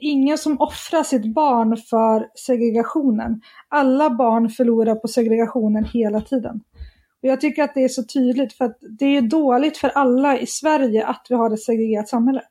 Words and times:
Ingen 0.00 0.38
som 0.38 0.60
offrar 0.60 1.02
sitt 1.02 1.34
barn 1.34 1.76
för 1.76 2.28
segregationen. 2.34 3.40
Alla 3.68 4.10
barn 4.10 4.48
förlorar 4.48 4.94
på 4.94 5.08
segregationen 5.08 5.84
hela 5.84 6.20
tiden. 6.20 6.60
Och 7.22 7.28
jag 7.28 7.40
tycker 7.40 7.62
att 7.62 7.74
det 7.74 7.84
är 7.84 7.88
så 7.88 8.04
tydligt 8.04 8.52
för 8.52 8.64
att 8.64 8.78
det 8.98 9.16
är 9.16 9.22
dåligt 9.22 9.76
för 9.76 9.88
alla 9.88 10.38
i 10.38 10.46
Sverige 10.46 11.06
att 11.06 11.26
vi 11.28 11.34
har 11.34 11.50
ett 11.50 11.62
segregerat 11.62 12.08
samhälle. 12.08 12.42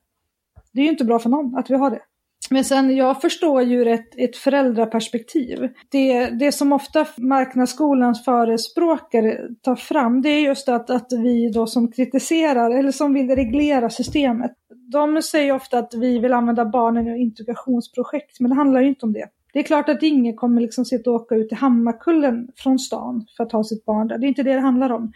Det 0.74 0.82
är 0.82 0.84
ju 0.84 0.92
inte 0.92 1.06
bra 1.06 1.20
för 1.20 1.30
någon 1.30 1.56
att 1.56 1.70
vi 1.70 1.76
har 1.76 1.90
det. 1.90 2.02
Men 2.50 2.64
sen, 2.64 2.96
jag 2.96 3.22
förstår 3.22 3.62
ju 3.62 3.92
ett, 3.92 4.16
ett 4.18 4.38
föräldraperspektiv. 4.38 5.70
Det, 5.92 6.26
det 6.26 6.52
som 6.52 6.74
ofta 6.74 7.06
marknadsskolans 7.18 8.26
förespråkare 8.26 9.38
tar 9.62 9.76
fram, 9.76 10.22
det 10.22 10.30
är 10.30 10.42
just 10.42 10.70
att, 10.70 10.90
att 10.90 11.12
vi 11.12 11.52
då 11.52 11.68
som 11.68 11.92
kritiserar, 11.92 12.72
eller 12.72 12.92
som 12.92 13.14
vill 13.14 13.36
reglera 13.36 13.90
systemet, 13.90 14.52
de 14.92 15.22
säger 15.22 15.54
ofta 15.54 15.80
att 15.80 15.94
vi 15.94 16.20
vill 16.20 16.34
använda 16.34 16.66
barnen 16.66 17.08
i 17.08 17.22
integrationsprojekt, 17.22 18.40
men 18.40 18.50
det 18.50 18.56
handlar 18.56 18.82
ju 18.82 18.88
inte 18.88 19.06
om 19.06 19.14
det. 19.14 19.26
Det 19.54 19.60
är 19.60 19.64
klart 19.64 19.90
att 19.90 20.04
ingen 20.04 20.36
kommer 20.36 20.62
liksom 20.62 20.86
sitta 20.86 21.10
och 21.10 21.16
åka 21.16 21.36
ut 21.36 21.50
till 21.50 21.58
Hammarkullen 21.58 22.48
från 22.56 22.80
stan 22.80 23.26
för 23.38 23.44
att 23.44 23.52
ha 23.52 23.64
sitt 23.64 23.86
barn 23.86 24.08
där. 24.08 24.18
Det 24.18 24.26
är 24.26 24.28
inte 24.28 24.44
det 24.44 24.54
det 24.54 24.60
handlar 24.60 24.90
om. 24.90 25.12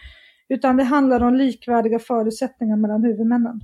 Utan 0.50 0.78
det 0.78 0.84
handlar 0.84 1.24
om 1.24 1.36
likvärdiga 1.36 2.00
förutsättningar 2.00 2.78
mellan 2.78 3.04
huvudmännen. 3.04 3.60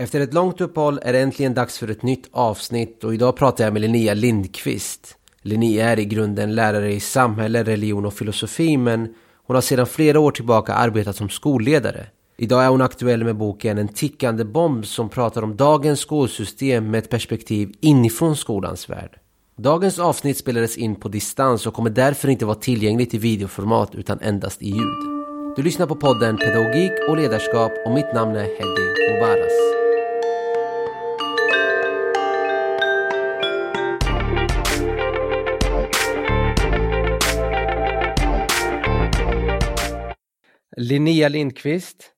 Efter 0.00 0.20
ett 0.20 0.34
långt 0.34 0.60
uppehåll 0.60 1.00
är 1.02 1.12
det 1.12 1.20
äntligen 1.20 1.54
dags 1.54 1.78
för 1.78 1.90
ett 1.90 2.02
nytt 2.02 2.28
avsnitt 2.32 3.04
och 3.04 3.14
idag 3.14 3.36
pratar 3.36 3.64
jag 3.64 3.72
med 3.72 3.82
Linnea 3.82 4.14
Lindqvist. 4.14 5.16
Linnea 5.42 5.90
är 5.90 5.98
i 5.98 6.04
grunden 6.04 6.54
lärare 6.54 6.92
i 6.92 7.00
samhälle, 7.00 7.62
religion 7.64 8.06
och 8.06 8.14
filosofi 8.14 8.76
men 8.76 9.14
hon 9.46 9.54
har 9.54 9.60
sedan 9.60 9.86
flera 9.86 10.20
år 10.20 10.30
tillbaka 10.30 10.74
arbetat 10.74 11.16
som 11.16 11.28
skolledare. 11.28 12.06
Idag 12.36 12.64
är 12.64 12.68
hon 12.68 12.82
aktuell 12.82 13.24
med 13.24 13.36
boken 13.36 13.78
En 13.78 13.88
tickande 13.88 14.44
bomb 14.44 14.86
som 14.86 15.08
pratar 15.08 15.42
om 15.42 15.56
dagens 15.56 16.00
skolsystem 16.00 16.90
med 16.90 16.98
ett 16.98 17.10
perspektiv 17.10 17.72
inifrån 17.80 18.36
skolans 18.36 18.90
värld. 18.90 19.18
Dagens 19.56 19.98
avsnitt 19.98 20.38
spelades 20.38 20.76
in 20.76 20.94
på 20.94 21.08
distans 21.08 21.66
och 21.66 21.74
kommer 21.74 21.90
därför 21.90 22.28
inte 22.28 22.44
vara 22.44 22.56
tillgängligt 22.56 23.14
i 23.14 23.18
videoformat 23.18 23.94
utan 23.94 24.20
endast 24.20 24.62
i 24.62 24.68
ljud. 24.68 25.20
Du 25.56 25.62
lyssnar 25.62 25.86
på 25.86 25.96
podden 25.96 26.36
Pedagogik 26.36 26.92
och 27.08 27.16
ledarskap 27.16 27.72
och 27.86 27.94
mitt 27.94 28.14
namn 28.14 28.36
är 28.36 28.44
Hedi 28.44 29.14
Mubaras. 29.14 29.79
Linnea 40.76 41.28
Lindqvist. 41.28 42.12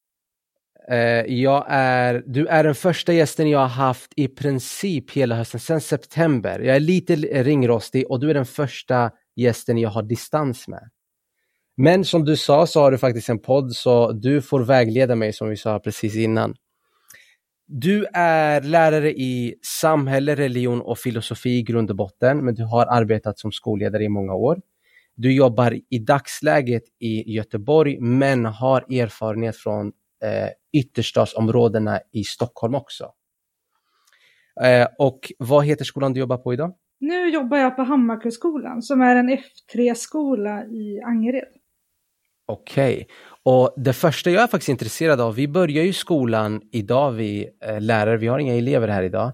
Eh, 0.90 1.34
jag 1.34 1.66
är, 1.68 2.22
du 2.26 2.46
är 2.46 2.64
den 2.64 2.74
första 2.74 3.12
gästen 3.12 3.50
jag 3.50 3.58
har 3.58 3.66
haft 3.66 4.12
i 4.16 4.28
princip 4.28 5.10
hela 5.10 5.34
hösten, 5.34 5.60
sedan 5.60 5.80
september. 5.80 6.60
Jag 6.60 6.76
är 6.76 6.80
lite 6.80 7.16
ringrostig 7.16 8.10
och 8.10 8.20
du 8.20 8.30
är 8.30 8.34
den 8.34 8.46
första 8.46 9.10
gästen 9.36 9.78
jag 9.78 9.90
har 9.90 10.02
distans 10.02 10.68
med. 10.68 10.90
Men 11.76 12.04
som 12.04 12.24
du 12.24 12.36
sa 12.36 12.66
så 12.66 12.80
har 12.80 12.90
du 12.90 12.98
faktiskt 12.98 13.28
en 13.28 13.38
podd 13.38 13.72
så 13.72 14.12
du 14.12 14.42
får 14.42 14.60
vägleda 14.60 15.16
mig 15.16 15.32
som 15.32 15.48
vi 15.48 15.56
sa 15.56 15.78
precis 15.78 16.16
innan. 16.16 16.54
Du 17.66 18.06
är 18.14 18.60
lärare 18.60 19.12
i 19.12 19.54
samhälle, 19.80 20.34
religion 20.34 20.80
och 20.80 20.98
filosofi 20.98 21.50
i 21.50 21.62
grund 21.62 21.90
och 21.90 21.96
botten, 21.96 22.44
men 22.44 22.54
du 22.54 22.64
har 22.64 22.86
arbetat 22.86 23.38
som 23.38 23.52
skolledare 23.52 24.04
i 24.04 24.08
många 24.08 24.34
år. 24.34 24.60
Du 25.14 25.34
jobbar 25.34 25.78
i 25.90 25.98
dagsläget 25.98 26.82
i 26.98 27.32
Göteborg 27.32 28.00
men 28.00 28.44
har 28.44 28.80
erfarenhet 28.80 29.56
från 29.56 29.86
eh, 30.24 30.48
ytterstadsområdena 30.72 32.00
i 32.12 32.24
Stockholm 32.24 32.74
också. 32.74 33.12
Eh, 34.62 34.86
och 34.98 35.32
vad 35.38 35.64
heter 35.64 35.84
skolan 35.84 36.12
du 36.12 36.20
jobbar 36.20 36.36
på 36.36 36.52
idag? 36.52 36.74
Nu 37.00 37.28
jobbar 37.28 37.56
jag 37.56 37.76
på 37.76 37.82
Hammarkullsskolan 37.82 38.82
som 38.82 39.00
är 39.00 39.16
en 39.16 39.30
F3-skola 39.30 40.64
i 40.64 41.00
Angered. 41.04 41.48
Okej, 42.46 42.94
okay. 42.94 43.06
och 43.42 43.74
det 43.76 43.92
första 43.92 44.30
jag 44.30 44.42
är 44.42 44.46
faktiskt 44.46 44.68
intresserad 44.68 45.20
av, 45.20 45.34
vi 45.34 45.48
börjar 45.48 45.84
ju 45.84 45.92
skolan 45.92 46.60
idag, 46.72 47.12
vi 47.12 47.48
eh, 47.64 47.80
lärare, 47.80 48.16
vi 48.16 48.26
har 48.26 48.38
inga 48.38 48.54
elever 48.54 48.88
här 48.88 49.02
idag. 49.02 49.32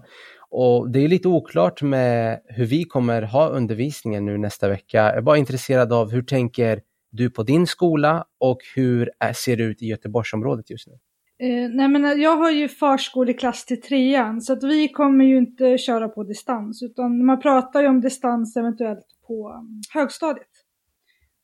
Och 0.51 0.91
det 0.91 0.99
är 0.99 1.07
lite 1.07 1.27
oklart 1.27 1.81
med 1.81 2.41
hur 2.45 2.65
vi 2.65 2.83
kommer 2.83 3.21
ha 3.21 3.49
undervisningen 3.49 4.25
nu 4.25 4.37
nästa 4.37 4.69
vecka. 4.69 4.97
Jag 4.97 5.17
är 5.17 5.21
bara 5.21 5.37
intresserad 5.37 5.93
av 5.93 6.11
hur 6.11 6.21
tänker 6.21 6.81
du 7.11 7.29
på 7.29 7.43
din 7.43 7.67
skola 7.67 8.25
och 8.39 8.57
hur 8.75 9.11
ser 9.33 9.57
det 9.57 9.63
ut 9.63 9.81
i 9.81 9.85
Göteborgsområdet 9.85 10.69
just 10.69 10.87
nu? 10.87 10.93
Eh, 11.41 11.69
nej 11.69 11.87
men 11.87 12.05
eh, 12.05 12.11
jag 12.11 12.35
har 12.35 12.51
ju 12.51 12.67
förskoleklass 12.67 13.65
till 13.65 13.81
trean 13.81 14.41
så 14.41 14.53
att 14.53 14.63
vi 14.63 14.87
kommer 14.87 15.25
ju 15.25 15.37
inte 15.37 15.77
köra 15.77 16.09
på 16.09 16.23
distans 16.23 16.83
utan 16.83 17.25
man 17.25 17.39
pratar 17.39 17.81
ju 17.81 17.87
om 17.87 18.01
distans 18.01 18.57
eventuellt 18.57 19.05
på 19.27 19.49
mm, 19.49 19.81
högstadiet 19.93 20.47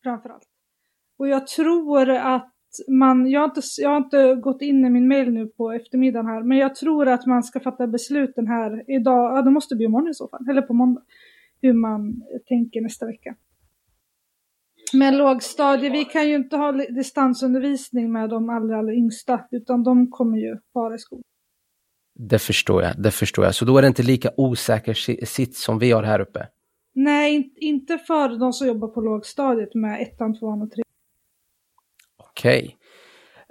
framförallt. 0.03 0.47
Och 1.19 1.27
jag 1.27 1.47
tror 1.47 2.09
att 2.09 2.54
man, 2.87 3.29
jag 3.29 3.39
har, 3.39 3.45
inte, 3.45 3.61
jag 3.77 3.89
har 3.89 3.97
inte 3.97 4.35
gått 4.35 4.61
in 4.61 4.85
i 4.85 4.89
min 4.89 5.07
mail 5.07 5.33
nu 5.33 5.47
på 5.47 5.71
eftermiddagen 5.71 6.25
här, 6.25 6.43
men 6.43 6.57
jag 6.57 6.75
tror 6.75 7.07
att 7.07 7.25
man 7.25 7.43
ska 7.43 7.59
fatta 7.59 7.87
besluten 7.87 8.47
här 8.47 8.83
idag, 8.87 9.37
ja 9.37 9.41
det 9.41 9.51
måste 9.51 9.75
bli 9.75 9.85
imorgon 9.85 10.09
i 10.09 10.13
så 10.13 10.27
fall, 10.27 10.49
eller 10.49 10.61
på 10.61 10.73
måndag, 10.73 11.01
hur 11.61 11.73
man 11.73 12.21
tänker 12.47 12.81
nästa 12.81 13.05
vecka. 13.05 13.35
Men 14.93 15.17
lågstadie, 15.17 15.89
vi 15.89 16.05
kan 16.05 16.29
ju 16.29 16.35
inte 16.35 16.57
ha 16.57 16.71
distansundervisning 16.71 18.11
med 18.11 18.29
de 18.29 18.49
allra, 18.49 18.77
allra 18.77 18.93
yngsta, 18.93 19.41
utan 19.51 19.83
de 19.83 20.11
kommer 20.11 20.37
ju 20.37 20.57
vara 20.71 20.95
i 20.95 20.97
skolan. 20.97 21.23
Det 22.19 22.39
förstår 22.39 22.83
jag, 22.83 23.01
det 23.01 23.11
förstår 23.11 23.45
jag. 23.45 23.55
Så 23.55 23.65
då 23.65 23.77
är 23.77 23.81
det 23.81 23.87
inte 23.87 24.03
lika 24.03 24.31
osäker 24.37 24.93
sitt 25.25 25.55
som 25.55 25.79
vi 25.79 25.91
har 25.91 26.03
här 26.03 26.19
uppe? 26.19 26.47
Nej, 26.93 27.53
inte 27.55 27.97
för 27.97 28.39
de 28.39 28.53
som 28.53 28.67
jobbar 28.67 28.87
på 28.87 29.01
lågstadiet 29.01 29.75
med 29.75 30.01
ettan, 30.01 30.39
tvåan 30.39 30.61
och 30.61 30.71
trean. 30.71 30.84
Okej. 32.39 32.77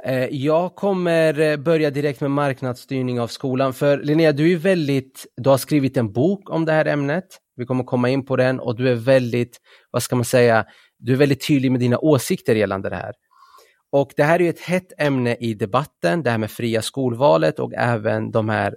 Okay. 0.05 0.29
Jag 0.31 0.75
kommer 0.75 1.41
eh, 1.41 1.57
börja 1.57 1.91
direkt 1.91 2.21
med 2.21 2.31
marknadsstyrning 2.31 3.21
av 3.21 3.27
skolan. 3.27 3.73
För 3.73 3.99
Linnea, 3.99 4.33
du 4.33 4.53
är 4.53 4.57
väldigt, 4.57 5.27
du 5.37 5.51
har 5.51 5.57
skrivit 5.57 5.97
en 5.97 6.13
bok 6.13 6.51
om 6.51 6.65
det 6.65 6.73
här 6.73 6.87
ämnet. 6.87 7.25
Vi 7.57 7.67
kommer 7.67 7.85
komma 7.85 8.09
in 8.09 8.27
på 8.27 8.37
den 8.37 8.61
och 8.61 8.77
du 8.77 8.89
är 8.89 8.95
väldigt, 8.95 9.59
vad 9.91 10.03
ska 10.03 10.17
man 10.17 10.25
säga, 10.25 10.65
du 10.99 11.13
är 11.13 11.17
väldigt 11.17 11.47
tydlig 11.47 11.73
med 11.73 11.81
dina 11.81 11.99
åsikter 11.99 12.55
gällande 12.55 12.91
det 12.91 12.97
här. 12.97 13.13
Och 13.93 14.13
det 14.17 14.23
här 14.23 14.43
är 14.43 14.51
ett 14.51 14.61
hett 14.61 14.93
ämne 14.99 15.35
i 15.35 15.55
debatten, 15.55 16.23
det 16.23 16.31
här 16.31 16.39
med 16.39 16.51
fria 16.51 16.83
skolvalet 16.83 17.59
och 17.59 17.75
även 17.75 18.31
de 18.31 18.49
här 18.49 18.77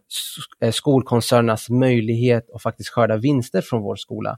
eh, 0.61 0.71
skolkoncernernas 0.71 1.69
möjlighet 1.69 2.49
att 2.53 2.61
faktiskt 2.61 2.89
skörda 2.89 3.17
vinster 3.17 3.61
från 3.61 3.81
vår 3.81 3.95
skola. 3.95 4.37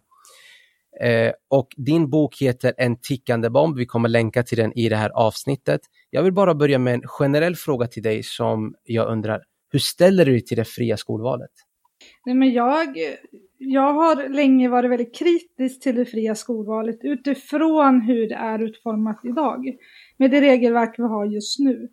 Eh, 1.01 1.31
och 1.49 1.67
din 1.77 2.09
bok 2.09 2.41
heter 2.41 2.73
En 2.77 3.01
tickande 3.01 3.49
bomb. 3.49 3.77
Vi 3.77 3.85
kommer 3.85 4.09
länka 4.09 4.43
till 4.43 4.57
den 4.57 4.77
i 4.77 4.89
det 4.89 4.95
här 4.95 5.09
avsnittet. 5.09 5.81
Jag 6.09 6.23
vill 6.23 6.33
bara 6.33 6.55
börja 6.55 6.79
med 6.79 6.93
en 6.93 7.07
generell 7.07 7.55
fråga 7.55 7.87
till 7.87 8.03
dig 8.03 8.23
som 8.23 8.75
jag 8.83 9.11
undrar. 9.11 9.43
Hur 9.71 9.79
ställer 9.79 10.25
du 10.25 10.31
dig 10.31 10.45
till 10.45 10.57
det 10.57 10.65
fria 10.65 10.97
skolvalet? 10.97 11.51
Nej, 12.25 12.35
men 12.35 12.53
jag, 12.53 12.97
jag 13.57 13.93
har 13.93 14.29
länge 14.29 14.69
varit 14.69 14.91
väldigt 14.91 15.15
kritisk 15.15 15.81
till 15.81 15.95
det 15.95 16.05
fria 16.05 16.35
skolvalet 16.35 16.99
utifrån 17.01 18.01
hur 18.01 18.29
det 18.29 18.35
är 18.35 18.59
utformat 18.59 19.19
idag. 19.23 19.65
Med 20.17 20.31
det 20.31 20.41
regelverk 20.41 20.95
vi 20.97 21.03
har 21.03 21.25
just 21.25 21.59
nu. 21.59 21.89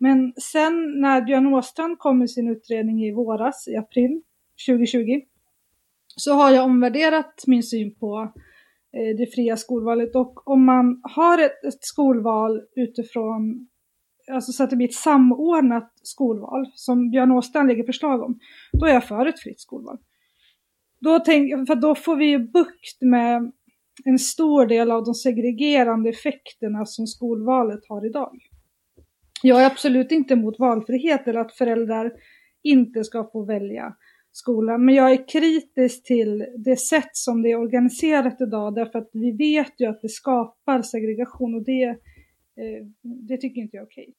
Men 0.00 0.32
sen 0.36 1.00
när 1.00 1.22
Björn 1.22 1.54
Åstrand 1.54 1.98
kom 1.98 2.18
med 2.18 2.30
sin 2.30 2.48
utredning 2.48 3.04
i 3.04 3.12
våras, 3.12 3.68
i 3.68 3.76
april 3.76 4.22
2020, 4.68 5.20
så 6.16 6.32
har 6.32 6.50
jag 6.50 6.64
omvärderat 6.64 7.44
min 7.46 7.62
syn 7.62 7.94
på 7.94 8.32
eh, 8.96 9.16
det 9.16 9.26
fria 9.34 9.56
skolvalet. 9.56 10.16
Och 10.16 10.48
om 10.48 10.64
man 10.64 11.00
har 11.02 11.38
ett, 11.38 11.64
ett, 11.64 11.84
skolval 11.84 12.60
utifrån, 12.76 13.68
alltså 14.32 14.52
så 14.52 14.64
att 14.64 14.70
det 14.70 14.76
blir 14.76 14.88
ett 14.88 14.94
samordnat 14.94 15.92
skolval, 16.02 16.66
som 16.74 17.10
Björn 17.10 17.30
Åstrand 17.30 17.68
lägger 17.68 17.84
förslag 17.84 18.22
om, 18.22 18.38
då 18.72 18.86
är 18.86 18.94
jag 18.94 19.08
för 19.08 19.26
ett 19.26 19.40
fritt 19.40 19.60
skolval. 19.60 19.98
Då, 21.00 21.18
tänk, 21.18 21.66
för 21.66 21.74
då 21.74 21.94
får 21.94 22.16
vi 22.16 22.26
ju 22.26 22.38
bukt 22.38 23.00
med 23.00 23.52
en 24.04 24.18
stor 24.18 24.66
del 24.66 24.90
av 24.90 25.04
de 25.04 25.14
segregerande 25.14 26.10
effekterna 26.10 26.84
som 26.84 27.06
skolvalet 27.06 27.80
har 27.88 28.06
idag. 28.06 28.38
Jag 29.42 29.62
är 29.62 29.66
absolut 29.66 30.12
inte 30.12 30.34
emot 30.34 30.58
valfrihet 30.58 31.28
eller 31.28 31.40
att 31.40 31.56
föräldrar 31.56 32.12
inte 32.62 33.04
ska 33.04 33.30
få 33.32 33.44
välja 33.44 33.94
skolan. 34.32 34.84
Men 34.84 34.94
jag 34.94 35.12
är 35.12 35.28
kritisk 35.28 36.04
till 36.04 36.46
det 36.58 36.76
sätt 36.76 37.10
som 37.12 37.42
det 37.42 37.50
är 37.50 37.56
organiserat 37.56 38.40
idag 38.40 38.74
därför 38.74 38.98
att 38.98 39.10
vi 39.12 39.32
vet 39.32 39.80
ju 39.80 39.86
att 39.86 40.02
det 40.02 40.08
skapar 40.08 40.82
segregation 40.82 41.54
och 41.54 41.64
det, 41.64 41.82
eh, 41.82 42.86
det 43.02 43.36
tycker 43.36 43.60
inte 43.60 43.76
jag 43.76 43.82
är 43.82 43.86
okej. 43.86 44.14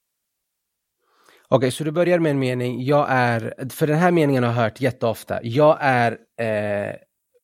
Okej, 1.47 1.57
okay, 1.57 1.71
så 1.71 1.83
du 1.83 1.91
börjar 1.91 2.19
med 2.19 2.31
en 2.31 2.39
mening. 2.39 2.83
Jag 2.83 3.05
är, 3.09 3.69
för 3.69 3.87
den 3.87 3.97
här 3.97 4.11
meningen 4.11 4.43
har 4.43 4.51
jag 4.51 4.61
hört 4.61 4.81
jätteofta. 4.81 5.39
Jag 5.43 5.77
är 5.81 6.11
eh, 6.39 6.95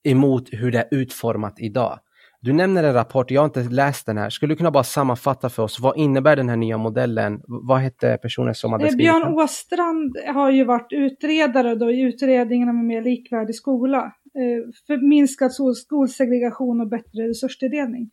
emot 0.04 0.50
hur 0.51 0.71
det 0.71 0.80
är 0.80 0.88
utformat 0.92 1.60
idag. 1.60 2.00
Du 2.41 2.53
nämner 2.53 2.83
en 2.83 2.94
rapport, 2.94 3.31
jag 3.31 3.41
har 3.41 3.45
inte 3.45 3.63
läst 3.63 4.06
den 4.06 4.18
här. 4.18 4.30
Skulle 4.30 4.53
du 4.53 4.57
kunna 4.57 4.71
bara 4.71 4.83
sammanfatta 4.83 5.50
för 5.50 5.63
oss, 5.63 5.80
vad 5.80 5.97
innebär 5.97 6.36
den 6.36 6.50
här 6.50 6.57
nya 6.57 6.77
modellen? 6.77 7.41
Vad 7.47 7.80
hette 7.80 8.18
personen 8.21 8.56
som 8.56 8.71
hade 8.71 8.86
skrivit 8.88 8.97
Björn 8.97 9.33
Åstrand 9.33 10.18
har 10.36 10.51
ju 10.51 10.63
varit 10.63 10.94
utredare 10.94 11.75
då 11.75 11.91
i 11.91 12.01
utredningen 12.01 12.69
om 12.69 12.80
en 12.80 12.88
mer 12.88 13.01
likvärdig 13.01 13.56
skola. 13.56 14.13
Eh, 14.36 14.71
för 14.88 15.07
minskad 15.07 15.51
skolsegregation 15.75 16.81
och 16.81 16.88
bättre 16.88 17.30
resurstilldelning. 17.30 18.09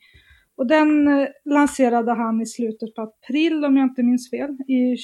Och 0.57 0.67
den 0.67 1.09
eh, 1.09 1.29
lanserade 1.45 2.13
han 2.13 2.41
i 2.41 2.47
slutet 2.47 2.95
på 2.95 3.03
april, 3.03 3.65
om 3.65 3.77
jag 3.77 3.85
inte 3.85 4.03
minns 4.03 4.31
fel, 4.31 4.51
i 4.51 4.97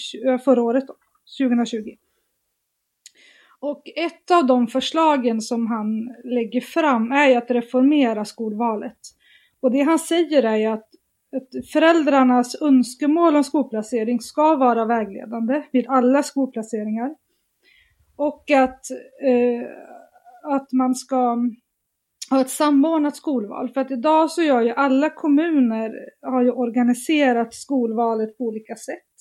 förra 0.45 0.63
året, 0.63 0.85
då, 0.87 0.95
2020. 1.47 1.77
Och 3.63 3.83
ett 3.97 4.31
av 4.31 4.47
de 4.47 4.67
förslagen 4.67 5.41
som 5.41 5.67
han 5.67 6.15
lägger 6.25 6.61
fram 6.61 7.13
är 7.13 7.29
ju 7.29 7.35
att 7.35 7.51
reformera 7.51 8.25
skolvalet. 8.25 8.99
Och 9.61 9.71
det 9.71 9.83
han 9.83 9.99
säger 9.99 10.43
är 10.43 10.57
ju 10.57 10.67
att, 10.67 10.89
att 11.37 11.67
föräldrarnas 11.73 12.63
önskemål 12.63 13.37
om 13.37 13.45
skolplacering 13.45 14.21
ska 14.21 14.57
vara 14.57 14.85
vägledande 14.85 15.63
vid 15.73 15.87
alla 15.89 16.23
skolplaceringar. 16.23 17.15
Och 18.17 18.51
att, 18.51 18.91
eh, 19.23 19.67
att 20.55 20.73
man 20.73 20.95
ska 20.95 21.37
ha 22.31 22.41
ett 22.41 22.51
samordnat 22.51 23.17
skolval. 23.17 23.69
För 23.69 23.81
att 23.81 23.91
idag 23.91 24.31
så 24.31 24.43
gör 24.43 24.61
ju 24.61 24.71
alla 24.71 25.11
kommuner, 25.11 25.93
har 26.23 26.43
ju 26.43 26.51
organiserat 26.51 27.55
skolvalet 27.55 28.39
på 28.39 28.45
olika 28.45 28.77
sätt. 28.77 29.12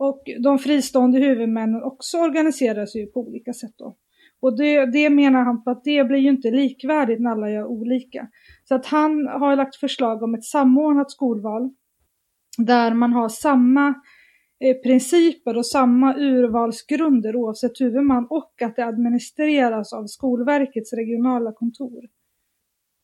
Och 0.00 0.22
de 0.42 0.58
fristående 0.58 1.18
huvudmännen 1.18 1.82
också 1.82 2.18
organiseras 2.18 2.96
ju 2.96 3.06
på 3.06 3.20
olika 3.20 3.52
sätt 3.52 3.74
då. 3.76 3.96
Och 4.40 4.56
det, 4.56 4.86
det 4.86 5.10
menar 5.10 5.44
han 5.44 5.64
på 5.64 5.70
att 5.70 5.84
det 5.84 6.04
blir 6.04 6.18
ju 6.18 6.28
inte 6.28 6.50
likvärdigt 6.50 7.20
när 7.20 7.30
alla 7.30 7.50
gör 7.50 7.64
olika. 7.64 8.28
Så 8.64 8.74
att 8.74 8.86
han 8.86 9.26
har 9.26 9.56
lagt 9.56 9.76
förslag 9.76 10.22
om 10.22 10.34
ett 10.34 10.44
samordnat 10.44 11.10
skolval 11.10 11.70
där 12.58 12.94
man 12.94 13.12
har 13.12 13.28
samma 13.28 13.88
eh, 14.60 14.76
principer 14.76 15.56
och 15.56 15.66
samma 15.66 16.16
urvalsgrunder 16.16 17.36
oavsett 17.36 17.80
huvudman 17.80 18.26
och 18.30 18.62
att 18.62 18.76
det 18.76 18.84
administreras 18.84 19.92
av 19.92 20.06
Skolverkets 20.06 20.92
regionala 20.92 21.52
kontor. 21.52 22.19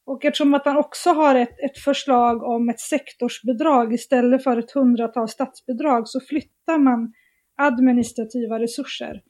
Och 0.06 0.24
eftersom 0.24 0.54
att 0.54 0.64
han 0.64 0.76
också 0.76 1.10
har 1.10 1.34
ett, 1.34 1.60
ett 1.64 1.78
förslag 1.78 2.42
om 2.42 2.68
ett 2.68 2.80
sektorsbidrag 2.80 3.94
istället 3.94 4.44
för 4.44 4.56
ett 4.56 4.70
hundratal 4.70 5.28
statsbidrag 5.28 6.08
så 6.08 6.20
flyttar 6.20 6.78
man 6.78 7.12
administrativa 7.56 8.58
resurser 8.58 9.22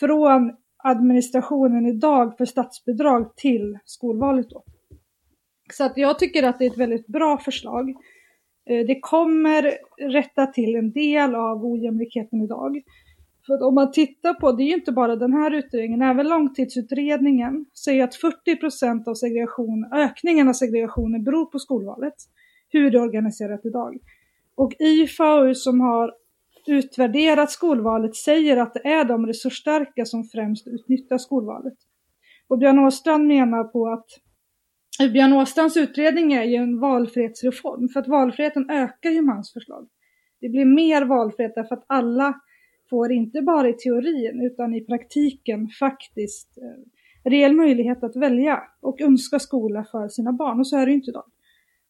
från 0.00 0.52
administrationen 0.84 1.86
idag 1.86 2.36
för 2.36 2.44
statsbidrag 2.44 3.36
till 3.36 3.78
skolvalet 3.84 4.50
då. 4.50 4.64
Så 5.72 5.84
att 5.84 5.96
jag 5.96 6.18
tycker 6.18 6.42
att 6.42 6.58
det 6.58 6.64
är 6.64 6.70
ett 6.70 6.78
väldigt 6.78 7.06
bra 7.06 7.38
förslag. 7.38 7.90
Eh, 8.70 8.86
det 8.86 9.00
kommer 9.00 9.78
rätta 10.12 10.46
till 10.46 10.76
en 10.76 10.92
del 10.92 11.34
av 11.34 11.64
ojämlikheten 11.64 12.40
idag. 12.42 12.82
För 13.46 13.62
om 13.62 13.74
man 13.74 13.92
tittar 13.92 14.34
på, 14.34 14.52
det 14.52 14.62
är 14.62 14.66
ju 14.66 14.74
inte 14.74 14.92
bara 14.92 15.16
den 15.16 15.32
här 15.32 15.50
utredningen, 15.50 16.02
även 16.02 16.28
långtidsutredningen 16.28 17.66
säger 17.84 18.04
att 18.04 18.14
40 18.14 18.56
procent 18.56 19.08
av 19.08 19.14
segregation, 19.14 19.90
ökningen 19.92 20.48
av 20.48 20.52
segregationen 20.52 21.24
beror 21.24 21.46
på 21.46 21.58
skolvalet, 21.58 22.14
hur 22.68 22.90
det 22.90 22.98
är 22.98 23.02
organiserat 23.02 23.66
idag. 23.66 23.98
Och 24.54 24.72
IFAU 24.78 25.54
som 25.54 25.80
har 25.80 26.12
utvärderat 26.66 27.50
skolvalet 27.50 28.16
säger 28.16 28.56
att 28.56 28.74
det 28.74 28.88
är 28.88 29.04
de 29.04 29.26
resursstarka 29.26 30.04
som 30.04 30.24
främst 30.24 30.66
utnyttjar 30.66 31.18
skolvalet. 31.18 31.74
Och 32.48 32.58
Björn 32.58 32.78
Åstrand 32.78 33.26
menar 33.26 33.64
på 33.64 33.88
att 33.88 34.06
Björn 35.12 35.32
Åstrands 35.32 35.76
utredning 35.76 36.32
är 36.32 36.44
ju 36.44 36.56
en 36.56 36.80
valfrihetsreform, 36.80 37.88
för 37.88 38.00
att 38.00 38.08
valfriheten 38.08 38.70
ökar 38.70 39.10
ju 39.10 39.22
med 39.22 39.34
hans 39.34 39.52
förslag. 39.52 39.88
Det 40.40 40.48
blir 40.48 40.64
mer 40.64 41.04
valfrihet 41.04 41.52
därför 41.54 41.74
att 41.74 41.84
alla 41.86 42.40
får 42.92 43.12
inte 43.12 43.42
bara 43.42 43.68
i 43.68 43.72
teorin 43.72 44.40
utan 44.52 44.74
i 44.74 44.80
praktiken 44.84 45.68
faktiskt 45.68 46.58
eh, 46.58 47.30
reell 47.30 47.56
möjlighet 47.56 48.04
att 48.04 48.16
välja 48.16 48.62
och 48.80 49.00
önska 49.00 49.38
skola 49.38 49.84
för 49.92 50.08
sina 50.08 50.32
barn 50.32 50.60
och 50.60 50.66
så 50.66 50.76
är 50.76 50.86
det 50.86 50.92
ju 50.92 50.96
inte 50.96 51.10
idag. 51.10 51.24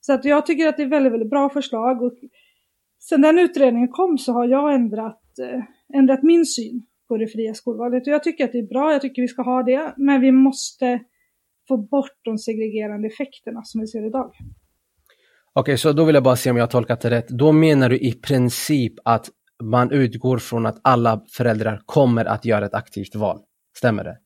Så 0.01 0.13
att 0.13 0.25
jag 0.25 0.47
tycker 0.47 0.69
att 0.69 0.77
det 0.77 0.83
är 0.83 0.87
väldigt, 0.87 1.13
väldigt 1.13 1.31
bra 1.31 1.49
förslag 1.49 2.03
och 2.03 2.13
sen 2.99 3.23
den 3.23 3.39
utredningen 3.39 3.89
kom 3.89 4.19
så 4.19 4.33
har 4.33 4.47
jag 4.47 4.75
ändrat, 4.75 5.39
eh, 5.39 5.63
ändrat 5.99 6.23
min 6.23 6.47
syn 6.47 6.87
på 7.09 7.17
det 7.17 7.27
fria 7.27 7.55
skolvalet 7.55 8.07
och 8.07 8.13
jag 8.13 8.25
tycker 8.25 8.45
att 8.45 8.53
det 8.53 8.59
är 8.59 8.69
bra, 8.69 8.93
jag 8.93 9.03
tycker 9.03 9.23
vi 9.23 9.29
ska 9.29 9.43
ha 9.43 9.63
det, 9.63 9.95
men 9.97 10.21
vi 10.21 10.33
måste 10.33 11.01
få 11.69 11.77
bort 11.77 12.19
de 12.23 12.39
segregerande 12.39 13.09
effekterna 13.09 13.61
som 13.65 13.81
vi 13.81 13.87
ser 13.87 14.07
idag. 14.07 14.27
Okej, 15.55 15.61
okay, 15.61 15.77
så 15.77 15.93
då 15.93 16.05
vill 16.05 16.15
jag 16.15 16.25
bara 16.25 16.37
se 16.37 16.51
om 16.51 16.57
jag 16.57 16.65
har 16.65 16.71
tolkat 16.71 17.01
det 17.01 17.11
rätt. 17.11 17.29
Då 17.29 17.53
menar 17.53 17.89
du 17.89 17.99
i 17.99 18.13
princip 18.13 18.95
att 19.05 19.31
man 19.63 19.91
utgår 19.91 20.39
från 20.39 20.67
att 20.67 20.81
alla 20.83 21.21
föräldrar 21.37 21.83
kommer 21.87 22.25
att 22.25 22.45
göra 22.45 22.67
ett 22.67 22.75
aktivt 22.75 23.15
val. 23.15 23.41
Stämmer 23.77 24.05
det? 24.05 24.19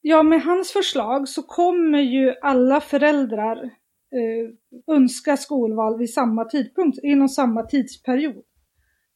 Ja, 0.00 0.22
med 0.22 0.42
hans 0.42 0.72
förslag 0.72 1.28
så 1.28 1.42
kommer 1.42 1.98
ju 1.98 2.34
alla 2.42 2.80
föräldrar 2.80 3.64
eh, 3.64 4.94
önska 4.94 5.36
skolval 5.36 5.98
vid 5.98 6.14
samma 6.14 6.44
tidpunkt, 6.44 6.98
inom 7.02 7.28
samma 7.28 7.62
tidsperiod. 7.62 8.42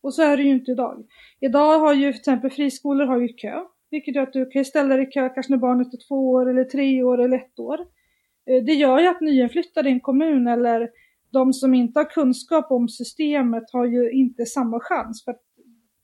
Och 0.03 0.15
så 0.15 0.23
är 0.23 0.37
det 0.37 0.43
ju 0.43 0.51
inte 0.51 0.71
idag. 0.73 1.05
Idag 1.41 1.79
har 1.79 1.95
ju 1.95 2.13
till 2.13 2.21
exempel 2.21 2.51
friskolor 2.51 3.07
har 3.07 3.21
ju 3.21 3.29
kö, 3.29 3.55
vilket 3.91 4.15
gör 4.15 4.23
att 4.23 4.33
du 4.33 4.47
kan 4.47 4.65
ställa 4.65 4.97
dig 4.97 5.09
i 5.09 5.11
kö 5.11 5.29
kanske 5.29 5.53
när 5.53 5.59
barnet 5.59 5.95
är 5.95 6.09
två 6.09 6.31
år 6.31 6.51
eller 6.51 6.65
tre 6.65 7.03
år 7.03 7.23
eller 7.23 7.37
ett 7.37 7.59
år. 7.59 7.79
Eh, 8.51 8.65
det 8.65 8.75
gör 8.75 8.99
ju 8.99 9.07
att 9.07 9.21
nyinflyttade 9.21 9.89
i 9.89 9.93
en 9.93 10.01
kommun 10.01 10.47
eller 10.47 10.89
de 11.33 11.53
som 11.53 11.75
inte 11.75 12.01
har 12.01 12.11
kunskap 12.11 12.71
om 12.71 12.89
systemet 12.89 13.65
har 13.73 13.87
ju 13.87 14.11
inte 14.11 14.47
samma 14.47 14.81
chans. 14.81 15.25
För 15.25 15.33
att 15.33 15.43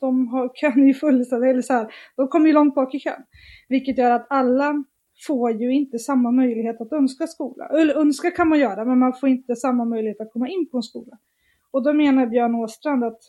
de 0.07 0.29
har 0.29 0.49
kön 0.55 0.89
är 0.89 0.95
full, 0.95 1.21
eller 1.21 1.63
så 1.63 1.73
här, 1.73 1.95
de 2.17 2.29
kommer 2.29 2.47
ju 2.47 2.53
långt 2.53 2.75
bak 2.75 2.95
i 2.95 2.99
kön. 2.99 3.23
Vilket 3.69 3.99
gör 3.99 4.11
att 4.11 4.27
alla 4.31 4.85
får 5.27 5.51
ju 5.51 5.75
inte 5.75 5.99
samma 5.99 6.31
möjlighet 6.31 6.81
att 6.81 6.93
önska 6.93 7.27
skola. 7.27 7.69
Eller 7.69 7.95
önska 7.95 8.31
kan 8.31 8.49
man 8.49 8.59
göra, 8.59 8.85
men 8.85 8.99
man 8.99 9.13
får 9.13 9.29
inte 9.29 9.57
samma 9.57 9.85
möjlighet 9.85 10.21
att 10.21 10.33
komma 10.33 10.49
in 10.49 10.71
på 10.71 10.77
en 10.77 10.83
skola. 10.83 11.19
Och 11.71 11.83
då 11.83 11.93
menar 11.93 12.27
Björn 12.27 12.55
Åstrand 12.55 13.05
att 13.05 13.21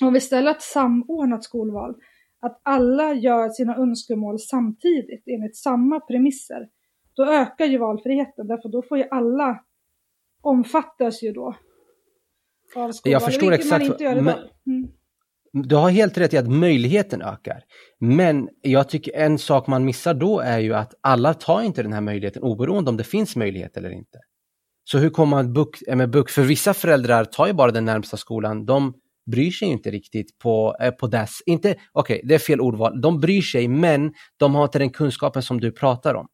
om 0.00 0.12
vi 0.12 0.20
ställer 0.20 0.50
ett 0.50 0.62
samordnat 0.62 1.44
skolval, 1.44 1.94
att 2.40 2.60
alla 2.62 3.14
gör 3.14 3.48
sina 3.48 3.76
önskemål 3.76 4.38
samtidigt 4.38 5.22
enligt 5.26 5.56
samma 5.56 6.00
premisser, 6.00 6.68
då 7.14 7.24
ökar 7.24 7.64
ju 7.64 7.78
valfriheten, 7.78 8.46
därför 8.46 8.68
då 8.68 8.82
får 8.82 8.98
ju 8.98 9.04
alla 9.10 9.64
omfattas 10.42 11.22
ju 11.22 11.32
då 11.32 11.54
av 12.76 12.92
skolan. 12.92 13.12
Jag 13.12 13.24
förstår 13.24 13.52
exakt. 13.52 13.70
Man 13.70 13.92
inte 13.92 14.04
gör 14.04 14.20
men, 14.20 14.34
mm 14.66 14.88
du 15.62 15.76
har 15.76 15.90
helt 15.90 16.18
rätt 16.18 16.34
i 16.34 16.38
att 16.38 16.50
möjligheten 16.50 17.22
ökar. 17.22 17.60
Men 18.00 18.48
jag 18.62 18.88
tycker 18.88 19.16
en 19.16 19.38
sak 19.38 19.66
man 19.66 19.84
missar 19.84 20.14
då 20.14 20.40
är 20.40 20.58
ju 20.58 20.74
att 20.74 20.94
alla 21.00 21.34
tar 21.34 21.62
inte 21.62 21.82
den 21.82 21.92
här 21.92 22.00
möjligheten 22.00 22.42
oberoende 22.42 22.90
om 22.90 22.96
det 22.96 23.04
finns 23.04 23.36
möjlighet 23.36 23.76
eller 23.76 23.90
inte. 23.90 24.18
Så 24.84 24.98
hur 24.98 25.10
kommer 25.10 25.36
man 25.36 25.52
buk, 25.52 25.82
med 25.94 26.10
buk? 26.10 26.30
För 26.30 26.42
vissa 26.42 26.74
föräldrar 26.74 27.24
tar 27.24 27.46
ju 27.46 27.52
bara 27.52 27.70
den 27.70 27.84
närmsta 27.84 28.16
skolan. 28.16 28.64
De 28.64 28.94
bryr 29.30 29.50
sig 29.50 29.68
inte 29.68 29.90
riktigt 29.90 30.38
på, 30.38 30.76
eh, 30.80 30.90
på 30.90 31.06
dess, 31.06 31.38
inte, 31.46 31.70
okej 31.92 32.16
okay, 32.16 32.28
det 32.28 32.34
är 32.34 32.38
fel 32.38 32.60
ordval, 32.60 33.00
de 33.00 33.20
bryr 33.20 33.42
sig 33.42 33.68
men 33.68 34.12
de 34.38 34.54
har 34.54 34.64
inte 34.64 34.78
den 34.78 34.90
kunskapen 34.90 35.42
som 35.42 35.60
du 35.60 35.72
pratar 35.72 36.14
om. 36.14 36.26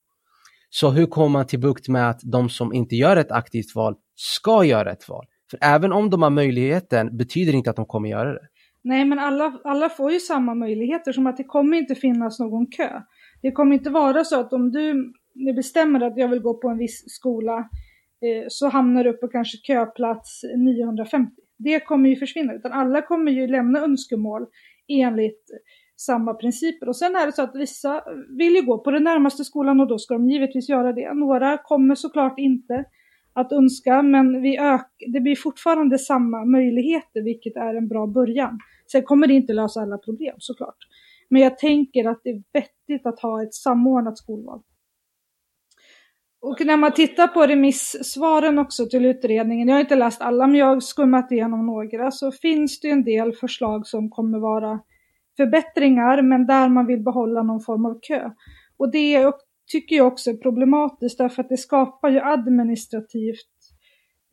Så 0.71 0.91
hur 0.91 1.07
kommer 1.07 1.29
man 1.29 1.47
till 1.47 1.61
bukt 1.61 1.89
med 1.89 2.11
att 2.11 2.21
de 2.23 2.51
som 2.51 2.73
inte 2.73 2.97
gör 2.97 3.17
ett 3.17 3.33
aktivt 3.33 3.75
val 3.75 3.95
ska 4.15 4.65
göra 4.65 4.93
ett 4.93 5.09
val? 5.09 5.27
För 5.51 5.59
även 5.63 5.93
om 5.93 6.11
de 6.11 6.23
har 6.23 6.31
möjligheten 6.31 7.17
betyder 7.17 7.53
inte 7.53 7.71
att 7.71 7.77
de 7.77 7.87
kommer 7.87 8.09
göra 8.09 8.33
det. 8.33 8.47
Nej, 8.85 9.05
men 9.05 9.19
alla, 9.19 9.61
alla 9.65 9.89
får 9.89 10.13
ju 10.13 10.21
samma 10.21 10.55
möjligheter, 10.55 11.13
som 11.13 11.27
att 11.27 11.37
det 11.37 11.45
kommer 11.45 11.77
inte 11.77 11.95
finnas 11.95 12.41
någon 12.41 12.67
kö. 12.67 13.01
Det 13.43 13.53
kommer 13.53 13.75
inte 13.75 13.91
vara 13.91 14.25
så 14.25 14.41
att 14.41 14.53
om 14.53 14.73
du 14.73 15.13
bestämmer 15.57 16.01
att 16.01 16.17
jag 16.17 16.29
vill 16.29 16.41
gå 16.41 16.55
på 16.55 16.69
en 16.69 16.79
viss 16.79 17.05
skola 17.07 17.59
eh, 17.59 18.45
så 18.49 18.69
hamnar 18.69 19.05
du 19.05 19.13
på 19.13 19.29
kanske 19.29 19.59
köplats 19.59 20.41
950. 20.57 21.33
Det 21.59 21.81
kommer 21.81 22.09
ju 22.09 22.17
försvinna, 22.17 22.55
utan 22.55 22.73
alla 22.73 23.03
kommer 23.03 23.33
ju 23.33 23.47
lämna 23.47 23.79
önskemål 23.79 24.47
enligt 24.89 25.45
samma 25.97 26.35
principer. 26.35 26.89
Och 26.89 26.97
sen 26.97 27.17
är 27.17 27.27
det 27.27 27.33
så 27.33 27.43
att 27.43 27.57
vissa 27.57 28.05
vill 28.39 28.55
ju 28.55 28.63
gå 28.63 28.79
på 28.79 28.91
den 28.91 29.05
närmaste 29.05 29.45
skolan 29.45 29.81
och 29.81 29.89
då 29.89 29.99
ska 29.99 30.15
de 30.15 30.31
givetvis 30.31 30.69
göra 30.69 30.93
det. 30.93 31.15
Några 31.15 31.59
kommer 31.59 31.95
såklart 31.95 32.39
inte 32.39 32.85
att 33.35 33.53
önska, 33.53 34.03
men 34.03 34.43
vi 34.43 34.59
ök 34.59 34.87
det 35.13 35.21
blir 35.21 35.37
fortfarande 35.37 35.99
samma 35.99 36.45
möjligheter, 36.45 37.23
vilket 37.23 37.57
är 37.57 37.75
en 37.75 37.89
bra 37.89 38.07
början. 38.07 38.59
Sen 38.93 39.03
kommer 39.03 39.27
det 39.27 39.35
inte 39.35 39.53
lösa 39.53 39.81
alla 39.81 39.99
problem 39.99 40.35
såklart. 40.39 40.77
Men 41.29 41.43
jag 41.43 41.59
tänker 41.59 42.09
att 42.09 42.21
det 42.25 42.31
är 42.31 42.43
vettigt 42.53 43.07
att 43.07 43.21
ha 43.21 43.43
ett 43.43 43.55
samordnat 43.55 44.19
skolval. 44.19 44.63
Och 46.41 46.67
när 46.67 46.77
man 46.77 46.93
tittar 46.93 47.29
på 47.29 47.47
remissvaren 47.47 48.59
också 48.59 48.87
till 48.87 49.05
utredningen, 49.05 49.69
jag 49.69 49.75
har 49.75 49.81
inte 49.81 49.97
läst 49.97 50.23
alla 50.23 50.47
men 50.47 50.57
jag 50.57 50.67
har 50.67 50.81
skummat 50.81 51.33
igenom 51.33 51.67
några, 51.67 52.11
så 52.11 52.33
finns 52.33 52.81
det 52.81 52.91
en 52.91 53.05
del 53.05 53.33
förslag 53.33 53.87
som 53.87 54.11
kommer 54.11 54.39
vara 54.39 54.81
förbättringar 55.37 56.23
men 56.23 56.47
där 56.47 56.69
man 56.69 56.87
vill 56.87 57.01
behålla 57.01 57.43
någon 57.43 57.61
form 57.61 57.87
av 57.87 57.99
kö. 58.03 58.31
Och 58.77 58.91
det 58.91 59.15
är 59.15 59.27
tycker 59.67 59.97
jag 59.97 60.07
också 60.07 60.31
är 60.31 60.35
problematiskt 60.35 61.19
därför 61.19 61.43
att 61.43 61.49
det 61.49 61.57
skapar 61.57 62.11
ju 62.11 62.21
administrativt 62.21 63.49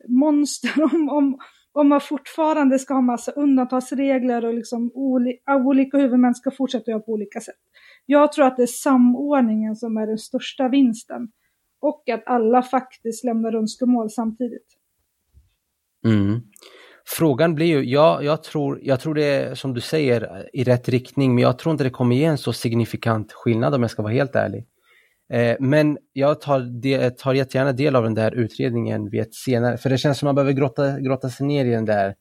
monster 0.08 0.82
om, 0.94 1.08
om, 1.08 1.38
om 1.72 1.88
man 1.88 2.00
fortfarande 2.00 2.78
ska 2.78 2.94
ha 2.94 3.00
massa 3.00 3.32
undantagsregler 3.32 4.44
och 4.44 4.54
liksom 4.54 4.90
olika 4.94 5.98
huvudmän 5.98 6.34
ska 6.34 6.50
fortsätta 6.50 6.90
göra 6.90 7.00
på 7.00 7.12
olika 7.12 7.40
sätt. 7.40 7.58
Jag 8.06 8.32
tror 8.32 8.46
att 8.46 8.56
det 8.56 8.62
är 8.62 8.66
samordningen 8.66 9.76
som 9.76 9.96
är 9.96 10.06
den 10.06 10.18
största 10.18 10.68
vinsten. 10.68 11.28
Och 11.80 12.08
att 12.08 12.22
alla 12.26 12.62
faktiskt 12.62 13.24
lämnar 13.24 13.54
önskemål 13.54 14.10
samtidigt. 14.10 14.66
Mm. 16.06 16.40
Frågan 17.04 17.54
blir 17.54 17.66
ju, 17.66 17.84
ja, 17.84 18.22
jag, 18.22 18.42
tror, 18.42 18.80
jag 18.82 19.00
tror 19.00 19.14
det 19.14 19.24
är 19.24 19.54
som 19.54 19.74
du 19.74 19.80
säger 19.80 20.48
i 20.52 20.64
rätt 20.64 20.88
riktning, 20.88 21.34
men 21.34 21.42
jag 21.42 21.58
tror 21.58 21.72
inte 21.72 21.84
det 21.84 21.90
kommer 21.90 22.16
ge 22.16 22.24
en 22.24 22.38
så 22.38 22.52
signifikant 22.52 23.32
skillnad 23.32 23.74
om 23.74 23.82
jag 23.82 23.90
ska 23.90 24.02
vara 24.02 24.12
helt 24.12 24.34
ärlig. 24.34 24.66
Eh, 25.32 25.56
men 25.60 25.98
jag 26.12 26.40
tar, 26.40 26.80
de, 26.82 27.10
tar 27.10 27.34
jättegärna 27.34 27.72
del 27.72 27.96
av 27.96 28.02
den 28.02 28.14
där 28.14 28.34
utredningen 28.34 29.10
vid 29.10 29.20
ett 29.20 29.34
senare, 29.34 29.76
för 29.76 29.90
det 29.90 29.98
känns 29.98 30.18
som 30.18 30.26
man 30.26 30.34
behöver 30.34 30.52
grotta, 30.52 31.00
grotta 31.00 31.28
sig 31.28 31.46
ner 31.46 31.64
i 31.64 31.70
den 31.70 31.84
där 31.84 32.14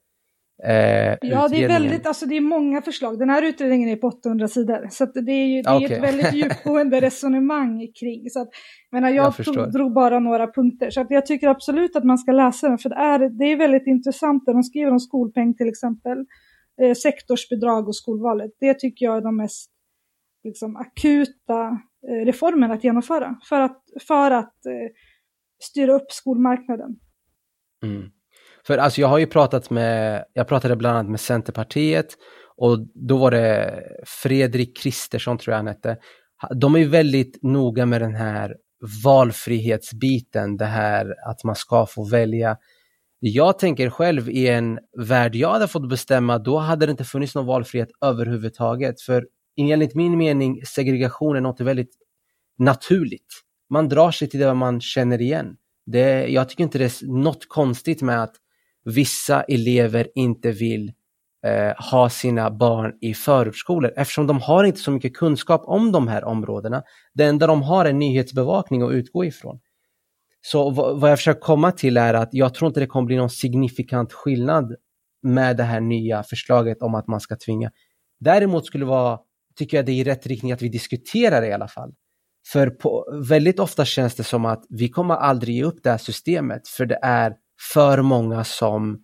Eh, 0.63 1.18
ja, 1.22 1.48
det 1.48 1.63
är 1.63 1.68
väldigt, 1.68 2.08
alltså 2.08 2.25
det 2.25 2.38
är 2.38 2.41
många 2.41 2.82
förslag. 2.82 3.20
Den 3.20 3.30
här 3.30 3.41
utredningen 3.41 3.89
är 3.89 3.96
på 3.96 4.08
800 4.08 4.48
sidor. 4.48 4.88
Så 4.89 5.06
det 5.06 5.32
är 5.32 5.46
ju 5.46 5.62
det 5.62 5.70
är 5.70 5.75
okay. 5.75 5.98
ett 5.98 6.03
väldigt 6.03 6.34
djupgående 6.44 7.01
resonemang 7.01 7.88
kring. 8.00 8.30
Så 8.30 8.41
att, 8.41 8.50
menar, 8.91 9.10
jag, 9.10 9.34
jag 9.38 9.72
drog 9.72 9.94
bara 9.94 10.20
några 10.20 10.48
punkter. 10.48 10.89
Så 10.89 11.01
att 11.01 11.08
jag 11.10 11.25
tycker 11.25 11.48
absolut 11.48 11.96
att 11.96 12.03
man 12.03 12.18
ska 12.18 12.32
läsa 12.32 12.70
den. 12.70 12.77
För 12.77 12.89
det 12.89 12.96
är, 12.96 13.20
det 13.30 13.46
är 13.46 13.58
väldigt 13.58 13.88
intressant. 13.88 14.46
De 14.46 14.63
skriver 14.63 14.91
om 14.91 15.00
skolpeng 15.00 15.56
till 15.56 15.70
exempel. 15.70 16.18
Eh, 16.82 16.94
sektorsbidrag 16.94 17.88
och 17.88 17.96
skolvalet. 17.96 18.51
Det 18.60 18.80
tycker 18.80 19.06
jag 19.06 19.18
är 19.18 19.22
de 19.22 19.38
mest 19.38 19.72
liksom, 20.44 20.75
akuta 20.75 21.80
Eh, 22.10 22.25
reformer 22.25 22.70
att 22.70 22.84
genomföra. 22.84 23.36
För 23.50 23.62
att, 23.62 23.84
för 24.08 24.31
att 24.31 24.65
eh, 24.65 24.91
styra 25.63 25.93
upp 25.93 26.12
skolmarknaden. 26.12 26.96
Mm. 27.84 28.10
För 28.67 28.77
alltså 28.77 29.01
jag 29.01 29.08
har 29.08 29.17
ju 29.17 29.27
pratat 29.27 29.70
med, 29.70 30.25
jag 30.34 30.48
pratade 30.48 30.75
bland 30.75 30.98
annat 30.98 31.12
med 31.12 31.20
Centerpartiet 31.20 32.08
och 32.58 32.79
då 32.93 33.17
var 33.17 33.31
det 33.31 33.84
Fredrik 34.24 34.77
Kristersson 34.77 35.38
tror 35.38 35.51
jag 35.51 35.58
han 35.58 35.67
hette. 35.67 35.98
De 36.55 36.75
är 36.75 36.79
ju 36.79 36.88
väldigt 36.88 37.43
noga 37.43 37.86
med 37.86 38.01
den 38.01 38.15
här 38.15 38.55
valfrihetsbiten, 39.03 40.58
det 40.58 40.65
här 40.65 41.15
att 41.25 41.43
man 41.43 41.55
ska 41.55 41.86
få 41.86 42.03
välja. 42.10 42.58
Jag 43.20 43.60
tänker 43.60 43.89
själv 43.89 44.29
i 44.29 44.48
en 44.48 44.79
värld 44.98 45.36
jag 45.36 45.50
hade 45.51 45.67
fått 45.67 45.89
bestämma, 45.89 46.38
då 46.38 46.58
hade 46.58 46.86
det 46.86 46.91
inte 46.91 47.03
funnits 47.03 47.36
någon 47.36 47.46
valfrihet 47.46 47.89
överhuvudtaget. 48.01 49.01
För 49.01 49.25
enligt 49.58 49.96
min 49.96 50.17
mening, 50.17 50.62
segregation 50.65 51.36
är 51.36 51.41
något 51.41 51.62
väldigt 51.62 51.96
naturligt. 52.58 53.41
Man 53.70 53.89
drar 53.89 54.12
sig 54.12 54.29
till 54.29 54.39
det 54.39 54.53
man 54.53 54.81
känner 54.81 55.22
igen. 55.22 55.55
Det, 55.86 56.27
jag 56.27 56.50
tycker 56.50 56.63
inte 56.63 56.77
det 56.77 56.86
är 56.86 57.08
något 57.08 57.48
konstigt 57.48 58.01
med 58.01 58.24
att 58.24 58.36
vissa 58.86 59.43
elever 59.43 60.08
inte 60.15 60.51
vill 60.51 60.91
eh, 61.46 61.91
ha 61.91 62.10
sina 62.10 62.51
barn 62.51 62.98
i 63.01 63.13
förortsskolor 63.13 63.93
eftersom 63.96 64.27
de 64.27 64.39
har 64.39 64.63
inte 64.63 64.79
så 64.79 64.91
mycket 64.91 65.15
kunskap 65.15 65.62
om 65.65 65.91
de 65.91 66.08
här 66.08 66.24
områdena. 66.24 66.84
Det 67.13 67.25
enda 67.25 67.48
de 67.48 67.62
har 67.62 67.86
är 67.86 67.93
nyhetsbevakning 67.93 68.81
att 68.81 68.91
utgå 68.91 69.25
ifrån. 69.25 69.60
Så 70.41 70.70
vad 70.70 71.12
jag 71.12 71.20
försöker 71.20 71.41
komma 71.41 71.72
till 71.72 71.98
är 71.98 72.13
att 72.13 72.29
jag 72.31 72.53
tror 72.53 72.67
inte 72.67 72.79
det 72.79 72.88
kommer 72.88 73.05
bli 73.05 73.15
någon 73.15 73.29
signifikant 73.29 74.13
skillnad 74.13 74.75
med 75.24 75.58
det 75.58 75.63
här 75.63 75.79
nya 75.79 76.24
förslaget 76.24 76.81
om 76.81 76.96
att 76.96 77.08
man 77.08 77.20
ska 77.20 77.36
tvinga. 77.36 77.72
Däremot 78.20 78.65
skulle 78.65 78.86
det 78.86 78.89
vara, 78.89 79.20
tycker 79.62 79.77
jag 79.77 79.86
det 79.86 79.91
är 79.91 79.96
i 79.96 80.03
rätt 80.03 80.27
riktning 80.27 80.51
att 80.51 80.62
vi 80.62 80.70
diskuterar 80.70 81.41
det 81.41 81.48
i 81.48 81.53
alla 81.53 81.68
fall. 81.68 81.94
För 82.51 82.70
på, 82.70 83.06
väldigt 83.30 83.60
ofta 83.60 83.86
känns 83.86 84.15
det 84.15 84.24
som 84.24 84.46
att 84.46 84.65
vi 84.70 84.89
kommer 84.89 85.15
aldrig 85.15 85.56
ge 85.56 85.63
upp 85.63 85.84
det 85.84 85.89
här 85.89 85.98
systemet 85.98 86.68
för 86.68 86.86
det 86.86 87.00
är 87.01 87.34
för 87.74 88.01
många 88.01 88.44
som 88.44 89.00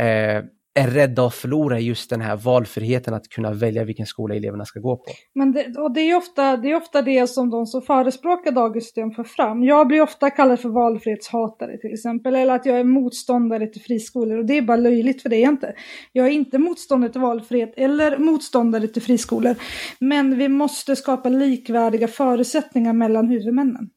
eh, 0.00 0.42
är 0.80 0.90
rädda 0.90 1.26
att 1.26 1.34
förlora 1.34 1.80
just 1.80 2.10
den 2.10 2.20
här 2.20 2.36
valfriheten 2.36 3.14
att 3.14 3.28
kunna 3.28 3.52
välja 3.52 3.84
vilken 3.84 4.06
skola 4.06 4.34
eleverna 4.34 4.64
ska 4.64 4.80
gå 4.80 4.96
på. 4.96 5.04
Men 5.34 5.52
det, 5.52 5.78
och 5.78 5.94
det, 5.94 6.00
är 6.00 6.16
ofta, 6.16 6.56
det 6.56 6.70
är 6.70 6.76
ofta 6.76 7.02
det 7.02 7.26
som 7.26 7.50
de 7.50 7.66
som 7.66 7.82
förespråkar 7.82 8.52
dagens 8.52 8.84
system 8.84 9.10
för 9.10 9.24
fram. 9.24 9.64
Jag 9.64 9.88
blir 9.88 10.02
ofta 10.02 10.30
kallad 10.30 10.60
för 10.60 10.68
valfrihetshatare 10.68 11.78
till 11.78 11.92
exempel, 11.92 12.34
eller 12.34 12.54
att 12.54 12.66
jag 12.66 12.80
är 12.80 12.84
motståndare 12.84 13.66
till 13.66 13.82
friskolor 13.82 14.38
och 14.38 14.46
det 14.46 14.58
är 14.58 14.62
bara 14.62 14.76
löjligt 14.76 15.22
för 15.22 15.28
det 15.28 15.36
är 15.36 15.42
jag 15.42 15.52
inte. 15.52 15.74
Jag 16.12 16.26
är 16.26 16.30
inte 16.30 16.58
motståndare 16.58 17.12
till 17.12 17.20
valfrihet 17.20 17.74
eller 17.76 18.18
motståndare 18.18 18.86
till 18.86 19.02
friskolor. 19.02 19.54
Men 20.00 20.38
vi 20.38 20.48
måste 20.48 20.96
skapa 20.96 21.28
likvärdiga 21.28 22.08
förutsättningar 22.08 22.92
mellan 22.92 23.28
huvudmännen. 23.28 23.90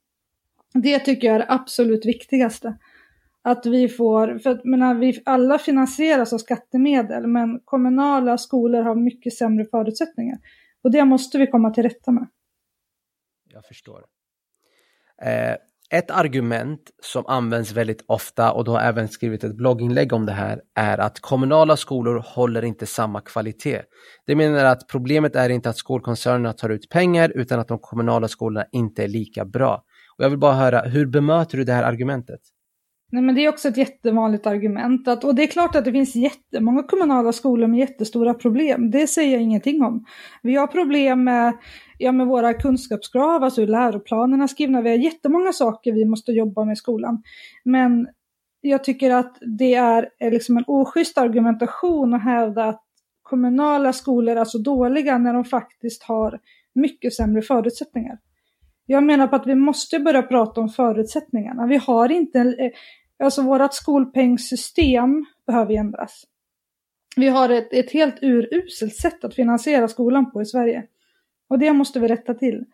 Det 0.73 0.99
tycker 0.99 1.27
jag 1.27 1.35
är 1.35 1.39
det 1.39 1.45
absolut 1.49 2.05
viktigaste. 2.05 2.77
Att 3.45 3.65
vi 3.65 3.89
får, 3.89 4.39
för 4.39 4.49
att 4.49 4.65
menar, 4.65 4.93
äh, 4.93 4.99
vi 4.99 5.21
alla 5.25 5.59
finansieras 5.59 6.33
av 6.33 6.37
skattemedel 6.37 7.27
men 7.27 7.59
kommunala 7.65 8.37
skolor 8.37 8.81
har 8.81 8.95
mycket 8.95 9.33
sämre 9.33 9.65
förutsättningar. 9.65 10.37
Och 10.81 10.91
det 10.91 11.05
måste 11.05 11.37
vi 11.37 11.47
komma 11.47 11.71
till 11.71 11.83
rätta 11.83 12.11
med. 12.11 12.27
Jag 13.53 13.65
förstår. 13.65 14.05
Eh, 15.21 15.55
ett 15.89 16.11
argument 16.11 16.91
som 17.01 17.25
används 17.25 17.71
väldigt 17.71 18.03
ofta 18.07 18.51
och 18.51 18.65
du 18.65 18.71
har 18.71 18.79
även 18.79 19.07
skrivit 19.07 19.43
ett 19.43 19.55
blogginlägg 19.55 20.13
om 20.13 20.25
det 20.25 20.31
här 20.31 20.61
är 20.75 20.97
att 20.97 21.19
kommunala 21.19 21.77
skolor 21.77 22.23
håller 22.25 22.65
inte 22.65 22.85
samma 22.85 23.21
kvalitet. 23.21 23.81
Det 24.25 24.35
menar 24.35 24.65
att 24.65 24.87
problemet 24.87 25.35
är 25.35 25.49
inte 25.49 25.69
att 25.69 25.77
skolkoncernerna 25.77 26.53
tar 26.53 26.69
ut 26.69 26.89
pengar 26.89 27.31
utan 27.35 27.59
att 27.59 27.67
de 27.67 27.79
kommunala 27.79 28.27
skolorna 28.27 28.65
inte 28.71 29.03
är 29.03 29.07
lika 29.07 29.45
bra. 29.45 29.83
Och 30.17 30.23
jag 30.23 30.29
vill 30.29 30.39
bara 30.39 30.53
höra, 30.53 30.81
hur 30.81 31.05
bemöter 31.05 31.57
du 31.57 31.63
det 31.63 31.73
här 31.73 31.83
argumentet? 31.83 32.41
Nej, 33.13 33.21
men 33.21 33.35
det 33.35 33.45
är 33.45 33.49
också 33.49 33.67
ett 33.67 33.77
jättevanligt 33.77 34.45
argument. 34.47 35.07
Att, 35.07 35.23
och 35.23 35.35
det 35.35 35.43
är 35.43 35.47
klart 35.47 35.75
att 35.75 35.85
det 35.85 35.91
finns 35.91 36.15
jättemånga 36.15 36.83
kommunala 36.83 37.31
skolor 37.31 37.67
med 37.67 37.79
jättestora 37.79 38.33
problem. 38.33 38.91
Det 38.91 39.07
säger 39.07 39.33
jag 39.33 39.41
ingenting 39.41 39.83
om. 39.83 40.05
Vi 40.43 40.55
har 40.55 40.67
problem 40.67 41.23
med, 41.23 41.53
ja, 41.97 42.11
med 42.11 42.27
våra 42.27 42.53
kunskapskrav, 42.53 43.43
alltså 43.43 43.61
hur 43.61 43.67
läroplanerna 43.67 44.43
är 44.43 44.47
skrivna. 44.47 44.81
Vi 44.81 44.89
har 44.89 44.97
jättemånga 44.97 45.53
saker 45.53 45.91
vi 45.93 46.05
måste 46.05 46.31
jobba 46.31 46.65
med 46.65 46.73
i 46.73 46.75
skolan. 46.75 47.23
Men 47.63 48.07
jag 48.61 48.83
tycker 48.83 49.11
att 49.11 49.37
det 49.57 49.73
är, 49.73 50.09
är 50.19 50.31
liksom 50.31 50.57
en 50.57 50.63
oschysst 50.67 51.17
argumentation 51.17 52.13
att 52.13 52.23
hävda 52.23 52.65
att 52.65 52.83
kommunala 53.23 53.93
skolor 53.93 54.35
är 54.35 54.45
så 54.45 54.57
dåliga 54.57 55.17
när 55.17 55.33
de 55.33 55.45
faktiskt 55.45 56.03
har 56.03 56.39
mycket 56.75 57.13
sämre 57.13 57.41
förutsättningar. 57.41 58.17
Jag 58.85 59.03
menar 59.03 59.27
på 59.27 59.35
att 59.35 59.47
vi 59.47 59.55
måste 59.55 59.99
börja 59.99 60.21
prata 60.21 60.61
om 60.61 60.69
förutsättningarna. 60.69 61.67
Vi 61.67 61.77
har 61.77 62.11
inte 62.11 62.39
eh, 62.39 62.71
Alltså 63.23 63.41
vårt 63.41 63.73
skolpengssystem 63.73 65.25
behöver 65.47 65.73
ändras. 65.73 66.23
Vi 67.15 67.27
har 67.27 67.49
ett, 67.49 67.73
ett 67.73 67.91
helt 67.91 68.15
uruselt 68.21 68.95
sätt 68.95 69.23
att 69.23 69.35
finansiera 69.35 69.87
skolan 69.87 70.31
på 70.31 70.41
i 70.41 70.45
Sverige. 70.45 70.83
Och 71.49 71.59
det 71.59 71.73
måste 71.73 71.99
vi 71.99 72.07
rätta 72.07 72.33
till. 72.33 72.65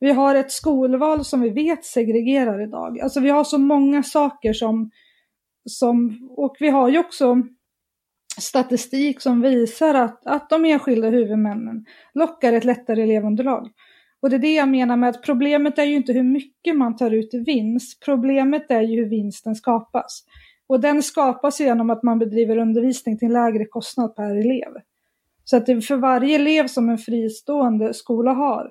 Vi 0.00 0.12
har 0.12 0.34
ett 0.34 0.52
skolval 0.52 1.24
som 1.24 1.40
vi 1.40 1.50
vet 1.50 1.84
segregerar 1.84 2.62
idag. 2.62 3.00
Alltså 3.00 3.20
vi 3.20 3.30
har 3.30 3.44
så 3.44 3.58
många 3.58 4.02
saker 4.02 4.52
som, 4.52 4.90
som 5.64 6.28
och 6.36 6.56
vi 6.60 6.68
har 6.68 6.88
ju 6.88 6.98
också 6.98 7.42
statistik 8.40 9.20
som 9.20 9.40
visar 9.40 9.94
att, 9.94 10.26
att 10.26 10.50
de 10.50 10.64
enskilda 10.64 11.08
huvudmännen 11.08 11.84
lockar 12.14 12.52
ett 12.52 12.64
lättare 12.64 13.02
elevunderlag. 13.02 13.70
Och 14.22 14.30
det 14.30 14.36
är 14.36 14.40
det 14.40 14.54
jag 14.54 14.68
menar 14.68 14.96
med 14.96 15.08
att 15.08 15.22
problemet 15.22 15.78
är 15.78 15.84
ju 15.84 15.94
inte 15.94 16.12
hur 16.12 16.22
mycket 16.22 16.76
man 16.76 16.96
tar 16.96 17.10
ut 17.10 17.34
i 17.34 17.38
vinst. 17.38 18.04
Problemet 18.04 18.70
är 18.70 18.80
ju 18.80 18.96
hur 18.96 19.10
vinsten 19.10 19.54
skapas. 19.54 20.24
Och 20.66 20.80
den 20.80 21.02
skapas 21.02 21.60
genom 21.60 21.90
att 21.90 22.02
man 22.02 22.18
bedriver 22.18 22.58
undervisning 22.58 23.18
till 23.18 23.32
lägre 23.32 23.64
kostnad 23.64 24.16
per 24.16 24.36
elev. 24.36 24.72
Så 25.44 25.56
att 25.56 25.66
för 25.66 25.96
varje 25.96 26.34
elev 26.34 26.66
som 26.66 26.88
en 26.88 26.98
fristående 26.98 27.94
skola 27.94 28.32
har, 28.32 28.70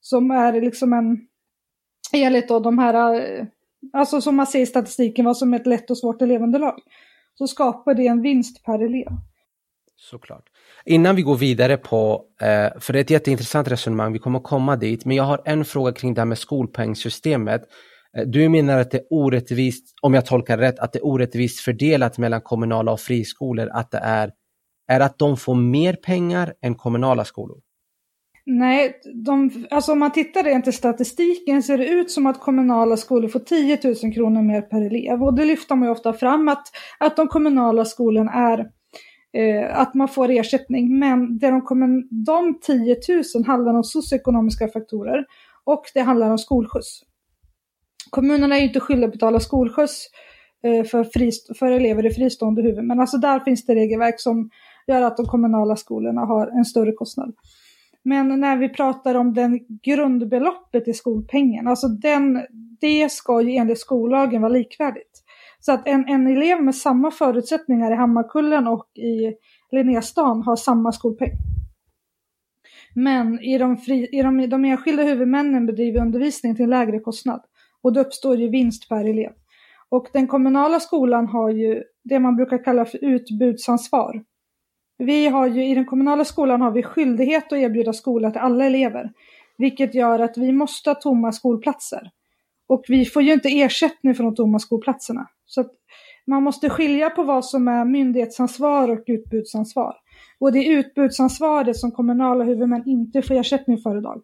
som 0.00 0.30
är 0.30 0.60
liksom 0.60 0.92
en, 0.92 1.26
enligt 2.12 2.48
då 2.48 2.60
de 2.60 2.78
här, 2.78 3.14
eh, 3.14 3.46
alltså 3.92 4.20
som 4.20 4.36
man 4.36 4.46
ser 4.46 4.60
i 4.60 4.66
statistiken, 4.66 5.24
vad 5.24 5.36
som 5.36 5.54
är 5.54 5.60
ett 5.60 5.66
lätt 5.66 5.90
och 5.90 5.98
svårt 5.98 6.22
elevunderlag, 6.22 6.80
så 7.34 7.46
skapar 7.46 7.94
det 7.94 8.06
en 8.06 8.22
vinst 8.22 8.64
per 8.64 8.84
elev. 8.84 9.08
Såklart. 10.10 10.44
Innan 10.84 11.16
vi 11.16 11.22
går 11.22 11.36
vidare 11.36 11.76
på, 11.76 12.24
eh, 12.40 12.80
för 12.80 12.92
det 12.92 12.98
är 12.98 13.00
ett 13.00 13.10
jätteintressant 13.10 13.68
resonemang, 13.68 14.12
vi 14.12 14.18
kommer 14.18 14.40
komma 14.40 14.76
dit, 14.76 15.04
men 15.04 15.16
jag 15.16 15.24
har 15.24 15.42
en 15.44 15.64
fråga 15.64 15.92
kring 15.92 16.14
det 16.14 16.20
här 16.20 16.26
med 16.26 16.38
skolpengssystemet. 16.38 17.62
Eh, 18.16 18.24
du 18.26 18.48
menar 18.48 18.78
att 18.78 18.90
det 18.90 18.98
är 18.98 19.06
orättvist, 19.10 19.94
om 20.02 20.14
jag 20.14 20.26
tolkar 20.26 20.58
rätt, 20.58 20.78
att 20.78 20.92
det 20.92 20.98
är 20.98 21.06
orättvist 21.06 21.60
fördelat 21.60 22.18
mellan 22.18 22.40
kommunala 22.40 22.92
och 22.92 23.00
friskolor, 23.00 23.68
att 23.72 23.90
det 23.90 23.98
är, 23.98 24.30
är 24.88 25.00
att 25.00 25.18
de 25.18 25.36
får 25.36 25.54
mer 25.54 25.94
pengar 25.94 26.54
än 26.62 26.74
kommunala 26.74 27.24
skolor? 27.24 27.58
Nej, 28.46 29.00
de, 29.24 29.66
alltså 29.70 29.92
om 29.92 29.98
man 29.98 30.12
tittar 30.12 30.42
rent 30.42 30.68
i 30.68 30.72
statistiken 30.72 31.62
ser 31.62 31.78
det 31.78 31.88
ut 31.88 32.10
som 32.10 32.26
att 32.26 32.40
kommunala 32.40 32.96
skolor 32.96 33.28
får 33.28 33.40
10 33.40 33.78
000 33.84 34.14
kronor 34.14 34.42
mer 34.42 34.62
per 34.62 34.80
elev. 34.86 35.22
Och 35.22 35.34
det 35.34 35.44
lyfter 35.44 35.74
man 35.74 35.88
ju 35.88 35.92
ofta 35.92 36.12
fram 36.12 36.48
att, 36.48 36.66
att 36.98 37.16
de 37.16 37.28
kommunala 37.28 37.84
skolorna 37.84 38.32
är 38.32 38.66
eh, 39.32 39.78
att 39.78 39.94
man 39.94 40.08
får 40.08 40.30
ersättning. 40.30 40.98
Men 40.98 41.38
det 41.38 41.50
de, 41.50 41.62
kommer, 41.62 42.02
de 42.24 42.60
10 42.60 42.96
000 43.34 43.44
handlar 43.46 43.74
om 43.74 43.84
socioekonomiska 43.84 44.68
faktorer 44.68 45.24
och 45.64 45.84
det 45.94 46.00
handlar 46.00 46.30
om 46.30 46.38
skolskjuts. 46.38 47.00
Kommunerna 48.10 48.56
är 48.56 48.60
ju 48.60 48.66
inte 48.66 48.80
skyldiga 48.80 49.06
att 49.06 49.12
betala 49.12 49.40
skolskjuts 49.40 50.06
eh, 50.64 50.84
för, 50.84 51.04
frist 51.04 51.58
för 51.58 51.70
elever 51.70 52.06
i 52.06 52.10
fristående 52.10 52.62
huvudmän. 52.62 53.00
Alltså 53.00 53.16
där 53.16 53.40
finns 53.40 53.66
det 53.66 53.74
regelverk 53.74 54.20
som 54.20 54.50
gör 54.86 55.02
att 55.02 55.16
de 55.16 55.26
kommunala 55.26 55.76
skolorna 55.76 56.20
har 56.20 56.46
en 56.46 56.64
större 56.64 56.92
kostnad. 56.92 57.34
Men 58.04 58.40
när 58.40 58.56
vi 58.56 58.68
pratar 58.68 59.14
om 59.14 59.34
den 59.34 59.60
grundbeloppet 59.82 60.88
i 60.88 60.94
skolpengen, 60.94 61.68
alltså 61.68 61.88
den, 61.88 62.46
det 62.80 63.12
ska 63.12 63.40
ju 63.40 63.56
enligt 63.56 63.78
skollagen 63.78 64.42
vara 64.42 64.52
likvärdigt. 64.52 65.11
Så 65.64 65.72
att 65.72 65.88
en, 65.88 66.08
en 66.08 66.26
elev 66.26 66.62
med 66.62 66.74
samma 66.74 67.10
förutsättningar 67.10 67.92
i 67.92 67.94
Hammarkullen 67.94 68.66
och 68.66 68.86
i 68.98 69.34
Linnéstan 69.70 70.42
har 70.42 70.56
samma 70.56 70.92
skolpeng. 70.92 71.30
Men 72.94 73.40
i 73.40 73.58
de, 73.58 73.76
fri, 73.76 74.08
i 74.12 74.22
de, 74.22 74.46
de 74.46 74.64
enskilda 74.64 75.02
huvudmännen 75.02 75.66
bedriver 75.66 76.00
undervisning 76.00 76.56
till 76.56 76.70
lägre 76.70 76.98
kostnad. 76.98 77.42
Och 77.82 77.92
då 77.92 78.00
uppstår 78.00 78.36
ju 78.36 78.48
vinst 78.48 78.88
per 78.88 79.04
elev. 79.04 79.32
Och 79.88 80.08
den 80.12 80.26
kommunala 80.26 80.80
skolan 80.80 81.26
har 81.26 81.50
ju 81.50 81.82
det 82.04 82.18
man 82.18 82.36
brukar 82.36 82.64
kalla 82.64 82.84
för 82.84 83.04
utbudsansvar. 83.04 84.24
Vi 84.98 85.28
har 85.28 85.46
ju, 85.46 85.64
I 85.64 85.74
den 85.74 85.86
kommunala 85.86 86.24
skolan 86.24 86.60
har 86.60 86.70
vi 86.70 86.82
skyldighet 86.82 87.52
att 87.52 87.58
erbjuda 87.58 87.92
skola 87.92 88.30
till 88.30 88.40
alla 88.40 88.64
elever. 88.64 89.12
Vilket 89.58 89.94
gör 89.94 90.18
att 90.18 90.38
vi 90.38 90.52
måste 90.52 90.90
ha 90.90 90.94
tomma 90.94 91.32
skolplatser. 91.32 92.10
Och 92.72 92.84
vi 92.88 93.04
får 93.04 93.22
ju 93.22 93.32
inte 93.32 93.48
ersättning 93.48 94.14
för 94.14 94.24
de 94.24 94.34
tomma 94.34 94.58
skolplatserna. 94.58 95.26
Så 95.46 95.60
att 95.60 95.70
man 96.26 96.42
måste 96.42 96.70
skilja 96.70 97.10
på 97.10 97.22
vad 97.22 97.44
som 97.44 97.68
är 97.68 97.84
myndighetsansvar 97.84 98.88
och 98.88 99.04
utbudsansvar. 99.06 99.94
Och 100.38 100.52
det 100.52 100.58
är 100.58 100.78
utbudsansvaret 100.78 101.76
som 101.76 101.90
kommunala 101.90 102.44
huvudmän 102.44 102.88
inte 102.88 103.22
får 103.22 103.34
ersättning 103.34 103.78
för 103.78 103.98
idag. 103.98 104.22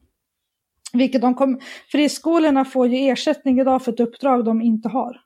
Vilket 0.93 1.21
de 1.21 1.35
kom, 1.35 1.61
friskolorna 1.93 2.65
får 2.65 2.87
ju 2.87 3.11
ersättning 3.11 3.61
idag 3.61 3.85
för 3.85 3.93
ett 3.93 4.01
uppdrag 4.01 4.45
de 4.45 4.63
inte 4.63 4.89
har. 4.89 5.21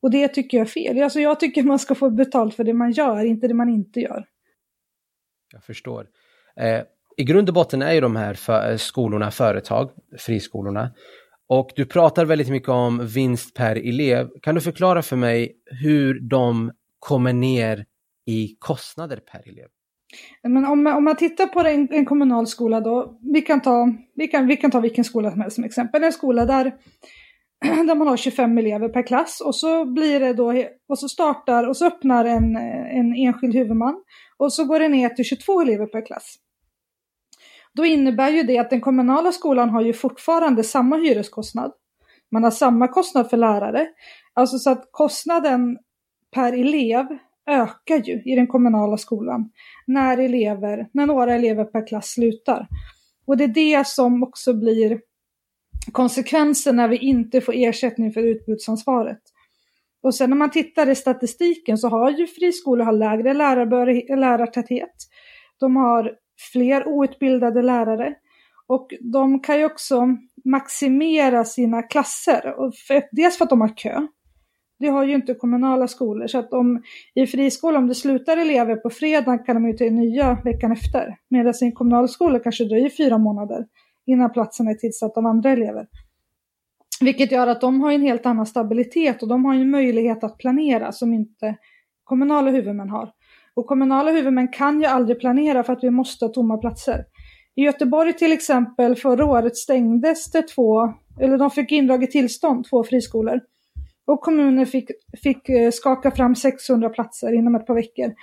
Och 0.00 0.10
det 0.10 0.28
tycker 0.28 0.58
jag 0.58 0.64
är 0.64 0.70
fel. 0.70 1.02
Alltså 1.02 1.20
jag 1.20 1.40
tycker 1.40 1.62
man 1.62 1.78
ska 1.78 1.94
få 1.94 2.10
betalt 2.10 2.54
för 2.54 2.64
det 2.64 2.74
man 2.74 2.92
gör, 2.92 3.24
inte 3.24 3.48
det 3.48 3.54
man 3.54 3.68
inte 3.68 4.00
gör. 4.00 4.26
Jag 5.52 5.64
förstår. 5.64 6.06
Eh, 6.56 6.82
I 7.16 7.24
grund 7.24 7.48
och 7.48 7.54
botten 7.54 7.82
är 7.82 7.92
ju 7.92 8.00
de 8.00 8.16
här 8.16 8.34
för, 8.34 8.76
skolorna 8.76 9.30
företag, 9.30 9.90
friskolorna. 10.18 10.90
Och 11.48 11.70
du 11.76 11.86
pratar 11.86 12.24
väldigt 12.24 12.48
mycket 12.48 12.68
om 12.68 13.06
vinst 13.06 13.54
per 13.54 13.76
elev. 13.76 14.28
Kan 14.42 14.54
du 14.54 14.60
förklara 14.60 15.02
för 15.02 15.16
mig 15.16 15.52
hur 15.82 16.20
de 16.20 16.72
kommer 16.98 17.32
ner 17.32 17.84
i 18.26 18.56
kostnader 18.58 19.16
per 19.16 19.48
elev? 19.48 19.68
Men 20.42 20.64
om, 20.64 20.86
om 20.86 21.04
man 21.04 21.16
tittar 21.16 21.46
på 21.46 21.60
en, 21.60 21.88
en 21.90 22.04
kommunal 22.04 22.46
skola 22.46 22.80
då, 22.80 23.18
vi 23.32 23.42
kan, 23.42 23.60
ta, 23.60 23.92
vi, 24.14 24.28
kan, 24.28 24.46
vi 24.46 24.56
kan 24.56 24.70
ta 24.70 24.80
vilken 24.80 25.04
skola 25.04 25.30
som 25.30 25.40
helst 25.40 25.54
som 25.54 25.64
exempel. 25.64 26.04
En 26.04 26.12
skola 26.12 26.44
där, 26.44 26.64
där 27.86 27.94
man 27.94 28.08
har 28.08 28.16
25 28.16 28.58
elever 28.58 28.88
per 28.88 29.06
klass 29.06 29.40
och 29.40 29.54
så 29.54 29.84
blir 29.84 30.20
det 30.20 30.32
då, 30.32 30.64
och 30.88 30.98
så 30.98 31.08
startar 31.08 31.68
och 31.68 31.76
så 31.76 31.86
öppnar 31.86 32.24
en, 32.24 32.56
en 32.56 33.14
enskild 33.14 33.54
huvudman 33.54 34.02
och 34.36 34.52
så 34.52 34.64
går 34.64 34.80
det 34.80 34.88
ner 34.88 35.08
till 35.08 35.24
22 35.24 35.60
elever 35.60 35.86
per 35.86 36.06
klass. 36.06 36.36
Då 37.74 37.84
innebär 37.84 38.30
ju 38.30 38.42
det 38.42 38.58
att 38.58 38.70
den 38.70 38.80
kommunala 38.80 39.32
skolan 39.32 39.70
har 39.70 39.82
ju 39.82 39.92
fortfarande 39.92 40.64
samma 40.64 40.96
hyreskostnad. 40.96 41.72
Man 42.30 42.44
har 42.44 42.50
samma 42.50 42.88
kostnad 42.88 43.30
för 43.30 43.36
lärare. 43.36 43.88
Alltså 44.34 44.58
så 44.58 44.70
att 44.70 44.88
kostnaden 44.90 45.78
per 46.34 46.52
elev 46.52 47.06
ökar 47.46 47.96
ju 47.96 48.22
i 48.24 48.36
den 48.36 48.46
kommunala 48.46 48.96
skolan 48.96 49.50
när, 49.86 50.18
elever, 50.18 50.88
när 50.92 51.06
några 51.06 51.34
elever 51.34 51.64
per 51.64 51.86
klass 51.86 52.06
slutar. 52.06 52.66
Och 53.26 53.36
det 53.36 53.44
är 53.44 53.48
det 53.48 53.86
som 53.86 54.22
också 54.22 54.54
blir 54.54 55.00
konsekvensen 55.92 56.76
när 56.76 56.88
vi 56.88 56.96
inte 56.96 57.40
får 57.40 57.54
ersättning 57.56 58.12
för 58.12 58.20
utbudsansvaret. 58.20 59.22
Och 60.02 60.14
sen 60.14 60.30
när 60.30 60.36
man 60.36 60.50
tittar 60.50 60.88
i 60.88 60.94
statistiken 60.94 61.78
så 61.78 61.88
har 61.88 62.10
ju 62.10 62.26
friskolor 62.26 62.84
har 62.84 62.92
lägre 62.92 63.34
lärartäthet. 64.16 64.94
De 65.60 65.76
har 65.76 66.12
fler 66.52 66.88
outbildade 66.88 67.62
lärare 67.62 68.14
och 68.66 68.94
de 69.00 69.40
kan 69.40 69.58
ju 69.58 69.64
också 69.64 70.16
maximera 70.44 71.44
sina 71.44 71.82
klasser. 71.82 72.54
Och 72.58 72.74
för, 72.74 73.02
dels 73.12 73.38
för 73.38 73.44
att 73.44 73.50
de 73.50 73.60
har 73.60 73.76
kö. 73.76 74.06
Det 74.78 74.88
har 74.88 75.04
ju 75.04 75.14
inte 75.14 75.34
kommunala 75.34 75.88
skolor. 75.88 76.26
Så 76.26 76.38
att 76.38 76.52
om 76.52 76.82
i 77.14 77.26
friskola, 77.26 77.78
om 77.78 77.86
det 77.86 77.94
slutar 77.94 78.36
elever 78.36 78.76
på 78.76 78.90
fredag 78.90 79.38
kan 79.38 79.56
de 79.56 79.68
ju 79.68 79.72
ta 79.72 79.84
nya 79.84 80.38
veckan 80.44 80.72
efter. 80.72 81.16
Medan 81.28 81.54
i 81.62 81.64
en 81.64 81.72
kommunal 81.72 82.08
skola 82.08 82.38
kanske 82.38 82.64
dröjer 82.64 82.90
fyra 82.90 83.18
månader 83.18 83.66
innan 84.06 84.32
platsen 84.32 84.68
är 84.68 84.74
tillsatt 84.74 85.16
av 85.16 85.26
andra 85.26 85.50
elever. 85.50 85.86
Vilket 87.00 87.32
gör 87.32 87.46
att 87.46 87.60
de 87.60 87.80
har 87.80 87.92
en 87.92 88.02
helt 88.02 88.26
annan 88.26 88.46
stabilitet 88.46 89.22
och 89.22 89.28
de 89.28 89.44
har 89.44 89.54
en 89.54 89.70
möjlighet 89.70 90.24
att 90.24 90.38
planera 90.38 90.92
som 90.92 91.14
inte 91.14 91.56
kommunala 92.04 92.50
huvudmän 92.50 92.90
har. 92.90 93.12
Och 93.54 93.66
kommunala 93.66 94.10
huvudmän 94.10 94.48
kan 94.48 94.80
ju 94.80 94.86
aldrig 94.86 95.20
planera 95.20 95.64
för 95.64 95.72
att 95.72 95.84
vi 95.84 95.90
måste 95.90 96.24
ha 96.24 96.32
tomma 96.32 96.58
platser. 96.58 97.04
I 97.54 97.62
Göteborg 97.62 98.12
till 98.12 98.32
exempel 98.32 98.96
förra 98.96 99.26
året 99.26 99.56
stängdes 99.56 100.30
det 100.30 100.42
två, 100.42 100.92
eller 101.20 101.38
de 101.38 101.50
fick 101.50 101.72
indraget 101.72 102.10
tillstånd, 102.10 102.66
två 102.70 102.84
friskolor. 102.84 103.40
Och 104.04 104.20
kommunen 104.20 104.66
fick, 104.66 104.90
fick 105.22 105.48
eh, 105.48 105.70
skaka 105.70 106.10
fram 106.10 106.34
600 106.34 106.88
platser 106.88 107.32
inom 107.32 107.54
ett 107.54 107.66
par 107.66 107.74
veckor. 107.74 108.14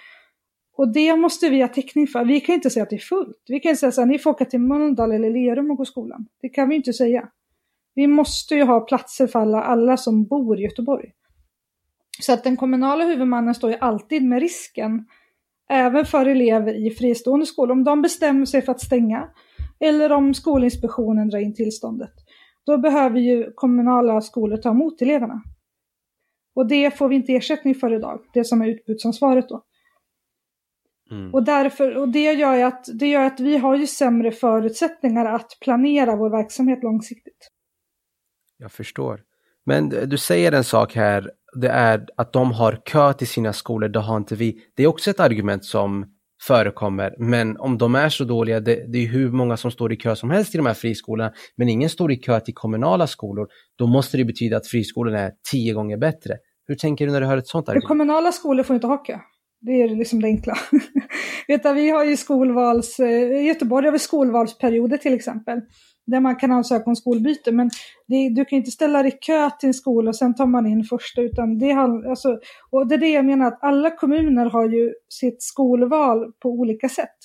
Och 0.77 0.93
det 0.93 1.15
måste 1.15 1.49
vi 1.49 1.61
ha 1.61 1.67
täckning 1.67 2.07
för. 2.07 2.25
Vi 2.25 2.41
kan 2.41 2.55
inte 2.55 2.69
säga 2.69 2.83
att 2.83 2.89
det 2.89 2.95
är 2.95 2.99
fullt. 2.99 3.43
Vi 3.47 3.59
kan 3.59 3.69
inte 3.69 3.91
säga 3.91 4.03
att 4.03 4.09
ni 4.09 4.19
får 4.19 4.29
åka 4.29 4.45
till 4.45 4.59
Mölndal 4.59 5.11
eller 5.11 5.29
Lerum 5.29 5.71
och 5.71 5.77
gå 5.77 5.85
skolan. 5.85 6.25
Det 6.41 6.49
kan 6.49 6.69
vi 6.69 6.75
inte 6.75 6.93
säga. 6.93 7.29
Vi 7.95 8.07
måste 8.07 8.55
ju 8.55 8.63
ha 8.63 8.79
platser 8.79 9.27
för 9.27 9.39
alla, 9.39 9.63
alla 9.63 9.97
som 9.97 10.25
bor 10.25 10.59
i 10.59 10.63
Göteborg. 10.63 11.11
Så 12.21 12.33
att 12.33 12.43
den 12.43 12.57
kommunala 12.57 13.05
huvudmannen 13.05 13.55
står 13.55 13.71
ju 13.71 13.77
alltid 13.77 14.23
med 14.23 14.39
risken, 14.39 15.05
även 15.69 16.05
för 16.05 16.25
elever 16.25 16.87
i 16.87 16.91
fristående 16.91 17.45
skolor, 17.45 17.71
om 17.71 17.83
de 17.83 18.01
bestämmer 18.01 18.45
sig 18.45 18.61
för 18.61 18.71
att 18.71 18.81
stänga 18.81 19.29
eller 19.79 20.11
om 20.11 20.33
Skolinspektionen 20.33 21.29
drar 21.29 21.39
in 21.39 21.55
tillståndet. 21.55 22.13
Då 22.65 22.77
behöver 22.77 23.19
ju 23.19 23.51
kommunala 23.55 24.21
skolor 24.21 24.57
ta 24.57 24.69
emot 24.69 25.01
eleverna. 25.01 25.41
Och 26.55 26.67
det 26.67 26.97
får 26.97 27.09
vi 27.09 27.15
inte 27.15 27.33
ersättning 27.33 27.75
för 27.75 27.93
idag, 27.93 28.19
det 28.33 28.43
som 28.43 28.61
är 28.61 28.67
utbudsansvaret 28.67 29.49
då. 29.49 29.63
Mm. 31.11 31.33
Och, 31.33 31.43
därför, 31.43 31.97
och 31.97 32.09
det, 32.09 32.33
gör 32.33 32.63
att, 32.63 32.85
det 32.93 33.07
gör 33.07 33.23
att 33.23 33.39
vi 33.39 33.57
har 33.57 33.75
ju 33.75 33.87
sämre 33.87 34.31
förutsättningar 34.31 35.25
att 35.25 35.57
planera 35.61 36.15
vår 36.15 36.29
verksamhet 36.29 36.83
långsiktigt. 36.83 37.49
Jag 38.57 38.71
förstår. 38.71 39.23
Men 39.65 39.89
du 39.89 40.17
säger 40.17 40.51
en 40.51 40.63
sak 40.63 40.95
här, 40.95 41.31
det 41.55 41.69
är 41.69 42.05
att 42.17 42.33
de 42.33 42.51
har 42.51 42.81
kö 42.85 43.13
till 43.13 43.27
sina 43.27 43.53
skolor, 43.53 43.87
det 43.89 43.99
har 43.99 44.17
inte 44.17 44.35
vi. 44.35 44.57
Det 44.75 44.83
är 44.83 44.87
också 44.87 45.09
ett 45.09 45.19
argument 45.19 45.65
som 45.65 46.05
förekommer, 46.47 47.15
men 47.19 47.57
om 47.57 47.77
de 47.77 47.95
är 47.95 48.09
så 48.09 48.23
dåliga, 48.23 48.59
det, 48.59 48.93
det 48.93 48.97
är 48.97 49.07
hur 49.07 49.31
många 49.31 49.57
som 49.57 49.71
står 49.71 49.93
i 49.93 49.95
kö 49.95 50.15
som 50.15 50.29
helst 50.29 50.55
i 50.55 50.57
de 50.57 50.65
här 50.65 50.73
friskolorna, 50.73 51.33
men 51.57 51.69
ingen 51.69 51.89
står 51.89 52.11
i 52.11 52.15
kö 52.15 52.39
till 52.39 52.53
kommunala 52.53 53.07
skolor, 53.07 53.47
då 53.77 53.87
måste 53.87 54.17
det 54.17 54.25
betyda 54.25 54.57
att 54.57 54.67
friskolorna 54.67 55.19
är 55.19 55.31
tio 55.51 55.73
gånger 55.73 55.97
bättre. 55.97 56.37
Hur 56.67 56.75
tänker 56.75 57.05
du 57.05 57.11
när 57.11 57.21
du 57.21 57.27
hör 57.27 57.37
ett 57.37 57.47
sånt 57.47 57.69
argument? 57.69 57.87
Kommunala 57.87 58.31
skolor 58.31 58.63
får 58.63 58.73
inte 58.73 58.87
ha 58.87 58.97
kö. 58.97 59.17
Det 59.61 59.71
är 59.71 59.95
liksom 59.95 60.21
det 60.21 60.27
enkla. 60.27 60.57
Vet 61.47 61.63
du, 61.63 61.73
vi 61.73 61.89
har 61.89 62.03
ju 62.03 62.17
skolvals, 62.17 62.99
eh, 62.99 63.09
i 63.09 63.47
Göteborg 63.47 63.85
har 63.85 63.91
vi 63.91 63.99
skolvalsperioder 63.99 64.97
till 64.97 65.13
exempel 65.13 65.61
där 66.09 66.19
man 66.19 66.35
kan 66.35 66.51
ansöka 66.51 66.83
om 66.85 66.95
skolbyte. 66.95 67.51
Men 67.51 67.69
det, 68.07 68.29
du 68.29 68.45
kan 68.45 68.57
inte 68.57 68.71
ställa 68.71 69.03
dig 69.03 69.11
i 69.11 69.17
kö 69.21 69.49
till 69.59 69.67
en 69.67 69.73
skola 69.73 70.09
och 70.09 70.15
sen 70.15 70.35
tar 70.35 70.45
man 70.45 70.67
in 70.67 70.83
första. 70.83 71.21
Utan 71.21 71.59
det, 71.59 71.71
alltså, 71.71 72.39
och 72.69 72.87
det 72.87 72.95
är 72.95 72.99
det 72.99 73.09
jag 73.09 73.25
menar, 73.25 73.47
att 73.47 73.59
alla 73.61 73.91
kommuner 73.91 74.45
har 74.45 74.69
ju 74.69 74.93
sitt 75.09 75.43
skolval 75.43 76.31
på 76.39 76.49
olika 76.49 76.89
sätt. 76.89 77.17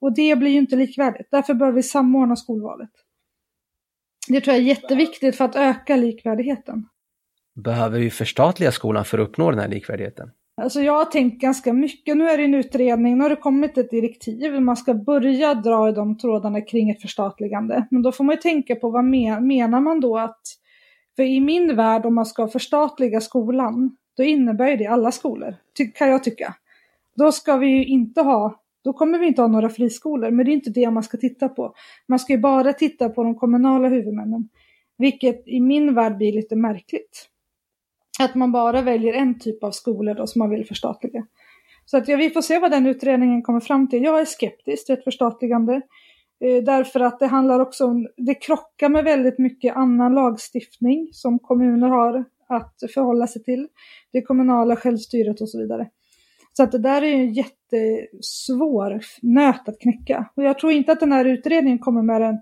Och 0.00 0.14
det 0.14 0.36
blir 0.36 0.50
ju 0.50 0.58
inte 0.58 0.76
likvärdigt. 0.76 1.28
Därför 1.30 1.54
bör 1.54 1.72
vi 1.72 1.82
samordna 1.82 2.36
skolvalet. 2.36 2.90
Det 4.28 4.40
tror 4.40 4.54
jag 4.54 4.62
är 4.62 4.68
jätteviktigt 4.68 5.36
för 5.36 5.44
att 5.44 5.56
öka 5.56 5.96
likvärdigheten. 5.96 6.88
Behöver 7.54 7.98
vi 7.98 8.10
förstatliga 8.10 8.72
skolan 8.72 9.04
för 9.04 9.18
att 9.18 9.28
uppnå 9.28 9.50
den 9.50 9.60
här 9.60 9.68
likvärdigheten? 9.68 10.30
Alltså 10.56 10.80
jag 10.80 10.92
har 10.92 11.04
tänkt 11.04 11.40
ganska 11.40 11.72
mycket. 11.72 12.16
Nu 12.16 12.28
är 12.28 12.38
det 12.38 12.44
en 12.44 12.54
utredning, 12.54 13.18
nu 13.18 13.22
har 13.22 13.30
det 13.30 13.36
kommit 13.36 13.78
ett 13.78 13.90
direktiv. 13.90 14.60
Man 14.60 14.76
ska 14.76 14.94
börja 14.94 15.54
dra 15.54 15.88
i 15.88 15.92
de 15.92 16.18
trådarna 16.18 16.60
kring 16.60 16.90
ett 16.90 17.02
förstatligande. 17.02 17.86
Men 17.90 18.02
då 18.02 18.12
får 18.12 18.24
man 18.24 18.34
ju 18.34 18.40
tänka 18.40 18.74
på 18.74 18.90
vad 18.90 19.04
men, 19.04 19.46
menar 19.46 19.80
man 19.80 20.00
då 20.00 20.18
att... 20.18 20.40
För 21.16 21.22
i 21.22 21.40
min 21.40 21.76
värld, 21.76 22.06
om 22.06 22.14
man 22.14 22.26
ska 22.26 22.48
förstatliga 22.48 23.20
skolan, 23.20 23.96
då 24.16 24.22
innebär 24.22 24.76
det 24.76 24.86
alla 24.86 25.12
skolor, 25.12 25.54
kan 25.94 26.08
jag 26.08 26.24
tycka. 26.24 26.54
Då 27.16 27.32
ska 27.32 27.56
vi 27.56 27.66
ju 27.66 27.84
inte 27.84 28.20
ha, 28.20 28.60
då 28.84 28.92
kommer 28.92 29.18
vi 29.18 29.26
inte 29.26 29.42
ha 29.42 29.48
några 29.48 29.68
friskolor, 29.68 30.30
men 30.30 30.44
det 30.44 30.50
är 30.50 30.54
inte 30.54 30.70
det 30.70 30.90
man 30.90 31.02
ska 31.02 31.18
titta 31.18 31.48
på. 31.48 31.74
Man 32.08 32.18
ska 32.18 32.32
ju 32.32 32.38
bara 32.38 32.72
titta 32.72 33.08
på 33.08 33.22
de 33.22 33.34
kommunala 33.34 33.88
huvudmännen. 33.88 34.48
Vilket 34.98 35.48
i 35.48 35.60
min 35.60 35.94
värld 35.94 36.16
blir 36.16 36.32
lite 36.32 36.56
märkligt. 36.56 37.28
Att 38.20 38.34
man 38.34 38.52
bara 38.52 38.82
väljer 38.82 39.14
en 39.14 39.38
typ 39.38 39.64
av 39.64 39.70
skolor 39.70 40.14
då 40.14 40.26
som 40.26 40.38
man 40.38 40.50
vill 40.50 40.66
förstatliga. 40.66 41.26
Så 41.84 41.96
att 41.96 42.08
ja, 42.08 42.16
vi 42.16 42.30
får 42.30 42.42
se 42.42 42.58
vad 42.58 42.70
den 42.70 42.86
utredningen 42.86 43.42
kommer 43.42 43.60
fram 43.60 43.88
till. 43.88 44.02
Jag 44.02 44.20
är 44.20 44.24
skeptisk 44.24 44.86
till 44.86 44.94
ett 44.94 45.04
förstatligande. 45.04 45.74
Eh, 46.40 46.62
därför 46.64 47.00
att 47.00 47.18
det 47.18 47.26
handlar 47.26 47.60
också 47.60 47.86
om, 47.86 48.08
det 48.16 48.34
krockar 48.34 48.88
med 48.88 49.04
väldigt 49.04 49.38
mycket 49.38 49.76
annan 49.76 50.14
lagstiftning 50.14 51.08
som 51.12 51.38
kommuner 51.38 51.88
har 51.88 52.24
att 52.48 52.74
förhålla 52.94 53.26
sig 53.26 53.42
till. 53.42 53.68
Det 54.12 54.22
kommunala 54.22 54.76
självstyret 54.76 55.40
och 55.40 55.48
så 55.48 55.58
vidare. 55.58 55.88
Så 56.52 56.62
att 56.62 56.72
det 56.72 56.78
där 56.78 57.02
är 57.02 57.14
en 57.14 57.32
jättesvår 57.32 59.00
nöt 59.22 59.68
att 59.68 59.80
knäcka. 59.80 60.30
Och 60.34 60.44
jag 60.44 60.58
tror 60.58 60.72
inte 60.72 60.92
att 60.92 61.00
den 61.00 61.12
här 61.12 61.24
utredningen 61.24 61.78
kommer 61.78 62.02
med 62.02 62.20
den, 62.20 62.38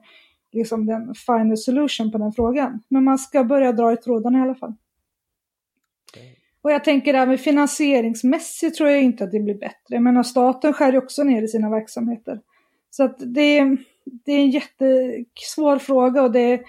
liksom 0.52 0.86
den 0.86 1.14
final 1.14 1.56
solution 1.56 2.12
på 2.12 2.18
den 2.18 2.32
frågan. 2.32 2.82
Men 2.88 3.04
man 3.04 3.18
ska 3.18 3.44
börja 3.44 3.72
dra 3.72 3.92
i 3.92 3.96
trådarna 3.96 4.38
i 4.38 4.42
alla 4.42 4.54
fall. 4.54 4.74
Och 6.62 6.72
jag 6.72 6.84
tänker 6.84 7.14
även 7.14 7.38
finansieringsmässigt 7.38 8.76
tror 8.76 8.88
jag 8.88 9.02
inte 9.02 9.24
att 9.24 9.30
det 9.30 9.40
blir 9.40 9.58
bättre. 9.58 10.00
Men 10.00 10.24
staten 10.24 10.72
skär 10.72 10.92
ju 10.92 10.98
också 10.98 11.22
ner 11.22 11.42
i 11.42 11.48
sina 11.48 11.70
verksamheter. 11.70 12.40
Så 12.90 13.04
att 13.04 13.16
det, 13.18 13.58
är, 13.58 13.76
det 14.24 14.32
är 14.32 14.38
en 14.38 14.50
jättesvår 14.50 15.78
fråga 15.78 16.22
och 16.22 16.32
det 16.32 16.40
är 16.40 16.62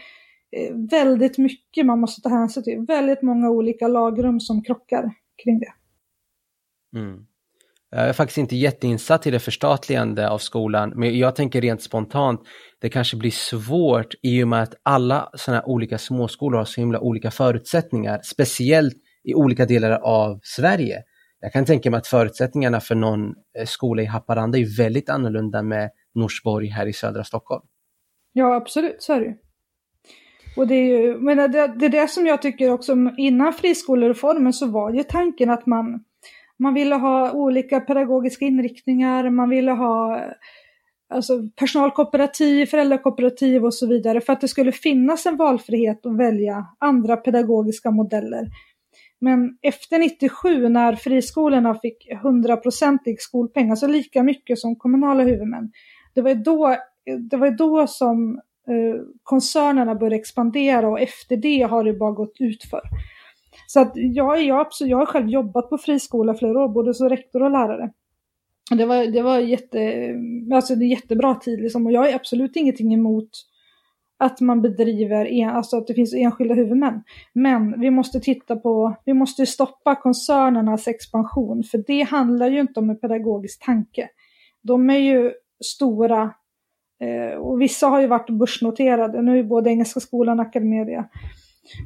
eh, 0.51 0.75
väldigt 0.91 1.37
mycket 1.37 1.85
man 1.85 1.99
måste 1.99 2.21
ta 2.21 2.29
hänsyn 2.29 2.63
till. 2.63 2.85
Väldigt 2.87 3.21
många 3.21 3.49
olika 3.49 3.87
lagrum 3.87 4.39
som 4.39 4.63
krockar 4.63 5.13
kring 5.43 5.59
det. 5.59 5.73
Mm. 6.99 7.25
Jag 7.89 8.09
är 8.09 8.13
faktiskt 8.13 8.37
inte 8.37 8.55
jätteinsatt 8.55 9.27
i 9.27 9.31
det 9.31 9.39
förstatligande 9.39 10.29
av 10.29 10.37
skolan, 10.37 10.93
men 10.95 11.19
jag 11.19 11.35
tänker 11.35 11.61
rent 11.61 11.81
spontant, 11.81 12.41
det 12.79 12.89
kanske 12.89 13.17
blir 13.17 13.31
svårt 13.31 14.13
i 14.21 14.43
och 14.43 14.47
med 14.47 14.63
att 14.63 14.73
alla 14.83 15.29
sådana 15.33 15.61
här 15.61 15.69
olika 15.69 15.97
småskolor 15.97 16.57
har 16.57 16.65
så 16.65 16.81
himla 16.81 16.99
olika 16.99 17.31
förutsättningar, 17.31 18.21
speciellt 18.23 18.97
i 19.23 19.33
olika 19.33 19.65
delar 19.65 19.91
av 19.91 20.39
Sverige. 20.43 21.03
Jag 21.39 21.53
kan 21.53 21.65
tänka 21.65 21.91
mig 21.91 21.97
att 21.97 22.07
förutsättningarna 22.07 22.79
för 22.79 22.95
någon 22.95 23.33
eh, 23.57 23.65
skola 23.65 24.01
i 24.01 24.05
Haparanda 24.05 24.57
är 24.57 24.77
väldigt 24.77 25.09
annorlunda 25.09 25.61
med 25.61 25.89
Norsborg 26.15 26.67
här 26.67 26.85
i 26.85 26.93
södra 26.93 27.23
Stockholm. 27.23 27.63
Ja, 28.33 28.55
absolut, 28.55 28.95
så 29.03 29.13
är 29.13 29.19
det 29.19 29.35
och 30.55 30.67
det 30.67 30.75
är 30.75 31.01
ju, 31.01 31.17
men 31.17 31.37
det, 31.37 31.67
det 31.67 31.85
är 31.85 31.89
det 31.89 32.07
som 32.07 32.25
jag 32.25 32.41
tycker 32.41 32.71
också, 32.71 32.95
innan 33.17 33.53
friskolereformen 33.53 34.53
så 34.53 34.67
var 34.67 34.93
ju 34.93 35.03
tanken 35.03 35.49
att 35.49 35.65
man, 35.65 36.03
man 36.59 36.73
ville 36.73 36.95
ha 36.95 37.31
olika 37.31 37.79
pedagogiska 37.79 38.45
inriktningar, 38.45 39.29
man 39.29 39.49
ville 39.49 39.71
ha 39.71 40.25
alltså 41.13 41.33
personalkooperativ, 41.55 42.65
föräldrakooperativ 42.65 43.65
och 43.65 43.73
så 43.73 43.87
vidare 43.87 44.21
för 44.21 44.33
att 44.33 44.41
det 44.41 44.47
skulle 44.47 44.71
finnas 44.71 45.25
en 45.25 45.37
valfrihet 45.37 46.05
att 46.05 46.17
välja 46.17 46.65
andra 46.79 47.17
pedagogiska 47.17 47.91
modeller. 47.91 48.47
Men 49.23 49.57
efter 49.61 49.99
97 49.99 50.69
när 50.69 50.95
friskolorna 50.95 51.75
fick 51.75 52.09
100-procentig 52.23 53.15
skolpeng, 53.19 53.69
alltså 53.69 53.87
lika 53.87 54.23
mycket 54.23 54.59
som 54.59 54.75
kommunala 54.75 55.23
huvudmän, 55.23 55.71
det 56.13 56.21
var 56.21 56.35
då, 56.35 56.75
det 57.19 57.37
var 57.37 57.49
då 57.49 57.87
som 57.87 58.35
eh, 58.67 59.01
koncernerna 59.23 59.95
började 59.95 60.15
expandera 60.15 60.89
och 60.89 60.99
efter 60.99 61.37
det 61.37 61.61
har 61.61 61.83
det 61.83 61.93
bara 61.93 62.11
gått 62.11 62.35
ut 62.39 62.63
för. 62.63 62.81
Så 63.67 63.79
att 63.79 63.91
jag, 63.95 64.43
jag, 64.43 64.67
jag 64.79 64.97
har 64.97 65.05
själv 65.05 65.29
jobbat 65.29 65.69
på 65.69 65.77
friskola 65.77 66.33
flera 66.33 66.59
år, 66.63 66.67
både 66.67 66.93
som 66.93 67.09
rektor 67.09 67.43
och 67.43 67.51
lärare. 67.51 67.91
Det 68.71 68.85
var, 68.85 69.05
det 69.05 69.21
var 69.21 69.39
jätte, 69.39 70.09
alltså 70.53 70.75
det 70.75 70.85
jättebra 70.85 71.35
tid 71.35 71.61
liksom, 71.61 71.85
och 71.85 71.91
jag 71.91 72.01
har 72.01 72.13
absolut 72.13 72.55
ingenting 72.55 72.93
emot 72.93 73.29
att 74.21 74.41
man 74.41 74.61
bedriver, 74.61 75.25
en, 75.25 75.49
alltså 75.49 75.77
att 75.77 75.87
det 75.87 75.93
finns 75.93 76.13
enskilda 76.13 76.53
huvudmän. 76.53 77.03
Men 77.33 77.79
vi 77.79 77.91
måste 77.91 78.19
titta 78.19 78.55
på, 78.55 78.95
vi 79.05 79.13
måste 79.13 79.45
stoppa 79.45 79.95
koncernernas 79.95 80.87
expansion, 80.87 81.63
för 81.63 81.83
det 81.87 82.01
handlar 82.01 82.47
ju 82.47 82.59
inte 82.59 82.79
om 82.79 82.89
en 82.89 82.99
pedagogisk 82.99 83.65
tanke. 83.65 84.09
De 84.61 84.89
är 84.89 84.97
ju 84.97 85.31
stora 85.63 86.33
eh, 86.99 87.37
och 87.37 87.61
vissa 87.61 87.87
har 87.87 88.01
ju 88.01 88.07
varit 88.07 88.29
börsnoterade, 88.29 89.21
nu 89.21 89.39
är 89.39 89.43
både 89.43 89.69
Engelska 89.69 89.99
skolan 89.99 90.39
och 90.39 90.45
Academedia. 90.45 91.09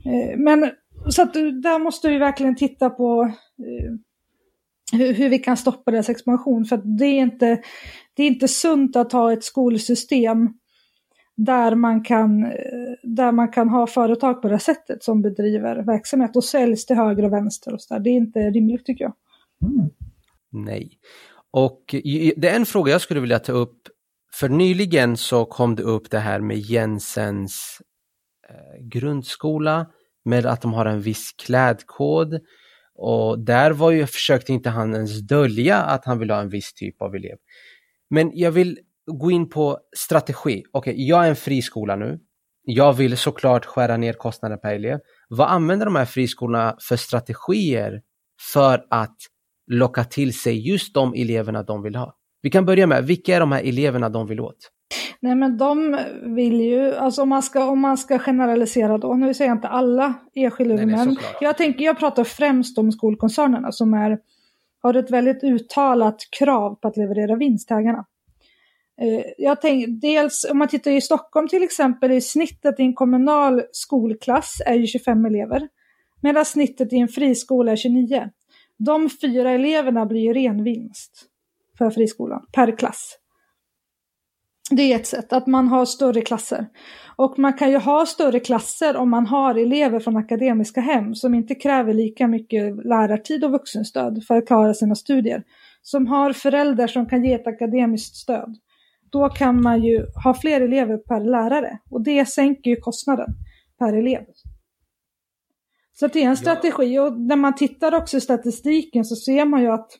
Eh, 0.05 0.37
men 0.37 0.71
så 1.09 1.21
att 1.21 1.33
där 1.33 1.79
måste 1.79 2.09
vi 2.09 2.17
verkligen 2.17 2.55
titta 2.55 2.89
på 2.89 3.23
eh, 3.59 3.93
hur, 4.99 5.13
hur, 5.13 5.29
vi 5.29 5.39
kan 5.39 5.57
stoppa 5.57 5.91
deras 5.91 6.09
expansion, 6.09 6.65
för 6.65 6.75
att 6.75 6.97
det 6.97 7.05
är 7.05 7.21
inte, 7.21 7.61
det 8.13 8.23
är 8.23 8.27
inte 8.27 8.47
sunt 8.47 8.95
att 8.95 9.11
ha 9.11 9.33
ett 9.33 9.43
skolsystem 9.43 10.53
där 11.37 11.75
man, 11.75 12.03
kan, 12.03 12.41
där 13.03 13.31
man 13.31 13.47
kan 13.51 13.69
ha 13.69 13.87
företag 13.87 14.41
på 14.41 14.47
det 14.47 14.59
sättet 14.59 15.03
som 15.03 15.21
bedriver 15.21 15.83
verksamhet 15.83 16.35
och 16.35 16.43
säljs 16.43 16.85
till 16.85 16.95
höger 16.95 17.25
och 17.25 17.33
vänster 17.33 17.73
och 17.73 17.81
så 17.81 17.93
där. 17.93 18.01
Det 18.01 18.09
är 18.09 18.13
inte 18.13 18.39
rimligt 18.39 18.85
tycker 18.85 19.03
jag. 19.03 19.13
Mm. 19.61 19.89
Nej. 20.51 20.99
Och 21.51 21.81
det 22.35 22.47
är 22.47 22.55
en 22.55 22.65
fråga 22.65 22.91
jag 22.91 23.01
skulle 23.01 23.19
vilja 23.19 23.39
ta 23.39 23.51
upp. 23.51 23.87
För 24.33 24.49
nyligen 24.49 25.17
så 25.17 25.45
kom 25.45 25.75
det 25.75 25.83
upp 25.83 26.11
det 26.11 26.19
här 26.19 26.39
med 26.39 26.57
Jensens 26.57 27.81
eh, 28.49 28.85
grundskola 28.85 29.87
med 30.25 30.45
att 30.45 30.61
de 30.61 30.73
har 30.73 30.85
en 30.85 31.01
viss 31.01 31.31
klädkod. 31.31 32.39
Och 32.95 33.39
där 33.39 33.71
var 33.71 33.91
ju, 33.91 34.05
försökte 34.05 34.53
inte 34.53 34.69
han 34.69 34.95
ens 34.95 35.19
dölja 35.19 35.77
att 35.77 36.05
han 36.05 36.19
vill 36.19 36.29
ha 36.29 36.41
en 36.41 36.49
viss 36.49 36.73
typ 36.73 37.01
av 37.01 37.15
elev. 37.15 37.37
Men 38.09 38.31
jag 38.33 38.51
vill 38.51 38.79
gå 39.11 39.31
in 39.31 39.49
på 39.49 39.79
strategi. 39.97 40.63
Okej, 40.71 40.91
okay, 40.91 41.05
jag 41.05 41.25
är 41.25 41.29
en 41.29 41.35
friskola 41.35 41.95
nu. 41.95 42.19
Jag 42.63 42.93
vill 42.93 43.17
såklart 43.17 43.65
skära 43.65 43.97
ner 43.97 44.13
kostnaden 44.13 44.59
per 44.59 44.75
elev. 44.75 44.99
Vad 45.29 45.47
använder 45.47 45.85
de 45.85 45.95
här 45.95 46.05
friskolorna 46.05 46.75
för 46.89 46.95
strategier 46.95 48.01
för 48.53 48.85
att 48.89 49.17
locka 49.71 50.03
till 50.03 50.39
sig 50.39 50.69
just 50.69 50.93
de 50.93 51.13
eleverna 51.13 51.63
de 51.63 51.83
vill 51.83 51.95
ha? 51.95 52.15
Vi 52.41 52.49
kan 52.49 52.65
börja 52.65 52.87
med, 52.87 53.05
vilka 53.05 53.35
är 53.35 53.39
de 53.39 53.51
här 53.51 53.63
eleverna 53.63 54.09
de 54.09 54.27
vill 54.27 54.39
åt? 54.39 54.71
Nej 55.19 55.35
men 55.35 55.57
de 55.57 55.99
vill 56.35 56.61
ju, 56.61 56.95
alltså 56.95 57.21
om 57.21 57.29
man 57.29 57.43
ska, 57.43 57.65
om 57.65 57.79
man 57.79 57.97
ska 57.97 58.19
generalisera 58.19 58.97
då, 58.97 59.13
nu 59.13 59.33
säger 59.33 59.51
jag 59.51 59.57
inte 59.57 59.67
alla 59.67 60.13
enskilda 60.35 60.75
huvudmän. 60.75 61.17
Jag, 61.41 61.57
tänker, 61.57 61.85
jag 61.85 61.99
pratar 61.99 62.23
främst 62.23 62.77
om 62.77 62.91
skolkoncernerna 62.91 63.71
som 63.71 63.93
är, 63.93 64.19
har 64.81 64.93
ett 64.93 65.11
väldigt 65.11 65.43
uttalat 65.43 66.17
krav 66.39 66.75
på 66.75 66.87
att 66.87 66.97
leverera 66.97 67.35
vinst 67.35 67.67
till 67.67 67.77
ägarna. 67.77 68.05
Eh, 69.01 69.25
jag 69.37 69.61
tänker, 69.61 69.87
dels 69.87 70.45
om 70.51 70.57
man 70.57 70.67
tittar 70.67 70.91
i 70.91 71.01
Stockholm 71.01 71.47
till 71.47 71.63
exempel, 71.63 72.11
i 72.11 72.21
snittet 72.21 72.79
i 72.79 72.83
en 72.83 72.93
kommunal 72.93 73.61
skolklass 73.71 74.61
är 74.65 74.73
ju 74.73 74.87
25 74.87 75.25
elever. 75.25 75.67
Medan 76.21 76.45
snittet 76.45 76.93
i 76.93 76.97
en 76.97 77.07
friskola 77.07 77.71
är 77.71 77.75
29. 77.75 78.29
De 78.77 79.09
fyra 79.21 79.51
eleverna 79.51 80.05
blir 80.05 80.21
ju 80.21 80.33
ren 80.33 80.63
vinst 80.63 81.25
för 81.77 81.89
friskolan 81.89 82.45
per 82.53 82.77
klass. 82.77 83.17
Det 84.71 84.93
är 84.93 84.95
ett 84.95 85.07
sätt, 85.07 85.33
att 85.33 85.47
man 85.47 85.67
har 85.67 85.85
större 85.85 86.21
klasser. 86.21 86.67
Och 87.15 87.39
man 87.39 87.53
kan 87.53 87.71
ju 87.71 87.77
ha 87.77 88.05
större 88.05 88.39
klasser 88.39 88.95
om 88.97 89.09
man 89.09 89.25
har 89.25 89.55
elever 89.55 89.99
från 89.99 90.17
akademiska 90.17 90.81
hem 90.81 91.15
som 91.15 91.35
inte 91.35 91.55
kräver 91.55 91.93
lika 91.93 92.27
mycket 92.27 92.85
lärartid 92.85 93.43
och 93.43 93.51
vuxenstöd 93.51 94.23
för 94.27 94.37
att 94.37 94.47
klara 94.47 94.73
sina 94.73 94.95
studier. 94.95 95.43
Som 95.81 96.07
har 96.07 96.33
föräldrar 96.33 96.87
som 96.87 97.05
kan 97.05 97.25
ge 97.25 97.33
ett 97.33 97.47
akademiskt 97.47 98.15
stöd 98.15 98.57
då 99.15 99.29
kan 99.29 99.61
man 99.61 99.83
ju 99.83 100.05
ha 100.23 100.33
fler 100.33 100.61
elever 100.61 100.97
per 100.97 101.19
lärare 101.19 101.79
och 101.89 102.01
det 102.01 102.25
sänker 102.25 102.69
ju 102.69 102.75
kostnaden 102.75 103.29
per 103.79 103.93
elev. 103.93 104.25
Så 105.93 106.07
det 106.07 106.23
är 106.23 106.27
en 106.27 106.37
strategi 106.37 106.99
och 106.99 107.19
när 107.19 107.35
man 107.35 107.55
tittar 107.55 107.95
också 107.95 108.17
i 108.17 108.21
statistiken 108.21 109.05
så 109.05 109.15
ser 109.15 109.45
man 109.45 109.61
ju 109.61 109.71
att, 109.71 109.91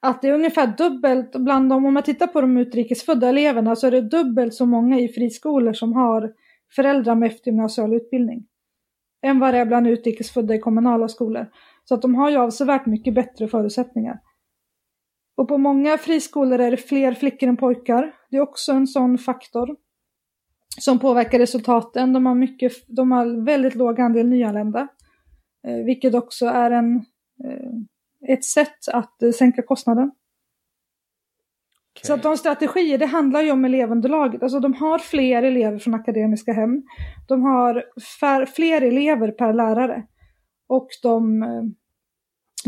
att 0.00 0.22
det 0.22 0.28
är 0.28 0.32
ungefär 0.32 0.66
dubbelt 0.78 1.36
bland 1.36 1.70
dem, 1.70 1.84
om 1.84 1.94
man 1.94 2.02
tittar 2.02 2.26
på 2.26 2.40
de 2.40 2.56
utrikesfödda 2.56 3.28
eleverna 3.28 3.76
så 3.76 3.86
är 3.86 3.90
det 3.90 4.00
dubbelt 4.00 4.54
så 4.54 4.66
många 4.66 4.98
i 4.98 5.08
friskolor 5.08 5.72
som 5.72 5.92
har 5.92 6.32
föräldrar 6.76 7.14
med 7.14 7.26
eftergymnasial 7.26 7.94
utbildning 7.94 8.46
än 9.22 9.38
vad 9.38 9.54
det 9.54 9.58
är 9.58 9.66
bland 9.66 9.86
utrikesfödda 9.86 10.54
i 10.54 10.58
kommunala 10.58 11.08
skolor. 11.08 11.46
Så 11.84 11.94
att 11.94 12.02
de 12.02 12.14
har 12.14 12.30
ju 12.30 12.36
avsevärt 12.36 12.86
mycket 12.86 13.14
bättre 13.14 13.48
förutsättningar. 13.48 14.18
Och 15.36 15.48
på 15.48 15.58
många 15.58 15.98
friskolor 15.98 16.60
är 16.60 16.70
det 16.70 16.76
fler 16.76 17.14
flickor 17.14 17.48
än 17.48 17.56
pojkar. 17.56 18.14
Det 18.30 18.36
är 18.36 18.40
också 18.40 18.72
en 18.72 18.86
sån 18.86 19.18
faktor 19.18 19.76
som 20.80 20.98
påverkar 20.98 21.38
resultaten. 21.38 22.12
De 22.12 22.26
har, 22.26 22.34
mycket, 22.34 22.72
de 22.86 23.12
har 23.12 23.44
väldigt 23.44 23.74
låg 23.74 24.00
andel 24.00 24.28
nyanlända, 24.28 24.88
eh, 25.66 25.84
vilket 25.84 26.14
också 26.14 26.46
är 26.46 26.70
en, 26.70 26.96
eh, 27.44 28.34
ett 28.34 28.44
sätt 28.44 28.88
att 28.92 29.22
eh, 29.22 29.30
sänka 29.30 29.62
kostnaden. 29.62 30.04
Okay. 31.94 32.06
Så 32.06 32.14
att 32.14 32.22
de 32.22 32.36
strategier, 32.36 32.98
det 32.98 33.06
handlar 33.06 33.42
ju 33.42 33.50
om 33.50 33.64
elevunderlaget. 33.64 34.42
Alltså 34.42 34.60
de 34.60 34.74
har 34.74 34.98
fler 34.98 35.42
elever 35.42 35.78
från 35.78 35.94
akademiska 35.94 36.52
hem. 36.52 36.82
De 37.28 37.42
har 37.42 37.84
fler 38.46 38.82
elever 38.82 39.30
per 39.30 39.52
lärare. 39.52 40.06
Och 40.68 40.88
de 41.02 41.42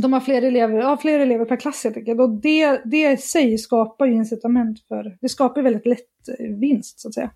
de 0.00 0.12
har 0.12 0.20
fler 0.20 0.42
elever, 0.42 0.78
ja, 0.78 0.96
fler 0.96 1.20
elever 1.20 1.44
per 1.44 1.56
klass 1.56 1.84
helt 1.84 1.96
enkelt. 1.96 2.20
Och 2.20 2.30
det, 2.30 2.80
det 2.84 3.12
i 3.12 3.16
sig 3.16 3.58
skapar 3.58 4.06
ju 4.06 4.12
incitament 4.12 4.78
för, 4.88 5.16
det 5.20 5.28
skapar 5.28 5.62
väldigt 5.62 5.86
lätt 5.86 6.28
eh, 6.38 6.46
vinst 6.60 7.00
så 7.00 7.08
att 7.08 7.14
säga. 7.14 7.30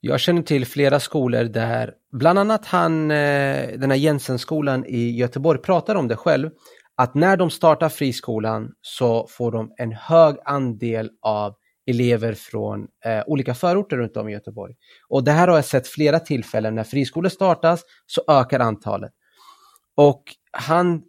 Jag 0.00 0.20
känner 0.20 0.42
till 0.42 0.66
flera 0.66 1.00
skolor 1.00 1.44
där 1.44 1.94
bland 2.12 2.38
annat 2.38 2.66
han, 2.66 3.10
eh, 3.10 3.68
den 3.78 3.90
här 3.90 3.98
Jensenskolan 3.98 4.84
i 4.86 5.10
Göteborg 5.10 5.60
pratar 5.60 5.94
om 5.94 6.08
det 6.08 6.16
själv. 6.16 6.50
Att 6.96 7.14
när 7.14 7.36
de 7.36 7.50
startar 7.50 7.88
friskolan 7.88 8.72
så 8.80 9.26
får 9.26 9.52
de 9.52 9.72
en 9.76 9.92
hög 9.92 10.36
andel 10.44 11.10
av 11.22 11.54
elever 11.86 12.34
från 12.34 12.86
eh, 13.04 13.22
olika 13.26 13.54
förorter 13.54 13.96
runt 13.96 14.16
om 14.16 14.28
i 14.28 14.32
Göteborg. 14.32 14.74
Och 15.08 15.24
det 15.24 15.32
här 15.32 15.48
har 15.48 15.54
jag 15.54 15.64
sett 15.64 15.88
flera 15.88 16.20
tillfällen. 16.20 16.74
När 16.74 16.84
friskolor 16.84 17.28
startas 17.28 17.82
så 18.06 18.22
ökar 18.28 18.60
antalet. 18.60 19.12
Och 20.00 20.22
han 20.52 21.02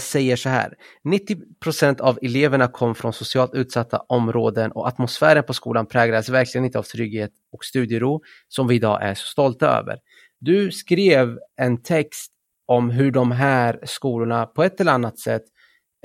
säger 0.00 0.36
så 0.36 0.48
här, 0.48 0.74
90% 1.04 2.00
av 2.00 2.18
eleverna 2.22 2.68
kom 2.68 2.94
från 2.94 3.12
socialt 3.12 3.54
utsatta 3.54 3.98
områden 4.08 4.72
och 4.72 4.88
atmosfären 4.88 5.44
på 5.44 5.54
skolan 5.54 5.86
präglades 5.86 6.28
verkligen 6.28 6.64
inte 6.64 6.78
av 6.78 6.82
trygghet 6.82 7.30
och 7.52 7.64
studiero 7.64 8.20
som 8.48 8.68
vi 8.68 8.74
idag 8.74 9.02
är 9.02 9.14
så 9.14 9.26
stolta 9.26 9.66
över. 9.66 9.98
Du 10.40 10.70
skrev 10.70 11.38
en 11.56 11.82
text 11.82 12.32
om 12.66 12.90
hur 12.90 13.10
de 13.10 13.30
här 13.30 13.80
skolorna 13.82 14.46
på 14.46 14.62
ett 14.62 14.80
eller 14.80 14.92
annat 14.92 15.18
sätt 15.18 15.44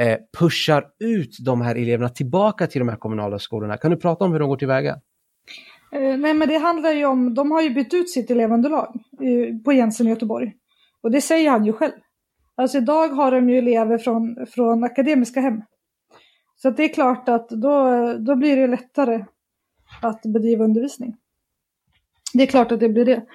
eh, 0.02 0.18
pushar 0.40 0.86
ut 1.00 1.38
de 1.46 1.62
här 1.62 1.76
eleverna 1.76 2.10
tillbaka 2.10 2.68
till 2.68 2.80
de 2.80 2.90
här 2.90 2.98
kommunala 2.98 3.40
skolorna. 3.40 3.78
Kan 3.78 3.92
du 3.92 3.98
prata 3.98 4.26
om 4.26 4.32
hur 4.32 4.40
de 4.40 4.50
går 4.50 4.58
tillväga? 4.58 5.00
Eh, 5.92 6.18
nej 6.18 6.34
men 6.34 6.48
det 6.48 6.58
handlar 6.58 6.92
ju 6.92 7.06
om, 7.06 7.34
de 7.34 7.52
har 7.52 7.62
ju 7.62 7.70
bytt 7.70 7.94
ut 7.94 8.10
sitt 8.10 8.32
elevunderlag 8.32 8.96
eh, 9.22 9.64
på 9.66 9.74
Jensen 9.74 10.08
i 10.08 10.10
Göteborg. 10.10 10.54
Och 11.04 11.12
det 11.12 11.22
säger 11.22 11.50
han 11.50 11.66
ju 11.66 11.74
själv. 11.74 11.94
Alltså 12.56 12.78
idag 12.78 13.08
har 13.08 13.32
de 13.32 13.50
ju 13.50 13.58
elever 13.58 13.98
från, 13.98 14.46
från 14.50 14.84
akademiska 14.84 15.42
hem. 15.42 15.62
Så 16.56 16.70
det 16.70 16.84
är 16.84 16.94
klart 16.94 17.30
att 17.30 17.50
då, 17.50 18.04
då 18.20 18.36
blir 18.36 18.58
det 18.58 18.68
lättare 18.68 19.26
att 20.02 20.22
bedriva 20.22 20.64
undervisning. 20.64 21.16
Det 22.34 22.44
är 22.44 22.48
klart 22.48 22.72
att 22.72 22.80
det 22.80 22.90
blir 22.90 23.06
det. 23.06 23.26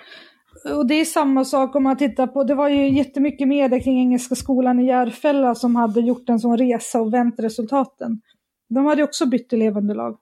Och 0.75 0.87
det 0.87 0.95
är 0.95 1.05
samma 1.05 1.45
sak 1.45 1.77
om 1.77 1.83
man 1.83 1.97
tittar 1.97 2.27
på, 2.27 2.45
det 2.45 2.55
var 2.55 2.69
ju 2.69 2.89
jättemycket 2.89 3.49
media 3.49 3.81
kring 3.81 3.99
Engelska 3.99 4.35
skolan 4.35 4.81
i 4.81 4.87
Järfälla 4.87 5.55
som 5.55 5.77
hade 5.77 6.01
gjort 6.01 6.29
en 6.29 6.41
sån 6.41 6.59
resa 6.59 7.01
och 7.01 7.15
vänt 7.15 7.35
resultaten. 7.39 8.21
De 8.69 8.87
hade 8.87 9.03
också 9.03 9.27
bytt 9.27 9.53
elevunderlag. 9.53 10.19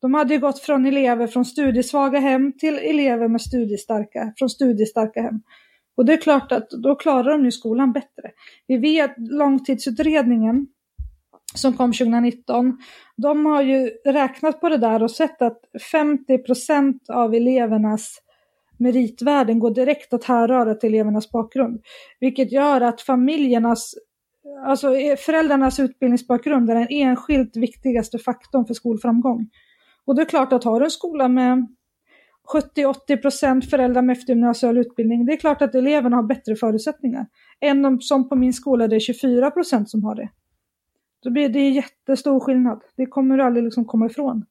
De 0.00 0.14
hade 0.14 0.34
ju 0.34 0.40
gått 0.40 0.58
från 0.58 0.86
elever 0.86 1.26
från 1.26 1.44
studiesvaga 1.44 2.18
hem 2.18 2.52
till 2.58 2.78
elever 2.78 3.28
med 3.28 3.40
studiestarka, 3.40 4.32
från 4.36 4.50
studiestarka 4.50 5.22
hem. 5.22 5.40
Och 6.00 6.06
det 6.06 6.12
är 6.12 6.16
klart 6.16 6.52
att 6.52 6.70
då 6.70 6.94
klarar 6.94 7.32
de 7.32 7.44
ju 7.44 7.52
skolan 7.52 7.92
bättre. 7.92 8.30
Vi 8.66 8.76
vet 8.76 9.14
långtidsutredningen 9.18 10.66
som 11.54 11.76
kom 11.76 11.92
2019, 11.92 12.78
de 13.16 13.46
har 13.46 13.62
ju 13.62 13.90
räknat 14.04 14.60
på 14.60 14.68
det 14.68 14.76
där 14.76 15.02
och 15.02 15.10
sett 15.10 15.42
att 15.42 15.60
50 15.92 16.38
procent 16.38 17.10
av 17.10 17.34
elevernas 17.34 18.18
meritvärden 18.78 19.58
går 19.58 19.70
direkt 19.70 20.12
att 20.12 20.24
härröra 20.24 20.74
till 20.74 20.94
elevernas 20.94 21.30
bakgrund. 21.30 21.80
Vilket 22.20 22.52
gör 22.52 22.80
att 22.80 23.00
familjernas, 23.00 23.94
alltså 24.66 24.96
eh, 24.96 25.16
föräldrarnas 25.16 25.80
utbildningsbakgrund 25.80 26.70
är 26.70 26.74
den 26.74 26.88
enskilt 26.90 27.56
viktigaste 27.56 28.18
faktorn 28.18 28.66
för 28.66 28.74
skolframgång. 28.74 29.50
Och 30.04 30.14
det 30.16 30.22
är 30.22 30.26
klart 30.26 30.52
att 30.52 30.64
har 30.64 30.80
du 30.80 30.84
en 30.84 30.90
skola 30.90 31.28
med 31.28 31.66
70-80 32.54 33.16
procent 33.16 33.70
föräldrar 33.70 34.02
med 34.02 34.16
eftergymnasial 34.16 34.78
utbildning, 34.78 35.26
det 35.26 35.32
är 35.32 35.36
klart 35.36 35.62
att 35.62 35.74
eleverna 35.74 36.16
har 36.16 36.22
bättre 36.22 36.56
förutsättningar. 36.56 37.26
Än 37.60 37.84
om, 37.84 38.00
som 38.00 38.28
på 38.28 38.36
min 38.36 38.52
skola, 38.52 38.88
det 38.88 38.96
är 38.96 39.00
24 39.00 39.50
procent 39.50 39.90
som 39.90 40.04
har 40.04 40.14
det. 40.14 40.28
Då 41.22 41.30
blir 41.30 41.48
det 41.48 41.68
jättestor 41.68 42.40
skillnad. 42.40 42.82
Det 42.96 43.06
kommer 43.06 43.36
du 43.36 43.42
aldrig 43.42 43.64
liksom 43.64 43.84
komma 43.84 44.06
ifrån. 44.06 44.44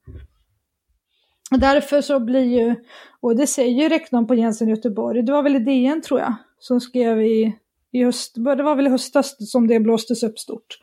Därför 1.52 2.02
så 2.02 2.20
blir 2.20 2.60
ju, 2.60 2.76
och 3.20 3.36
det 3.36 3.48
säger 3.48 3.84
ju 3.84 3.90
rektorn 3.90 4.28
på 4.28 4.36
Jensen 4.36 4.68
i 4.68 4.72
Göteborg, 4.72 5.22
det 5.24 5.32
var 5.32 5.44
väl 5.44 5.56
i 5.56 5.60
DN 5.60 6.02
tror 6.02 6.20
jag, 6.20 6.36
som 6.60 6.82
skrev 6.82 7.22
i, 7.22 7.56
i 7.92 8.04
höst, 8.04 8.36
det 8.36 8.64
var 8.64 8.76
väl 8.76 8.88
i 8.88 8.90
höstas 8.90 9.52
som 9.52 9.68
det 9.68 9.80
blåstes 9.80 10.24
upp 10.24 10.40
stort. 10.40 10.78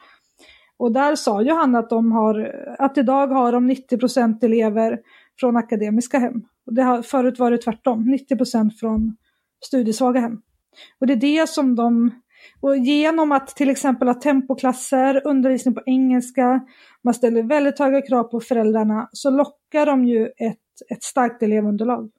Och 0.77 0.93
där 0.93 1.17
sa 1.17 1.43
ju 1.43 1.53
han 1.53 1.77
att 1.77 1.91
de 1.91 2.13
har, 2.13 2.55
att 2.79 2.99
idag 2.99 3.27
har 3.27 3.53
de 3.53 3.67
90 3.67 3.99
procent 3.99 4.45
elever 4.45 5.01
från 5.41 5.57
akademiska 5.57 6.19
hem. 6.19 6.43
Och 6.67 6.75
det 6.75 6.83
har 6.83 7.03
förut 7.03 7.39
varit 7.39 7.63
tvärtom, 7.63 8.11
90 8.11 8.37
procent 8.37 8.81
från 8.81 9.17
studiesvaga 9.65 10.21
hem. 10.21 10.43
Och 11.01 11.07
det 11.07 11.13
är 11.13 11.17
det 11.17 11.49
som 11.49 11.75
de, 11.77 12.11
och 12.61 12.77
genom 12.77 13.33
att 13.33 13.49
till 13.49 13.71
exempel 13.71 14.09
ha 14.09 14.15
tempoklasser, 14.15 15.27
undervisning 15.27 15.75
på 15.75 15.83
engelska, 15.87 16.61
man 17.05 17.15
ställer 17.15 17.43
väldigt 17.43 17.79
höga 17.79 18.03
krav 18.03 18.25
på 18.25 18.41
föräldrarna, 18.41 19.09
så 19.13 19.31
lockar 19.31 19.87
de 19.87 20.05
ju 20.05 20.27
ett, 20.27 20.59
ett 20.91 21.03
starkt 21.03 21.43
elevunderlag. 21.43 22.11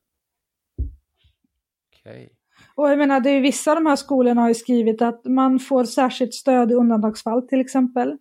Okay. 2.00 2.30
Och 2.76 2.90
jag 2.90 2.98
menar, 2.98 3.20
det 3.20 3.30
är 3.30 3.42
vissa 3.42 3.72
av 3.72 3.76
de 3.76 3.86
här 3.86 3.96
skolorna 3.96 4.42
har 4.42 4.48
ju 4.48 4.54
skrivit 4.54 5.02
att 5.02 5.26
man 5.26 5.60
får 5.60 5.84
särskilt 5.84 6.34
stöd 6.34 6.72
i 6.72 6.74
undantagsfall 6.74 7.48
till 7.48 7.60
exempel. 7.60 8.18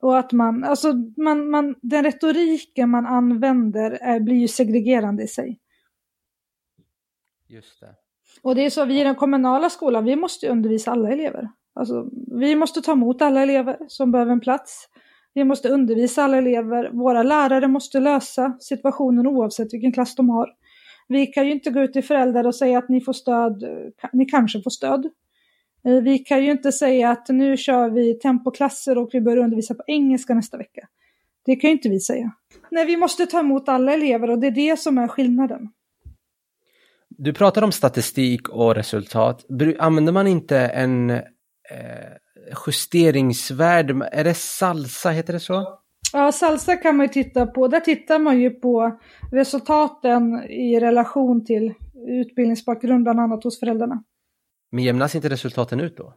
Och 0.00 0.18
att 0.18 0.32
man, 0.32 0.64
alltså 0.64 0.92
man, 1.16 1.50
man, 1.50 1.74
den 1.82 2.04
retoriken 2.04 2.90
man 2.90 3.06
använder 3.06 3.90
är, 3.90 4.20
blir 4.20 4.36
ju 4.36 4.48
segregerande 4.48 5.22
i 5.22 5.28
sig. 5.28 5.58
Just 7.48 7.80
det. 7.80 7.94
Och 8.42 8.54
det 8.54 8.64
är 8.64 8.70
så, 8.70 8.84
vi 8.84 9.00
i 9.00 9.04
den 9.04 9.14
kommunala 9.14 9.70
skolan, 9.70 10.04
vi 10.04 10.16
måste 10.16 10.48
undervisa 10.48 10.90
alla 10.90 11.10
elever. 11.10 11.48
Alltså, 11.74 12.10
vi 12.40 12.56
måste 12.56 12.82
ta 12.82 12.92
emot 12.92 13.22
alla 13.22 13.42
elever 13.42 13.78
som 13.88 14.12
behöver 14.12 14.32
en 14.32 14.40
plats. 14.40 14.88
Vi 15.34 15.44
måste 15.44 15.68
undervisa 15.68 16.24
alla 16.24 16.36
elever. 16.36 16.90
Våra 16.92 17.22
lärare 17.22 17.68
måste 17.68 18.00
lösa 18.00 18.56
situationen 18.60 19.26
oavsett 19.26 19.74
vilken 19.74 19.92
klass 19.92 20.14
de 20.14 20.30
har. 20.30 20.50
Vi 21.08 21.26
kan 21.26 21.46
ju 21.46 21.52
inte 21.52 21.70
gå 21.70 21.80
ut 21.80 21.92
till 21.92 22.04
föräldrar 22.04 22.46
och 22.46 22.54
säga 22.54 22.78
att 22.78 22.88
ni 22.88 23.00
får 23.00 23.12
stöd, 23.12 23.64
ni 24.12 24.24
kanske 24.24 24.62
får 24.62 24.70
stöd. 24.70 25.10
Eh, 25.84 26.02
vi 26.02 26.18
kan 26.18 26.44
ju 26.44 26.50
inte 26.50 26.72
säga 26.72 27.10
att 27.10 27.28
nu 27.28 27.56
kör 27.56 27.90
vi 27.90 28.18
tempoklasser 28.18 28.98
och 28.98 29.10
vi 29.12 29.20
börjar 29.20 29.44
undervisa 29.44 29.74
på 29.74 29.82
engelska 29.86 30.34
nästa 30.34 30.56
vecka. 30.56 30.88
Det 31.44 31.56
kan 31.56 31.70
ju 31.70 31.76
inte 31.76 31.88
vi 31.88 32.00
säga. 32.00 32.32
Nej, 32.70 32.86
vi 32.86 32.96
måste 32.96 33.26
ta 33.26 33.40
emot 33.40 33.68
alla 33.68 33.92
elever 33.92 34.30
och 34.30 34.38
det 34.38 34.46
är 34.46 34.50
det 34.50 34.78
som 34.78 34.98
är 34.98 35.08
skillnaden. 35.08 35.68
Du 37.08 37.32
pratar 37.32 37.62
om 37.62 37.72
statistik 37.72 38.48
och 38.48 38.74
resultat. 38.74 39.46
Använder 39.78 40.12
man 40.12 40.26
inte 40.26 40.58
en 40.58 41.10
eh, 41.10 41.20
justeringsvärde? 42.66 44.08
Är 44.12 44.24
det 44.24 44.34
salsa, 44.34 45.10
heter 45.10 45.32
det 45.32 45.40
så? 45.40 45.78
Ja, 46.12 46.32
salsa 46.32 46.76
kan 46.76 46.96
man 46.96 47.06
ju 47.06 47.12
titta 47.12 47.46
på. 47.46 47.68
Där 47.68 47.80
tittar 47.80 48.18
man 48.18 48.40
ju 48.40 48.50
på 48.50 48.98
resultaten 49.32 50.44
i 50.50 50.80
relation 50.80 51.44
till 51.44 51.74
utbildningsbakgrund, 52.08 53.02
bland 53.02 53.20
annat 53.20 53.44
hos 53.44 53.60
föräldrarna. 53.60 54.02
Men 54.72 54.84
jämnas 54.84 55.14
inte 55.14 55.28
resultaten 55.28 55.80
ut 55.80 55.96
då? 55.96 56.14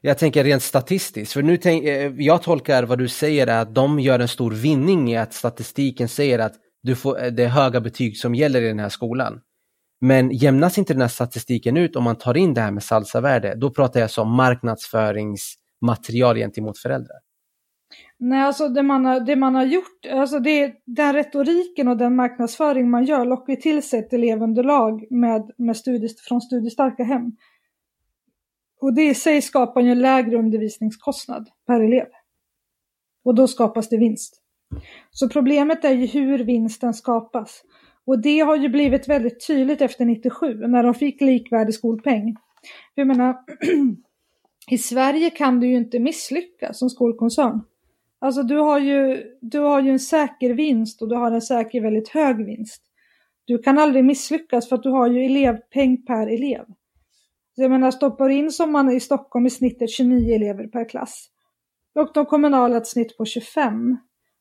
Jag 0.00 0.18
tänker 0.18 0.44
rent 0.44 0.62
statistiskt, 0.62 1.32
för 1.32 1.42
nu 1.42 1.56
tänk, 1.56 1.84
eh, 1.84 2.12
jag 2.16 2.42
tolkar 2.42 2.82
vad 2.82 2.98
du 2.98 3.08
säger 3.08 3.46
är 3.46 3.62
att 3.62 3.74
de 3.74 4.00
gör 4.00 4.18
en 4.18 4.28
stor 4.28 4.50
vinning 4.50 5.12
i 5.12 5.16
att 5.16 5.34
statistiken 5.34 6.08
säger 6.08 6.38
att 6.38 6.54
du 6.82 6.96
får, 6.96 7.24
eh, 7.24 7.32
det 7.32 7.44
är 7.44 7.48
höga 7.48 7.80
betyg 7.80 8.16
som 8.16 8.34
gäller 8.34 8.62
i 8.62 8.68
den 8.68 8.78
här 8.78 8.88
skolan. 8.88 9.40
Men 10.00 10.30
jämnas 10.30 10.78
inte 10.78 10.92
den 10.92 11.00
här 11.00 11.08
statistiken 11.08 11.76
ut 11.76 11.96
om 11.96 12.04
man 12.04 12.16
tar 12.16 12.36
in 12.36 12.54
det 12.54 12.60
här 12.60 12.70
med 12.70 12.82
salsavärde, 12.82 13.54
då 13.56 13.70
pratar 13.70 14.00
jag 14.00 14.10
som 14.10 14.36
marknadsföringsmaterial 14.36 16.36
gentemot 16.36 16.78
föräldrar. 16.78 17.18
Nej, 18.24 18.42
alltså 18.42 18.68
det 18.68 18.82
man 18.82 19.04
har, 19.04 19.20
det 19.20 19.36
man 19.36 19.54
har 19.54 19.64
gjort, 19.64 20.06
alltså 20.10 20.38
det, 20.38 20.74
den 20.84 21.12
retoriken 21.12 21.88
och 21.88 21.96
den 21.96 22.16
marknadsföring 22.16 22.90
man 22.90 23.04
gör 23.04 23.24
lockar 23.24 23.56
till 23.56 23.82
sig 23.82 24.00
ett 24.00 24.12
elevunderlag 24.12 25.06
med, 25.10 25.50
med 25.58 25.76
studie, 25.76 26.08
från 26.28 26.40
studiestarka 26.40 27.04
hem. 27.04 27.36
Och 28.80 28.94
det 28.94 29.02
i 29.02 29.14
sig 29.14 29.42
skapar 29.42 29.80
ju 29.80 29.90
en 29.90 30.00
lägre 30.00 30.36
undervisningskostnad 30.36 31.48
per 31.66 31.80
elev. 31.80 32.06
Och 33.24 33.34
då 33.34 33.48
skapas 33.48 33.88
det 33.88 33.96
vinst. 33.96 34.42
Så 35.10 35.28
problemet 35.28 35.84
är 35.84 35.92
ju 35.92 36.06
hur 36.06 36.38
vinsten 36.38 36.94
skapas. 36.94 37.62
Och 38.04 38.22
det 38.22 38.40
har 38.40 38.56
ju 38.56 38.68
blivit 38.68 39.08
väldigt 39.08 39.46
tydligt 39.46 39.80
efter 39.80 40.04
97 40.04 40.54
när 40.54 40.82
de 40.82 40.94
fick 40.94 41.20
likvärdig 41.20 41.74
skolpeng. 41.74 42.36
Jag 42.94 43.06
menar, 43.06 43.36
i 44.70 44.78
Sverige 44.78 45.30
kan 45.30 45.60
du 45.60 45.66
ju 45.66 45.76
inte 45.76 45.98
misslyckas 45.98 46.78
som 46.78 46.90
skolkoncern. 46.90 47.60
Alltså 48.22 48.42
du 48.42 48.58
har, 48.58 48.78
ju, 48.78 49.24
du 49.40 49.58
har 49.58 49.82
ju 49.82 49.90
en 49.90 49.98
säker 49.98 50.54
vinst 50.54 51.02
och 51.02 51.08
du 51.08 51.14
har 51.14 51.32
en 51.32 51.42
säker 51.42 51.80
väldigt 51.80 52.08
hög 52.08 52.46
vinst. 52.46 52.82
Du 53.44 53.58
kan 53.58 53.78
aldrig 53.78 54.04
misslyckas 54.04 54.68
för 54.68 54.76
att 54.76 54.82
du 54.82 54.90
har 54.90 55.08
ju 55.08 55.24
elevpeng 55.24 56.04
per 56.04 56.26
elev. 56.26 56.64
Så 57.54 57.62
jag 57.62 57.70
menar, 57.70 57.90
stoppar 57.90 58.28
in 58.28 58.50
som 58.50 58.72
man 58.72 58.92
i 58.92 59.00
Stockholm 59.00 59.46
i 59.46 59.50
snittet 59.50 59.90
29 59.90 60.34
elever 60.34 60.66
per 60.66 60.88
klass 60.88 61.28
och 61.94 62.10
de 62.14 62.26
kommunala 62.26 62.76
ett 62.76 62.86
snitt 62.86 63.16
på 63.16 63.24
25. 63.24 63.96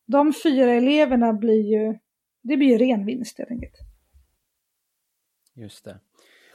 De 0.06 0.34
fyra 0.44 0.74
eleverna 0.74 1.34
blir 1.34 1.62
ju, 1.62 1.98
det 2.42 2.58
blir 2.58 2.68
ju 2.68 2.78
ren 2.78 3.06
vinst 3.06 3.38
helt 3.38 3.52
enkelt. 3.52 3.76
Just 5.56 5.86
det. 5.86 6.00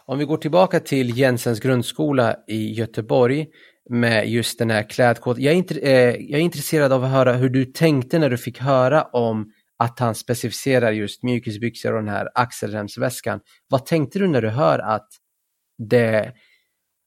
Om 0.04 0.18
vi 0.18 0.24
går 0.24 0.36
tillbaka 0.36 0.80
till 0.80 1.18
Jensens 1.18 1.60
grundskola 1.60 2.36
i 2.46 2.72
Göteborg 2.72 3.46
med 3.88 4.28
just 4.28 4.58
den 4.58 4.70
här 4.70 4.82
klädkoden. 4.82 5.42
Jag, 5.42 5.54
är 5.54 5.84
eh, 5.84 6.16
jag 6.30 6.40
är 6.40 6.44
intresserad 6.44 6.92
av 6.92 7.04
att 7.04 7.10
höra 7.10 7.32
hur 7.32 7.48
du 7.48 7.64
tänkte 7.64 8.18
när 8.18 8.30
du 8.30 8.38
fick 8.38 8.60
höra 8.60 9.02
om 9.02 9.52
att 9.78 9.98
han 9.98 10.14
specificerar 10.14 10.92
just 10.92 11.22
mjukisbyxor 11.22 11.92
och 11.92 12.02
den 12.02 12.14
här 12.14 12.28
axelremsväskan. 12.34 13.40
Vad 13.68 13.86
tänkte 13.86 14.18
du 14.18 14.28
när 14.28 14.42
du 14.42 14.48
hör 14.48 14.78
att 14.78 15.08
det, 15.78 16.32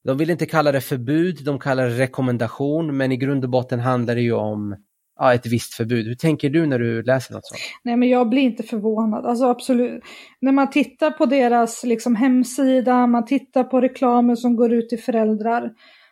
de 0.03 0.17
vill 0.17 0.29
inte 0.29 0.45
kalla 0.45 0.71
det 0.71 0.81
förbud, 0.81 1.43
de 1.45 1.59
kallar 1.59 1.85
det 1.85 1.97
rekommendation, 1.97 2.97
men 2.97 3.11
i 3.11 3.17
grund 3.17 3.43
och 3.43 3.49
botten 3.49 3.79
handlar 3.79 4.15
det 4.15 4.21
ju 4.21 4.33
om 4.33 4.75
ja, 5.19 5.33
ett 5.33 5.45
visst 5.45 5.73
förbud. 5.73 6.07
Hur 6.07 6.15
tänker 6.15 6.49
du 6.49 6.65
när 6.65 6.79
du 6.79 7.03
läser 7.03 7.33
något 7.33 7.47
sånt? 7.47 7.59
Nej, 7.83 7.97
men 7.97 8.09
jag 8.09 8.29
blir 8.29 8.41
inte 8.41 8.63
förvånad. 8.63 9.25
Alltså 9.25 9.45
absolut. 9.45 10.03
När 10.41 10.51
man 10.51 10.69
tittar 10.69 11.11
på 11.11 11.25
deras 11.25 11.83
liksom, 11.83 12.15
hemsida, 12.15 13.07
man 13.07 13.25
tittar 13.25 13.63
på 13.63 13.81
reklamen 13.81 14.37
som 14.37 14.55
går 14.55 14.73
ut 14.73 14.89
till 14.89 14.99
föräldrar. 14.99 15.71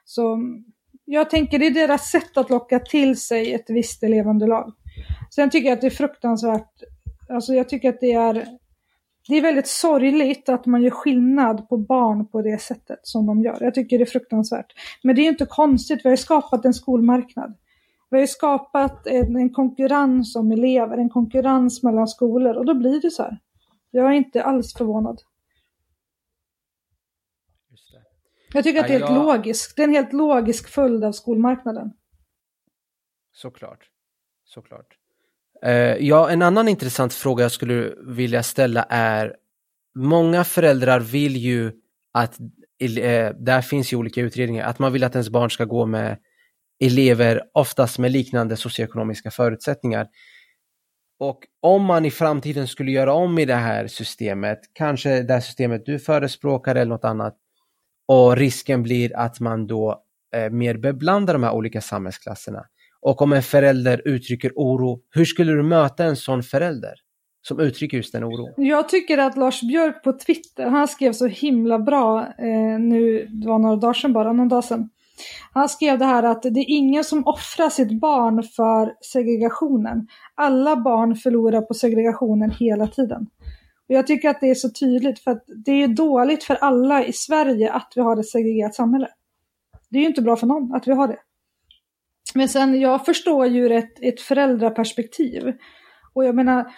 Så 0.09 0.39
jag 1.05 1.29
tänker 1.29 1.59
det 1.59 1.67
är 1.67 1.87
deras 1.87 2.11
sätt 2.11 2.37
att 2.37 2.49
locka 2.49 2.79
till 2.79 3.19
sig 3.19 3.53
ett 3.53 3.69
visst 3.69 4.03
elevunderlag. 4.03 4.73
Sen 5.35 5.49
tycker 5.49 5.69
jag 5.69 5.75
att 5.75 5.81
det 5.81 5.87
är 5.87 5.91
fruktansvärt, 5.91 6.83
alltså 7.29 7.53
jag 7.53 7.69
tycker 7.69 7.89
att 7.89 7.99
det 8.01 8.13
är 8.13 8.45
det 9.27 9.37
är 9.37 9.41
väldigt 9.41 9.67
sorgligt 9.67 10.49
att 10.49 10.65
man 10.65 10.81
gör 10.81 10.89
skillnad 10.89 11.69
på 11.69 11.77
barn 11.77 12.27
på 12.27 12.41
det 12.41 12.61
sättet 12.61 12.99
som 13.03 13.25
de 13.25 13.41
gör. 13.41 13.57
Jag 13.59 13.73
tycker 13.73 13.97
det 13.97 14.03
är 14.03 14.05
fruktansvärt. 14.05 14.73
Men 15.03 15.15
det 15.15 15.21
är 15.21 15.27
inte 15.27 15.45
konstigt, 15.45 15.99
vi 16.03 16.09
har 16.09 16.13
ju 16.13 16.17
skapat 16.17 16.65
en 16.65 16.73
skolmarknad. 16.73 17.57
Vi 18.09 18.17
har 18.17 18.21
ju 18.21 18.27
skapat 18.27 19.07
en, 19.07 19.35
en 19.35 19.49
konkurrens 19.49 20.35
om 20.35 20.51
elever, 20.51 20.97
en 20.97 21.09
konkurrens 21.09 21.83
mellan 21.83 22.07
skolor 22.07 22.55
och 22.55 22.65
då 22.65 22.73
blir 22.73 23.01
det 23.01 23.11
så 23.11 23.23
här. 23.23 23.39
Jag 23.91 24.05
är 24.05 24.11
inte 24.11 24.43
alls 24.43 24.73
förvånad. 24.73 25.21
Jag 28.53 28.63
tycker 28.63 28.79
att 28.79 28.87
det 28.87 28.93
är 28.93 28.99
helt 28.99 29.11
logiskt. 29.11 29.75
Det 29.75 29.81
är 29.81 29.87
en 29.87 29.93
helt 29.93 30.13
logisk 30.13 30.69
följd 30.69 31.03
av 31.03 31.11
skolmarknaden. 31.11 31.91
Såklart. 33.33 33.89
Såklart. 34.45 34.97
Uh, 35.65 35.71
ja, 35.73 36.29
en 36.29 36.41
annan 36.41 36.67
intressant 36.67 37.13
fråga 37.13 37.43
jag 37.43 37.51
skulle 37.51 37.93
vilja 38.07 38.43
ställa 38.43 38.85
är 38.89 39.35
Många 39.95 40.43
föräldrar 40.43 40.99
vill 40.99 41.35
ju 41.35 41.71
att, 42.13 42.39
uh, 42.39 43.29
där 43.39 43.61
finns 43.61 43.93
ju 43.93 43.97
olika 43.97 44.21
utredningar, 44.21 44.65
att 44.65 44.79
man 44.79 44.93
vill 44.93 45.03
att 45.03 45.15
ens 45.15 45.29
barn 45.29 45.51
ska 45.51 45.65
gå 45.65 45.85
med 45.85 46.17
elever, 46.79 47.41
oftast 47.53 47.99
med 47.99 48.11
liknande 48.11 48.57
socioekonomiska 48.57 49.31
förutsättningar. 49.31 50.07
Och 51.19 51.39
om 51.61 51.83
man 51.83 52.05
i 52.05 52.11
framtiden 52.11 52.67
skulle 52.67 52.91
göra 52.91 53.13
om 53.13 53.39
i 53.39 53.45
det 53.45 53.55
här 53.55 53.87
systemet, 53.87 54.59
kanske 54.73 55.23
det 55.23 55.33
här 55.33 55.41
systemet 55.41 55.85
du 55.85 55.99
förespråkar 55.99 56.75
eller 56.75 56.89
något 56.89 57.05
annat, 57.05 57.37
och 58.07 58.37
risken 58.37 58.83
blir 58.83 59.17
att 59.17 59.39
man 59.39 59.67
då 59.67 60.03
eh, 60.35 60.49
mer 60.49 60.77
beblandar 60.77 61.33
de 61.33 61.43
här 61.43 61.53
olika 61.53 61.81
samhällsklasserna. 61.81 62.65
Och 63.01 63.21
om 63.21 63.33
en 63.33 63.43
förälder 63.43 64.01
uttrycker 64.05 64.51
oro, 64.55 64.99
hur 65.11 65.25
skulle 65.25 65.51
du 65.51 65.63
möta 65.63 66.03
en 66.03 66.15
sån 66.15 66.43
förälder? 66.43 66.93
Som 67.41 67.59
uttrycker 67.59 67.97
just 67.97 68.13
den 68.13 68.23
oron. 68.23 68.53
Jag 68.57 68.89
tycker 68.89 69.17
att 69.17 69.37
Lars 69.37 69.61
Björk 69.61 70.03
på 70.03 70.13
Twitter, 70.13 70.65
han 70.65 70.87
skrev 70.87 71.13
så 71.13 71.27
himla 71.27 71.79
bra 71.79 72.21
eh, 72.21 72.79
nu, 72.79 73.25
det 73.25 73.47
var 73.47 73.59
några 73.59 73.75
dagar 73.75 73.93
sedan 73.93 74.13
bara, 74.13 74.33
någon 74.33 74.47
dag 74.47 74.63
sedan. 74.63 74.89
Han 75.53 75.69
skrev 75.69 75.99
det 75.99 76.05
här 76.05 76.23
att 76.23 76.41
det 76.41 76.59
är 76.59 76.65
ingen 76.67 77.03
som 77.03 77.27
offrar 77.27 77.69
sitt 77.69 77.99
barn 77.99 78.43
för 78.43 78.93
segregationen. 79.01 80.07
Alla 80.35 80.75
barn 80.75 81.15
förlorar 81.15 81.61
på 81.61 81.73
segregationen 81.73 82.51
hela 82.51 82.87
tiden. 82.87 83.27
Och 83.89 83.95
jag 83.95 84.07
tycker 84.07 84.29
att 84.29 84.41
det 84.41 84.49
är 84.49 84.55
så 84.55 84.69
tydligt 84.69 85.19
för 85.19 85.31
att 85.31 85.43
det 85.65 85.71
är 85.71 85.87
dåligt 85.87 86.43
för 86.43 86.55
alla 86.55 87.05
i 87.05 87.13
Sverige 87.13 87.73
att 87.73 87.93
vi 87.95 88.01
har 88.01 88.19
ett 88.19 88.29
segregerat 88.29 88.75
samhälle. 88.75 89.07
Det 89.89 89.97
är 89.97 90.01
ju 90.01 90.07
inte 90.07 90.21
bra 90.21 90.35
för 90.35 90.47
någon 90.47 90.75
att 90.75 90.87
vi 90.87 90.91
har 90.91 91.07
det. 91.07 91.17
Men 92.35 92.49
sen, 92.49 92.81
jag 92.81 93.05
förstår 93.05 93.45
ju 93.45 93.77
ett, 93.77 93.93
ett 94.01 94.21
föräldraperspektiv. 94.21 95.53
Och 96.13 96.25
jag 96.25 96.35
menar, 96.35 96.71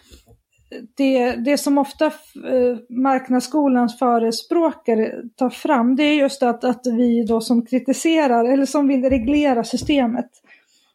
det, 0.98 1.32
det 1.32 1.58
som 1.58 1.78
ofta 1.78 2.06
eh, 2.06 2.78
marknadsskolans 2.90 4.00
förespråkare 4.00 5.14
tar 5.36 5.50
fram, 5.50 5.96
det 5.96 6.04
är 6.04 6.16
just 6.16 6.44
att, 6.44 6.64
att 6.64 6.88
vi 6.88 7.26
då 7.26 7.42
som 7.42 7.66
kritiserar, 7.66 8.46
eller 8.46 8.66
som 8.66 8.88
vill 8.88 9.10
reglera 9.10 9.64
systemet, 9.64 10.30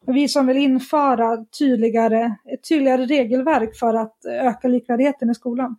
vi 0.07 0.29
som 0.29 0.47
vill 0.47 0.57
införa 0.57 1.45
tydligare, 1.59 2.25
ett 2.53 2.69
tydligare 2.69 3.07
regelverk 3.07 3.77
för 3.77 3.95
att 3.95 4.25
eh, 4.25 4.47
öka 4.47 4.69
likvärdigheten 4.69 5.31
i 5.31 5.35
skolan. 5.35 5.77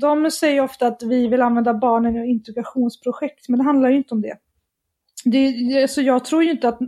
De 0.00 0.30
säger 0.30 0.60
ofta 0.60 0.86
att 0.86 1.02
vi 1.02 1.28
vill 1.28 1.42
använda 1.42 1.74
barnen 1.74 2.16
i 2.16 2.30
integrationsprojekt, 2.30 3.48
men 3.48 3.58
det 3.58 3.64
handlar 3.64 3.90
ju 3.90 3.96
inte 3.96 4.14
om 4.14 4.22
det. 4.22 4.36
Det, 5.24 5.52
så 5.52 5.82
alltså, 5.82 6.02
jag 6.02 6.24
tror 6.24 6.44
ju 6.44 6.50
inte 6.50 6.68
att, 6.68 6.78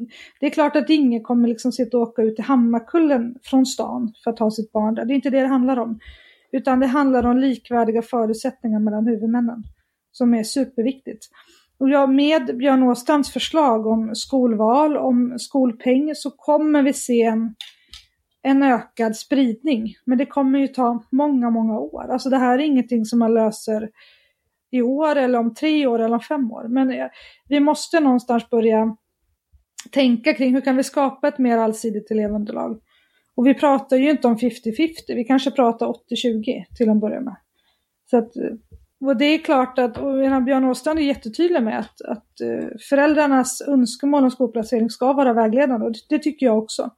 det 0.41 0.47
är 0.47 0.51
klart 0.51 0.77
att 0.77 0.91
ingen 0.91 1.23
kommer 1.23 1.49
liksom 1.49 1.73
sitta 1.73 1.97
och 1.97 2.03
åka 2.03 2.23
ut 2.23 2.37
till 2.37 2.45
Hammarkullen 2.45 3.35
från 3.43 3.67
stan 3.67 4.13
för 4.25 4.31
att 4.31 4.39
ha 4.39 4.51
sitt 4.51 4.73
barn 4.73 4.95
där. 4.95 5.05
Det 5.05 5.13
är 5.13 5.15
inte 5.15 5.31
det 5.31 5.41
det 5.41 5.47
handlar 5.47 5.77
om. 5.77 5.99
Utan 6.53 6.81
det 6.81 6.87
handlar 6.87 7.27
om 7.27 7.39
likvärdiga 7.39 8.03
förutsättningar 8.03 8.81
mellan 8.81 9.07
huvudmännen. 9.07 9.63
Som 10.13 10.35
är 10.35 10.43
superviktigt. 10.43 11.29
Och 11.79 11.91
ja, 11.91 12.07
med 12.07 12.57
Björn 12.57 12.83
Åstrands 12.83 13.33
förslag 13.33 13.87
om 13.87 14.15
skolval, 14.15 14.97
om 14.97 15.39
skolpeng, 15.39 16.15
så 16.15 16.31
kommer 16.31 16.83
vi 16.83 16.93
se 16.93 17.23
en, 17.23 17.55
en 18.47 18.63
ökad 18.63 19.17
spridning. 19.17 19.95
Men 20.05 20.19
det 20.19 20.27
kommer 20.27 20.59
ju 20.59 20.69
ta 20.69 21.05
många, 21.11 21.51
många 21.51 21.79
år. 21.79 22.13
Alltså 22.13 22.31
det 22.31 22.37
här 22.37 22.59
är 22.59 22.63
ingenting 22.63 23.05
som 23.05 23.19
man 23.19 23.35
löser 23.35 23.91
i 24.71 24.83
år 24.83 25.17
eller 25.17 25.39
om 25.39 25.55
tre 25.55 25.87
år 25.87 25.99
eller 25.99 26.15
om 26.15 26.21
fem 26.21 26.53
år. 26.53 26.69
Men 26.69 26.91
eh, 26.91 27.07
vi 27.49 27.61
måste 27.61 28.01
någonstans 28.01 28.51
börja 28.51 28.97
tänka 29.91 30.35
kring 30.35 30.55
hur 30.55 30.61
kan 30.61 30.77
vi 30.77 30.83
skapa 30.83 31.29
ett 31.29 31.39
mer 31.39 31.59
allsidigt 31.59 32.11
elevunderlag. 32.11 32.81
Och 33.37 33.47
vi 33.47 33.55
pratar 33.55 33.97
ju 33.97 34.11
inte 34.11 34.29
om 34.29 34.37
50-50, 34.37 34.95
vi 35.09 35.25
kanske 35.25 35.51
pratar 35.51 35.87
80-20 35.87 36.65
till 36.77 36.91
att 36.91 37.01
börja 37.01 37.21
med. 37.21 37.37
Så 38.11 38.19
att, 38.19 38.37
eh, 38.37 38.51
och 39.07 39.17
det 39.17 39.25
är 39.25 39.39
klart 39.39 39.79
att, 39.79 39.99
och 39.99 40.43
Björn 40.43 40.65
Åstrand 40.65 40.99
är 40.99 41.03
jättetydlig 41.03 41.63
med 41.63 41.79
att, 41.79 42.01
att 42.01 42.41
eh, 42.41 42.69
föräldrarnas 42.89 43.63
önskemål 43.69 44.25
om 44.25 44.31
skolplacering 44.31 44.91
ska 44.91 45.13
vara 45.13 45.33
vägledande 45.33 45.87
och 45.87 45.93
det, 45.93 45.99
det 46.09 46.19
tycker 46.19 46.47
jag 46.47 46.59
också. 46.59 46.91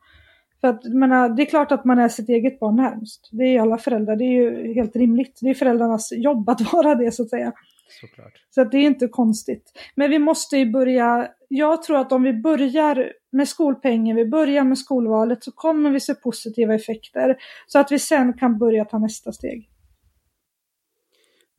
För 0.61 0.69
att, 0.69 0.85
menar, 0.85 1.29
det 1.29 1.43
är 1.43 1.47
klart 1.47 1.73
att 1.73 1.85
man 1.85 1.99
är 1.99 2.09
sitt 2.09 2.29
eget 2.29 2.61
barn 2.61 2.77
närmst. 2.77 3.29
Det 3.33 3.45
är 3.45 3.61
alla 3.61 3.79
föräldrar, 3.79 4.17
det 4.17 4.25
är 4.25 4.33
ju 4.33 4.75
helt 4.75 4.97
rimligt. 4.97 5.39
Det 5.43 5.51
är 5.51 5.55
föräldrarnas 5.55 6.13
jobb 6.13 6.49
att 6.49 6.61
vara 6.73 6.95
det 6.95 7.13
så 7.13 7.23
att 7.23 7.31
säga. 7.31 7.53
Såklart. 8.01 8.33
Så 8.51 8.61
att 8.61 8.71
det 8.71 8.79
är 8.79 8.83
inte 8.83 9.09
konstigt. 9.09 9.73
Men 9.95 10.11
vi 10.11 10.19
måste 10.19 10.57
ju 10.57 10.71
börja, 10.71 11.29
jag 11.49 11.83
tror 11.83 11.99
att 11.99 12.13
om 12.13 12.23
vi 12.23 12.33
börjar 12.33 13.13
med 13.33 13.49
skolpengen, 13.49 14.17
vi 14.17 14.27
börjar 14.27 14.65
med 14.65 14.79
skolvalet 14.79 15.45
så 15.45 15.53
kommer 15.53 15.91
vi 15.91 16.01
se 16.01 16.15
positiva 16.15 16.75
effekter. 16.75 17.37
Så 17.67 17.79
att 17.79 17.93
vi 17.93 17.99
sen 17.99 18.33
kan 18.33 18.59
börja 18.59 18.85
ta 18.85 18.99
nästa 18.99 19.33
steg. 19.33 19.71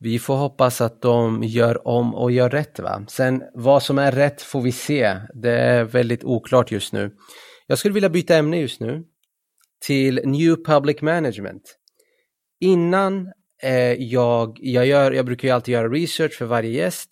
Vi 0.00 0.18
får 0.18 0.36
hoppas 0.36 0.80
att 0.80 1.02
de 1.02 1.42
gör 1.42 1.88
om 1.88 2.14
och 2.14 2.32
gör 2.32 2.50
rätt. 2.50 2.78
Va? 2.78 3.04
Sen 3.08 3.42
vad 3.54 3.82
som 3.82 3.98
är 3.98 4.12
rätt 4.12 4.42
får 4.42 4.60
vi 4.60 4.72
se. 4.72 5.16
Det 5.34 5.60
är 5.60 5.84
väldigt 5.84 6.24
oklart 6.24 6.72
just 6.72 6.92
nu. 6.92 7.10
Jag 7.70 7.78
skulle 7.78 7.94
vilja 7.94 8.08
byta 8.08 8.36
ämne 8.36 8.60
just 8.60 8.80
nu 8.80 9.04
till 9.86 10.20
New 10.24 10.56
Public 10.64 11.02
Management. 11.02 11.76
Innan 12.60 13.32
eh, 13.62 13.92
jag, 13.92 14.58
jag, 14.60 14.86
gör, 14.86 15.12
jag 15.12 15.26
brukar 15.26 15.48
ju 15.48 15.54
alltid 15.54 15.72
göra 15.72 15.88
research 15.88 16.38
för 16.38 16.44
varje 16.44 16.70
gäst. 16.70 17.10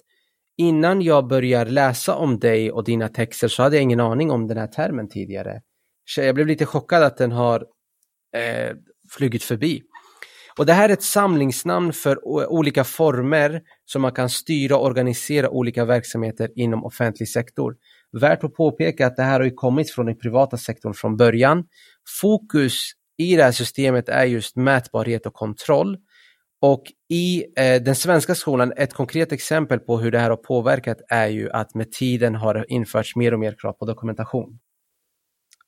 Innan 0.59 1.03
jag 1.03 1.29
börjar 1.29 1.67
läsa 1.67 2.15
om 2.15 2.39
dig 2.39 2.73
och 2.73 2.85
dina 2.85 3.09
texter 3.09 3.49
så 3.49 3.63
hade 3.63 3.77
jag 3.77 3.83
ingen 3.83 4.01
aning 4.01 4.31
om 4.31 4.47
den 4.47 4.57
här 4.57 4.67
termen 4.67 5.09
tidigare. 5.09 5.63
Så 6.05 6.21
jag 6.21 6.35
blev 6.35 6.47
lite 6.47 6.67
chockad 6.67 7.03
att 7.03 7.17
den 7.17 7.33
har 7.33 7.67
eh, 8.37 8.77
flugit 9.11 9.43
förbi. 9.43 9.83
Och 10.59 10.67
det 10.67 10.73
här 10.73 10.89
är 10.89 10.93
ett 10.93 11.03
samlingsnamn 11.03 11.93
för 11.93 12.29
olika 12.53 12.85
former 12.85 13.63
som 13.85 14.03
man 14.03 14.13
kan 14.13 14.31
styra 14.31 14.77
och 14.77 14.87
organisera 14.87 15.51
olika 15.51 15.85
verksamheter 15.85 16.51
inom 16.55 16.85
offentlig 16.85 17.29
sektor. 17.29 17.77
Värt 18.21 18.45
att 18.45 18.55
påpeka 18.55 19.07
att 19.07 19.17
det 19.17 19.23
här 19.23 19.41
har 19.41 19.51
kommit 19.51 19.91
från 19.91 20.07
den 20.07 20.19
privata 20.19 20.57
sektorn 20.57 20.95
från 20.95 21.17
början. 21.17 21.65
Fokus 22.21 22.93
i 23.19 23.37
det 23.37 23.43
här 23.43 23.53
systemet 23.53 24.09
är 24.09 24.25
just 24.25 24.57
mätbarhet 24.57 25.27
och 25.27 25.35
kontroll. 25.35 25.97
Och 26.61 26.83
i 27.09 27.45
eh, 27.57 27.83
den 27.83 27.95
svenska 27.95 28.35
skolan, 28.35 28.73
ett 28.77 28.95
konkret 28.95 29.33
exempel 29.33 29.79
på 29.79 29.99
hur 29.99 30.11
det 30.11 30.19
här 30.19 30.31
har 30.31 30.37
påverkat 30.37 30.99
är 31.09 31.27
ju 31.27 31.51
att 31.51 31.75
med 31.75 31.93
tiden 31.93 32.35
har 32.35 32.55
det 32.55 32.65
införts 32.69 33.17
mer 33.17 33.35
och 33.35 33.41
mer 33.41 33.55
krav 33.59 33.73
på 33.73 33.85
dokumentation. 33.85 34.59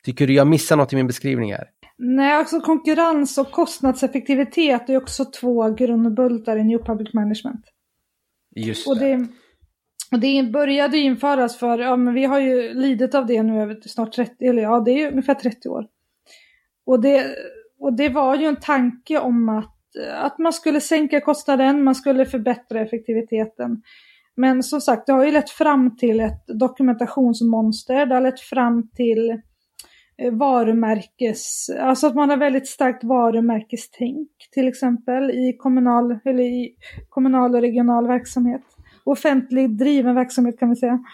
Tycker 0.05 0.27
du 0.27 0.35
jag 0.35 0.47
missar 0.47 0.77
något 0.77 0.93
i 0.93 0.97
min 0.97 1.07
beskrivning 1.07 1.53
här? 1.53 1.69
Nej, 1.99 2.33
alltså 2.33 2.61
konkurrens 2.61 3.39
och 3.39 3.51
kostnadseffektivitet 3.51 4.89
är 4.89 4.97
också 4.97 5.25
två 5.25 5.71
grundbultar 5.71 6.57
i 6.57 6.65
New 6.65 6.79
Public 6.79 7.15
Management. 7.15 7.65
Just 8.57 8.85
det. 8.85 8.91
Och 8.91 8.99
det 8.99 9.27
och 10.13 10.21
det 10.21 10.43
började 10.53 10.99
införas 10.99 11.57
för, 11.57 11.79
ja 11.79 11.97
men 11.97 12.15
vi 12.15 12.25
har 12.25 12.39
ju 12.39 12.75
lidit 12.75 13.15
av 13.15 13.27
det 13.27 13.43
nu 13.43 13.63
över 13.63 13.81
snart 13.81 14.13
30, 14.13 14.45
eller 14.45 14.63
ja 14.63 14.81
det 14.81 15.03
är 15.03 15.11
ungefär 15.11 15.35
30 15.35 15.69
år. 15.69 15.87
Och 16.87 17.01
det, 17.01 17.27
och 17.79 17.93
det 17.93 18.09
var 18.09 18.37
ju 18.37 18.47
en 18.47 18.61
tanke 18.61 19.19
om 19.19 19.49
att, 19.49 19.77
att 20.15 20.39
man 20.39 20.53
skulle 20.53 20.81
sänka 20.81 21.21
kostnaden, 21.21 21.85
man 21.85 21.95
skulle 21.95 22.27
förbättra 22.27 22.81
effektiviteten. 22.81 23.83
Men 24.37 24.63
som 24.63 24.81
sagt, 24.81 25.07
det 25.07 25.13
har 25.13 25.25
ju 25.25 25.33
lett 25.33 25.51
fram 25.51 25.97
till 25.97 26.21
ett 26.21 26.45
dokumentationsmonster, 26.47 28.07
det 28.07 28.15
har 28.15 28.23
lett 28.23 28.41
fram 28.41 28.89
till 28.89 29.31
eh, 30.19 30.33
varumärkes, 30.33 31.71
alltså 31.81 32.07
att 32.07 32.15
man 32.15 32.31
har 32.31 32.37
väldigt 32.37 32.69
starkt 32.69 33.05
varumärkestänk 33.05 34.31
till 34.53 34.69
exempel 34.69 35.31
i 35.31 35.57
kommunal, 35.59 36.19
eller 36.25 36.45
i 36.45 36.75
kommunal 37.09 37.55
och 37.55 37.61
regional 37.61 38.07
verksamhet 38.07 38.63
offentligt 39.11 39.79
driven 39.79 40.15
verksamhet 40.15 40.59
kan 40.59 40.71
vi 40.71 40.77
säga. 40.77 41.05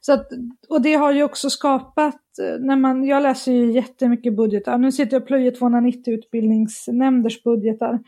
Så 0.00 0.12
att, 0.12 0.28
och 0.68 0.82
det 0.82 0.94
har 0.94 1.12
ju 1.12 1.22
också 1.22 1.50
skapat, 1.50 2.38
eh, 2.42 2.60
när 2.60 2.76
man, 2.76 3.04
jag 3.04 3.22
läser 3.22 3.52
ju 3.52 3.72
jättemycket 3.72 4.36
budgetar, 4.36 4.78
nu 4.78 4.92
sitter 4.92 5.12
jag 5.12 5.22
och 5.22 5.26
plöjer 5.26 5.50
290 5.50 6.14
utbildningsnämnders 6.14 7.42
budgetar. 7.42 7.98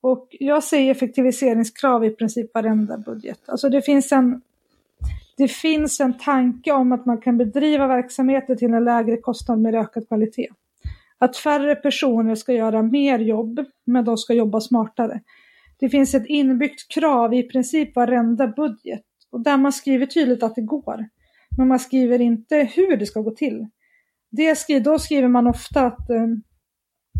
Och 0.00 0.28
jag 0.30 0.64
ser 0.64 0.90
effektiviseringskrav 0.90 2.04
i 2.04 2.10
princip 2.10 2.54
varenda 2.54 2.98
budget. 2.98 3.40
Alltså 3.46 3.68
det 3.68 3.82
finns 3.82 4.12
en 4.12 4.40
det 5.36 5.48
finns 5.48 6.00
en 6.00 6.18
tanke 6.18 6.72
om 6.72 6.92
att 6.92 7.06
man 7.06 7.18
kan 7.18 7.38
bedriva 7.38 7.86
verksamheter 7.86 8.54
till 8.56 8.74
en 8.74 8.84
lägre 8.84 9.16
kostnad 9.16 9.58
med 9.58 9.74
ökad 9.74 10.08
kvalitet. 10.08 10.48
Att 11.18 11.36
färre 11.36 11.74
personer 11.74 12.34
ska 12.34 12.52
göra 12.52 12.82
mer 12.82 13.18
jobb, 13.18 13.64
men 13.84 14.04
de 14.04 14.16
ska 14.16 14.34
jobba 14.34 14.60
smartare. 14.60 15.20
Det 15.82 15.88
finns 15.88 16.14
ett 16.14 16.26
inbyggt 16.26 16.88
krav 16.88 17.34
i 17.34 17.42
princip 17.42 17.96
varenda 17.96 18.46
budget 18.46 19.02
och 19.30 19.40
där 19.40 19.56
man 19.56 19.72
skriver 19.72 20.06
tydligt 20.06 20.42
att 20.42 20.54
det 20.54 20.62
går. 20.62 21.08
Men 21.56 21.68
man 21.68 21.78
skriver 21.78 22.20
inte 22.20 22.56
hur 22.56 22.96
det 22.96 23.06
ska 23.06 23.20
gå 23.20 23.30
till. 23.30 23.66
Det 24.30 24.58
skri 24.58 24.80
då 24.80 24.98
skriver 24.98 25.28
man 25.28 25.46
ofta 25.46 25.86
att 25.86 26.10
eh, 26.10 26.26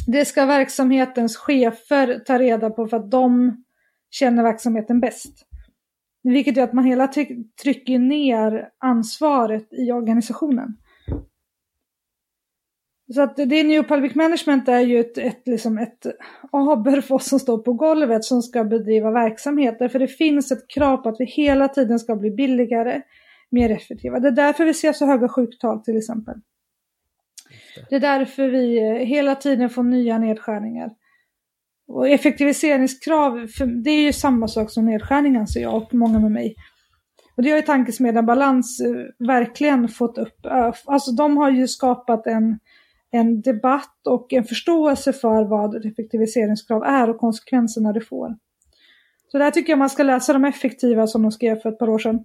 det 0.07 0.25
ska 0.25 0.47
verksamhetens 0.47 1.37
chefer 1.37 2.23
ta 2.27 2.39
reda 2.39 2.71
på 2.71 2.89
för 2.89 2.97
att 2.97 3.11
de 3.11 3.57
känner 4.11 4.43
verksamheten 4.43 5.01
bäst. 5.01 5.47
Vilket 6.23 6.57
gör 6.57 6.65
att 6.65 6.73
man 6.73 6.85
hela 6.85 7.09
trycker 7.63 7.99
ner 7.99 8.69
ansvaret 8.79 9.73
i 9.73 9.93
organisationen. 9.93 10.77
Så 13.15 13.23
att 13.23 13.37
det 13.37 13.63
New 13.63 13.83
Public 13.83 14.15
Management 14.15 14.69
är 14.69 14.81
ju 14.81 15.01
ett, 15.01 15.19
ett, 15.19 15.43
liksom 15.45 15.79
ett 15.79 16.07
aber 16.53 17.01
för 17.01 17.15
oss 17.15 17.29
som 17.29 17.41
står 17.41 17.59
på 17.59 17.73
golvet 17.73 18.25
som 18.25 18.43
ska 18.43 18.65
bedriva 18.65 19.11
verksamhet. 19.11 19.79
Därför 19.79 19.99
det 19.99 20.09
finns 20.09 20.53
ett 20.53 20.69
krav 20.69 20.97
på 20.97 21.09
att 21.09 21.17
vi 21.19 21.25
hela 21.25 21.69
tiden 21.69 21.99
ska 21.99 22.17
bli 22.17 22.31
billigare, 22.31 23.03
mer 23.51 23.71
effektiva. 23.71 24.21
Det 24.21 24.29
är 24.29 24.33
därför 24.33 24.65
vi 24.65 24.75
ser 24.75 24.93
så 24.93 25.07
höga 25.07 25.29
sjuktal 25.29 25.85
till 25.85 25.97
exempel. 25.97 26.35
Det 27.91 27.97
är 27.97 28.01
därför 28.01 28.49
vi 28.49 28.81
hela 29.05 29.35
tiden 29.35 29.71
får 29.71 29.83
nya 29.83 30.19
nedskärningar. 30.19 30.91
Och 31.89 32.09
effektiviseringskrav, 32.09 33.47
det 33.85 33.91
är 33.91 34.03
ju 34.03 34.13
samma 34.13 34.49
sak 34.49 34.71
som 34.71 34.87
nedskärning 34.87 35.37
anser 35.37 35.61
jag 35.61 35.75
och 35.75 35.95
många 35.95 36.19
med 36.19 36.31
mig. 36.31 36.55
Och 37.37 37.43
det 37.43 37.51
har 37.51 37.57
ju 37.57 37.63
Tankesmedjan 37.63 38.27
Balans 38.27 38.81
eh, 38.81 39.27
verkligen 39.27 39.89
fått 39.89 40.19
upp. 40.19 40.47
Alltså 40.85 41.13
de 41.13 41.37
har 41.37 41.51
ju 41.51 41.69
skapat 41.69 42.27
en, 42.27 42.59
en 43.13 43.41
debatt 43.41 44.07
och 44.09 44.33
en 44.33 44.45
förståelse 44.45 45.13
för 45.13 45.45
vad 45.45 45.87
effektiviseringskrav 45.87 46.83
är 46.83 47.11
och 47.11 47.19
konsekvenserna 47.19 47.93
det 47.93 48.01
får. 48.01 48.37
Så 49.29 49.39
där 49.39 49.51
tycker 49.51 49.73
jag 49.73 49.79
man 49.79 49.91
ska 49.91 50.03
läsa 50.03 50.33
de 50.33 50.45
effektiva 50.45 51.07
som 51.07 51.23
de 51.23 51.33
skrev 51.33 51.61
för 51.61 51.69
ett 51.69 51.79
par 51.79 51.89
år 51.89 51.99
sedan. 51.99 52.25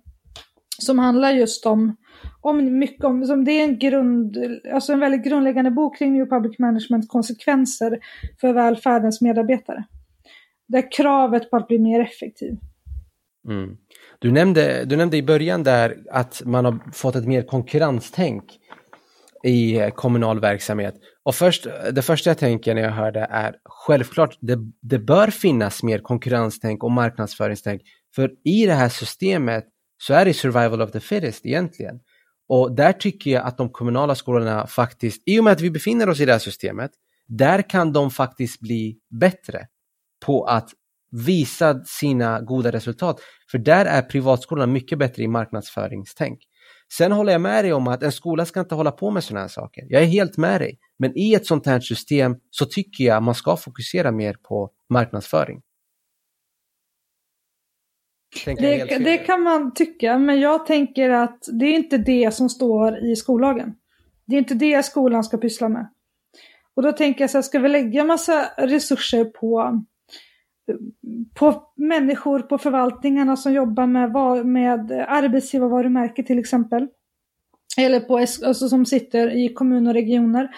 Som 0.80 1.00
handlar 1.00 1.32
just 1.32 1.66
om 1.66 1.96
om 2.42 2.80
mycket 2.80 3.06
om, 3.06 3.26
som 3.26 3.46
det 3.46 3.52
är 3.52 3.64
en 3.64 3.80
grund, 3.80 4.38
alltså 4.74 4.94
en 4.94 5.00
väldigt 5.00 5.24
grundläggande 5.24 5.72
bok 5.72 5.98
kring 5.98 6.14
New 6.14 6.26
Public 6.26 6.60
Management 6.60 7.10
konsekvenser 7.10 8.00
för 8.42 8.54
välfärdens 8.54 9.22
medarbetare. 9.22 9.84
Där 10.68 10.92
kravet 10.92 11.50
på 11.50 11.58
att 11.58 11.68
bli 11.68 11.80
mer 11.80 12.00
effektiv. 12.00 12.58
Mm. 13.48 13.78
Du, 14.20 14.32
nämnde, 14.32 14.86
du 14.86 14.96
nämnde 14.96 15.18
i 15.18 15.24
början 15.24 15.64
där 15.64 15.98
att 16.12 16.42
man 16.46 16.66
har 16.66 16.92
fått 16.94 17.16
ett 17.16 17.28
mer 17.28 17.42
konkurrenstänk 17.42 18.44
i 19.44 19.78
eh, 19.78 19.90
kommunal 19.90 20.40
verksamhet. 20.40 20.96
Och 21.24 21.36
först, 21.36 21.68
det 21.92 22.02
första 22.02 22.30
jag 22.30 22.38
tänker 22.38 22.76
när 22.76 22.82
jag 22.82 22.92
hör 22.92 23.12
det 23.12 23.28
är 23.30 23.56
självklart, 23.66 24.38
det, 24.42 24.58
det 24.82 25.00
bör 25.00 25.28
finnas 25.28 25.84
mer 25.84 26.00
konkurrenstänk 26.00 26.84
och 26.84 26.92
marknadsföringstänk. 26.92 27.82
För 28.16 28.32
i 28.44 28.66
det 28.66 28.74
här 28.74 28.90
systemet 28.90 29.66
så 29.98 30.14
är 30.14 30.26
det 30.26 30.34
survival 30.34 30.82
of 30.82 30.92
the 30.92 31.00
fittest 31.00 31.46
egentligen. 31.46 32.00
Och 32.50 32.76
där 32.76 32.94
tycker 32.94 33.32
jag 33.32 33.44
att 33.44 33.58
de 33.58 33.70
kommunala 33.70 34.16
skolorna 34.16 34.68
faktiskt, 34.68 35.22
i 35.26 35.40
och 35.40 35.44
med 35.44 35.54
att 35.54 35.62
vi 35.62 35.72
befinner 35.72 36.10
oss 36.10 36.20
i 36.20 36.26
det 36.26 36.32
här 36.32 36.40
systemet, 36.40 36.92
där 37.28 37.70
kan 37.70 37.94
de 37.94 38.12
faktiskt 38.12 38.60
bli 38.60 38.98
bättre 39.20 39.68
på 40.26 40.44
att 40.44 40.70
visa 41.12 41.84
sina 41.86 42.42
goda 42.42 42.72
resultat. 42.72 43.20
För 43.52 43.58
där 43.58 43.86
är 43.86 44.02
privatskolorna 44.02 44.68
mycket 44.68 45.00
bättre 45.00 45.24
i 45.24 45.28
marknadsföringstänk. 45.28 46.40
Sen 46.94 47.12
håller 47.12 47.32
jag 47.32 47.42
med 47.42 47.66
dig 47.66 47.74
om 47.74 47.88
att 47.88 48.04
en 48.04 48.12
skola 48.12 48.46
ska 48.46 48.60
inte 48.60 48.76
hålla 48.76 48.92
på 48.92 49.12
med 49.12 49.24
sådana 49.24 49.42
här 49.42 49.48
saker. 49.48 49.86
Jag 49.90 50.02
är 50.02 50.06
helt 50.06 50.38
med 50.38 50.62
dig. 50.62 50.80
Men 51.00 51.18
i 51.18 51.34
ett 51.34 51.46
sånt 51.46 51.66
här 51.66 51.80
system 51.80 52.36
så 52.50 52.66
tycker 52.66 53.04
jag 53.04 53.24
man 53.24 53.36
ska 53.36 53.58
fokusera 53.58 54.12
mer 54.12 54.34
på 54.34 54.72
marknadsföring. 54.90 55.62
Det, 58.46 59.00
det, 59.00 59.18
kan 59.18 59.42
man 59.42 59.74
tycka, 59.74 60.18
men 60.18 60.40
jag 60.40 60.66
tänker 60.66 61.10
att 61.10 61.40
det 61.60 61.66
är 61.66 61.76
inte 61.76 61.98
det 61.98 62.34
som 62.34 62.50
står 62.50 63.06
i 63.06 63.16
skollagen. 63.16 63.74
Det 64.26 64.36
är 64.36 64.40
inte 64.40 64.54
det 64.54 64.86
skolan 64.86 65.24
ska 65.24 65.38
pyssla 65.38 65.70
med. 65.70 65.90
Och 66.76 66.84
då 66.84 66.92
tänker 66.92 67.22
jag 67.22 67.30
så 67.30 67.38
här, 67.38 67.42
ska 67.42 67.60
vi 67.60 67.70
lägga 67.70 68.04
massa 68.04 68.50
resurser 68.58 69.26
på, 69.26 69.84
på 71.36 71.63
människor 71.76 72.39
på 72.39 72.57
förvaltningarna 72.57 73.36
som 73.36 73.53
jobbar 73.53 73.88
med, 73.88 74.45
med 74.45 74.91
arbetsgivarvarumärke 75.07 76.24
till 76.24 76.39
exempel. 76.39 76.88
Eller 77.78 77.99
på, 77.99 78.18
alltså 78.18 78.70
som 78.70 78.86
sitter 78.86 79.45
i 79.45 79.53
kommuner 79.53 79.89
och 79.89 79.93
regioner. 79.93 80.49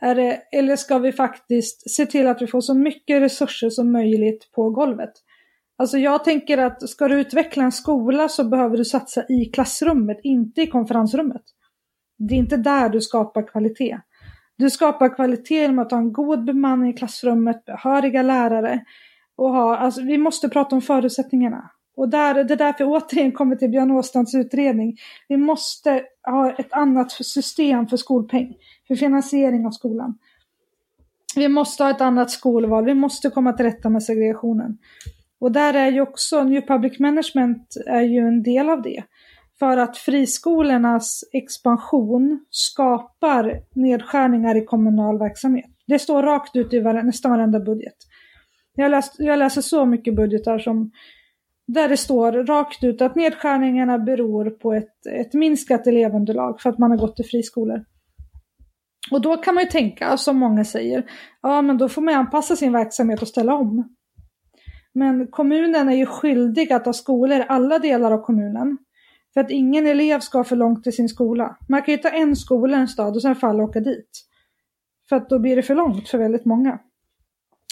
Det, 0.00 0.42
eller 0.52 0.76
ska 0.76 0.98
vi 0.98 1.12
faktiskt 1.12 1.90
se 1.90 2.06
till 2.06 2.26
att 2.26 2.42
vi 2.42 2.46
får 2.46 2.60
så 2.60 2.74
mycket 2.74 3.22
resurser 3.22 3.70
som 3.70 3.92
möjligt 3.92 4.52
på 4.52 4.70
golvet? 4.70 5.12
Alltså 5.76 5.98
jag 5.98 6.24
tänker 6.24 6.58
att 6.58 6.88
ska 6.88 7.08
du 7.08 7.20
utveckla 7.20 7.64
en 7.64 7.72
skola 7.72 8.28
så 8.28 8.44
behöver 8.44 8.76
du 8.76 8.84
satsa 8.84 9.24
i 9.28 9.44
klassrummet, 9.44 10.20
inte 10.22 10.62
i 10.62 10.66
konferensrummet. 10.66 11.42
Det 12.18 12.34
är 12.34 12.38
inte 12.38 12.56
där 12.56 12.88
du 12.88 13.00
skapar 13.00 13.48
kvalitet. 13.48 14.00
Du 14.56 14.70
skapar 14.70 15.14
kvalitet 15.14 15.60
genom 15.60 15.78
att 15.78 15.90
ha 15.90 15.98
en 15.98 16.12
god 16.12 16.44
bemanning 16.44 16.90
i 16.90 16.96
klassrummet, 16.96 17.64
behöriga 17.64 18.22
lärare 18.22 18.84
och 19.40 19.50
ha, 19.50 19.76
alltså 19.76 20.02
vi 20.02 20.18
måste 20.18 20.48
prata 20.48 20.76
om 20.76 20.82
förutsättningarna. 20.82 21.70
Och 21.96 22.08
där, 22.08 22.44
det 22.44 22.54
är 22.54 22.56
därför 22.56 22.84
jag 22.84 22.92
återigen 22.92 23.32
kommer 23.32 23.56
till 23.56 23.70
Björn 23.70 23.90
Åstrands 23.90 24.34
utredning. 24.34 24.96
Vi 25.28 25.36
måste 25.36 26.02
ha 26.26 26.52
ett 26.52 26.72
annat 26.72 27.10
system 27.10 27.86
för 27.86 27.96
skolpeng, 27.96 28.54
för 28.88 28.94
finansiering 28.94 29.66
av 29.66 29.70
skolan. 29.70 30.18
Vi 31.36 31.48
måste 31.48 31.84
ha 31.84 31.90
ett 31.90 32.00
annat 32.00 32.30
skolval, 32.30 32.84
vi 32.84 32.94
måste 32.94 33.30
komma 33.30 33.52
till 33.52 33.66
rätta 33.66 33.88
med 33.88 34.02
segregationen. 34.02 34.78
Och 35.40 35.52
där 35.52 35.74
är 35.74 35.90
ju 35.90 36.00
också 36.00 36.44
New 36.44 36.66
Public 36.66 36.98
Management 36.98 37.76
är 37.86 38.02
ju 38.02 38.18
en 38.18 38.42
del 38.42 38.70
av 38.70 38.82
det. 38.82 39.04
För 39.58 39.76
att 39.76 39.96
friskolornas 39.96 41.24
expansion 41.32 42.44
skapar 42.50 43.60
nedskärningar 43.74 44.56
i 44.56 44.64
kommunal 44.64 45.18
verksamhet. 45.18 45.70
Det 45.86 45.98
står 45.98 46.22
rakt 46.22 46.56
ut 46.56 46.72
i 46.72 46.80
nästan 46.80 47.30
varenda 47.30 47.60
budget. 47.60 47.96
Jag, 48.74 48.90
läst, 48.90 49.14
jag 49.18 49.38
läser 49.38 49.60
så 49.60 49.86
mycket 49.86 50.16
budgetar 50.16 50.58
som 50.58 50.90
där 51.66 51.88
det 51.88 51.96
står 51.96 52.32
rakt 52.32 52.84
ut 52.84 53.02
att 53.02 53.14
nedskärningarna 53.14 53.98
beror 53.98 54.50
på 54.50 54.72
ett, 54.72 55.06
ett 55.06 55.34
minskat 55.34 55.86
elevunderlag 55.86 56.60
för 56.60 56.70
att 56.70 56.78
man 56.78 56.90
har 56.90 56.98
gått 56.98 57.16
till 57.16 57.24
friskolor. 57.24 57.84
Och 59.10 59.20
då 59.20 59.36
kan 59.36 59.54
man 59.54 59.64
ju 59.64 59.70
tänka, 59.70 60.16
som 60.16 60.36
många 60.36 60.64
säger, 60.64 61.10
ja 61.42 61.62
men 61.62 61.78
då 61.78 61.88
får 61.88 62.02
man 62.02 62.14
anpassa 62.14 62.56
sin 62.56 62.72
verksamhet 62.72 63.22
och 63.22 63.28
ställa 63.28 63.54
om. 63.54 63.94
Men 64.92 65.26
kommunen 65.26 65.88
är 65.88 65.96
ju 65.96 66.06
skyldig 66.06 66.72
att 66.72 66.86
ha 66.86 66.92
skolor 66.92 67.38
i 67.38 67.44
alla 67.48 67.78
delar 67.78 68.10
av 68.10 68.22
kommunen. 68.22 68.78
För 69.34 69.40
att 69.40 69.50
ingen 69.50 69.86
elev 69.86 70.20
ska 70.20 70.44
för 70.44 70.56
långt 70.56 70.82
till 70.82 70.92
sin 70.92 71.08
skola. 71.08 71.56
Man 71.68 71.82
kan 71.82 71.94
ju 71.94 71.98
ta 71.98 72.08
en 72.08 72.36
skola 72.36 72.76
i 72.76 72.80
en 72.80 72.88
stad 72.88 73.14
och 73.14 73.22
sen 73.22 73.36
får 73.36 73.46
alla 73.46 73.62
åka 73.62 73.80
dit. 73.80 74.10
För 75.08 75.16
att 75.16 75.28
då 75.28 75.38
blir 75.38 75.56
det 75.56 75.62
för 75.62 75.74
långt 75.74 76.08
för 76.08 76.18
väldigt 76.18 76.44
många. 76.44 76.78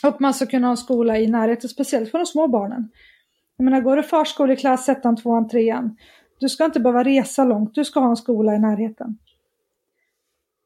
Och 0.02 0.20
man 0.20 0.34
ska 0.34 0.46
kunna 0.46 0.66
ha 0.66 0.70
en 0.72 0.76
skola 0.76 1.18
i 1.18 1.26
närheten, 1.26 1.68
speciellt 1.70 2.10
för 2.10 2.18
de 2.18 2.26
små 2.26 2.48
barnen. 2.48 2.90
Jag 3.56 3.64
menar, 3.64 3.80
går 3.80 3.96
du 3.96 4.02
förskoleklass, 4.02 4.88
ettan, 4.88 5.16
tvåan, 5.16 5.48
trean. 5.48 5.96
Du 6.40 6.48
ska 6.48 6.64
inte 6.64 6.80
behöva 6.80 7.04
resa 7.04 7.44
långt, 7.44 7.74
du 7.74 7.84
ska 7.84 8.00
ha 8.00 8.10
en 8.10 8.16
skola 8.16 8.54
i 8.54 8.58
närheten. 8.58 9.18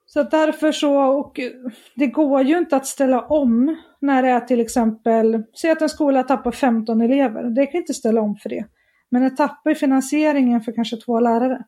Så 0.06 0.22
därför 0.22 0.72
så, 0.72 1.02
och 1.02 1.40
eh, 1.40 1.50
det 1.96 2.06
går 2.06 2.42
ju 2.42 2.58
inte 2.58 2.76
att 2.76 2.86
ställa 2.86 3.20
om 3.20 3.76
när 4.00 4.22
det 4.22 4.28
är 4.28 4.40
till 4.40 4.60
exempel, 4.60 5.42
säg 5.60 5.70
att 5.70 5.82
en 5.82 5.88
skola 5.88 6.22
tappar 6.22 6.52
15 6.52 7.00
elever, 7.00 7.42
det 7.42 7.66
kan 7.66 7.80
inte 7.80 7.94
ställa 7.94 8.20
om 8.20 8.36
för 8.36 8.48
det. 8.48 8.64
Men 9.10 9.22
den 9.22 9.36
tappar 9.36 9.74
finansieringen 9.74 10.60
för 10.60 10.72
kanske 10.72 10.96
två 10.96 11.20
lärare. 11.20 11.64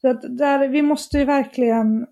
Så 0.00 0.08
att 0.08 0.38
där, 0.38 0.68
vi 0.68 0.82
måste 0.82 1.18
ju 1.18 1.24
verkligen 1.24 2.06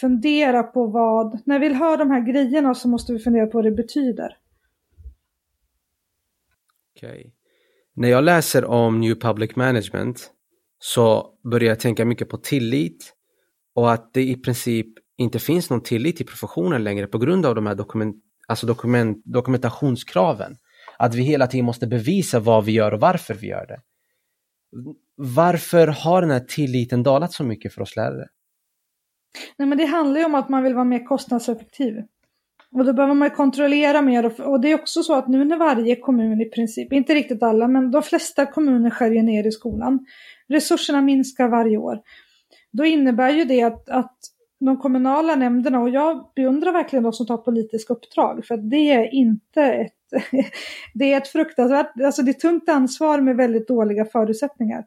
fundera 0.00 0.62
på 0.62 0.86
vad, 0.86 1.40
när 1.46 1.58
vi 1.58 1.74
hör 1.74 1.96
de 1.96 2.10
här 2.10 2.32
grejerna 2.32 2.74
så 2.74 2.88
måste 2.88 3.12
vi 3.12 3.18
fundera 3.18 3.46
på 3.46 3.58
vad 3.58 3.64
det 3.64 3.70
betyder. 3.70 4.36
Okej. 6.96 7.10
Okay. 7.10 7.30
När 7.94 8.08
jag 8.08 8.24
läser 8.24 8.64
om 8.64 9.00
New 9.00 9.14
Public 9.14 9.56
Management 9.56 10.30
så 10.78 11.34
börjar 11.50 11.68
jag 11.68 11.80
tänka 11.80 12.04
mycket 12.04 12.28
på 12.28 12.36
tillit 12.36 13.14
och 13.74 13.92
att 13.92 14.14
det 14.14 14.22
i 14.22 14.36
princip 14.36 14.86
inte 15.16 15.38
finns 15.38 15.70
någon 15.70 15.82
tillit 15.82 16.20
i 16.20 16.24
professionen 16.24 16.84
längre 16.84 17.06
på 17.06 17.18
grund 17.18 17.46
av 17.46 17.54
de 17.54 17.66
här 17.66 17.74
dokument, 17.74 18.16
alltså 18.48 18.66
dokument, 18.66 19.22
dokumentationskraven. 19.24 20.56
Att 20.98 21.14
vi 21.14 21.22
hela 21.22 21.46
tiden 21.46 21.66
måste 21.66 21.86
bevisa 21.86 22.40
vad 22.40 22.64
vi 22.64 22.72
gör 22.72 22.94
och 22.94 23.00
varför 23.00 23.34
vi 23.34 23.46
gör 23.46 23.66
det. 23.66 23.80
Varför 25.16 25.86
har 25.86 26.20
den 26.20 26.30
här 26.30 26.40
tilliten 26.40 27.02
dalat 27.02 27.32
så 27.32 27.44
mycket 27.44 27.72
för 27.74 27.82
oss 27.82 27.96
lärare? 27.96 28.28
Nej, 29.56 29.68
men 29.68 29.78
det 29.78 29.84
handlar 29.84 30.20
ju 30.20 30.26
om 30.26 30.34
att 30.34 30.48
man 30.48 30.62
vill 30.62 30.74
vara 30.74 30.84
mer 30.84 31.04
kostnadseffektiv. 31.04 32.02
Och 32.72 32.84
då 32.84 32.92
behöver 32.92 33.14
man 33.14 33.30
kontrollera 33.30 34.02
mer 34.02 34.26
och, 34.26 34.40
och 34.40 34.60
det 34.60 34.68
är 34.68 34.74
också 34.74 35.02
så 35.02 35.14
att 35.14 35.28
nu 35.28 35.44
när 35.44 35.56
varje 35.56 35.96
kommun 35.96 36.40
i 36.40 36.44
princip, 36.44 36.92
inte 36.92 37.14
riktigt 37.14 37.42
alla, 37.42 37.68
men 37.68 37.90
de 37.90 38.02
flesta 38.02 38.46
kommuner 38.46 38.90
skär 38.90 39.10
ju 39.10 39.22
ner 39.22 39.46
i 39.46 39.52
skolan. 39.52 40.06
Resurserna 40.48 41.00
minskar 41.00 41.48
varje 41.48 41.76
år. 41.76 42.00
Då 42.72 42.84
innebär 42.84 43.30
ju 43.30 43.44
det 43.44 43.62
att, 43.62 43.88
att 43.88 44.16
de 44.60 44.76
kommunala 44.76 45.34
nämnderna, 45.34 45.80
och 45.80 45.90
jag 45.90 46.30
beundrar 46.36 46.72
verkligen 46.72 47.02
de 47.02 47.12
som 47.12 47.26
tar 47.26 47.36
politiska 47.36 47.92
uppdrag, 47.92 48.46
för 48.46 48.54
att 48.54 48.70
det 48.70 48.90
är 48.90 49.14
inte 49.14 49.62
ett 49.62 49.94
det 50.94 51.12
är 51.12 51.16
ett 51.16 51.28
fruktansvärt, 51.28 52.00
alltså 52.04 52.22
det 52.22 52.30
är 52.30 52.40
tungt 52.40 52.68
ansvar 52.68 53.20
med 53.20 53.36
väldigt 53.36 53.68
dåliga 53.68 54.04
förutsättningar. 54.04 54.84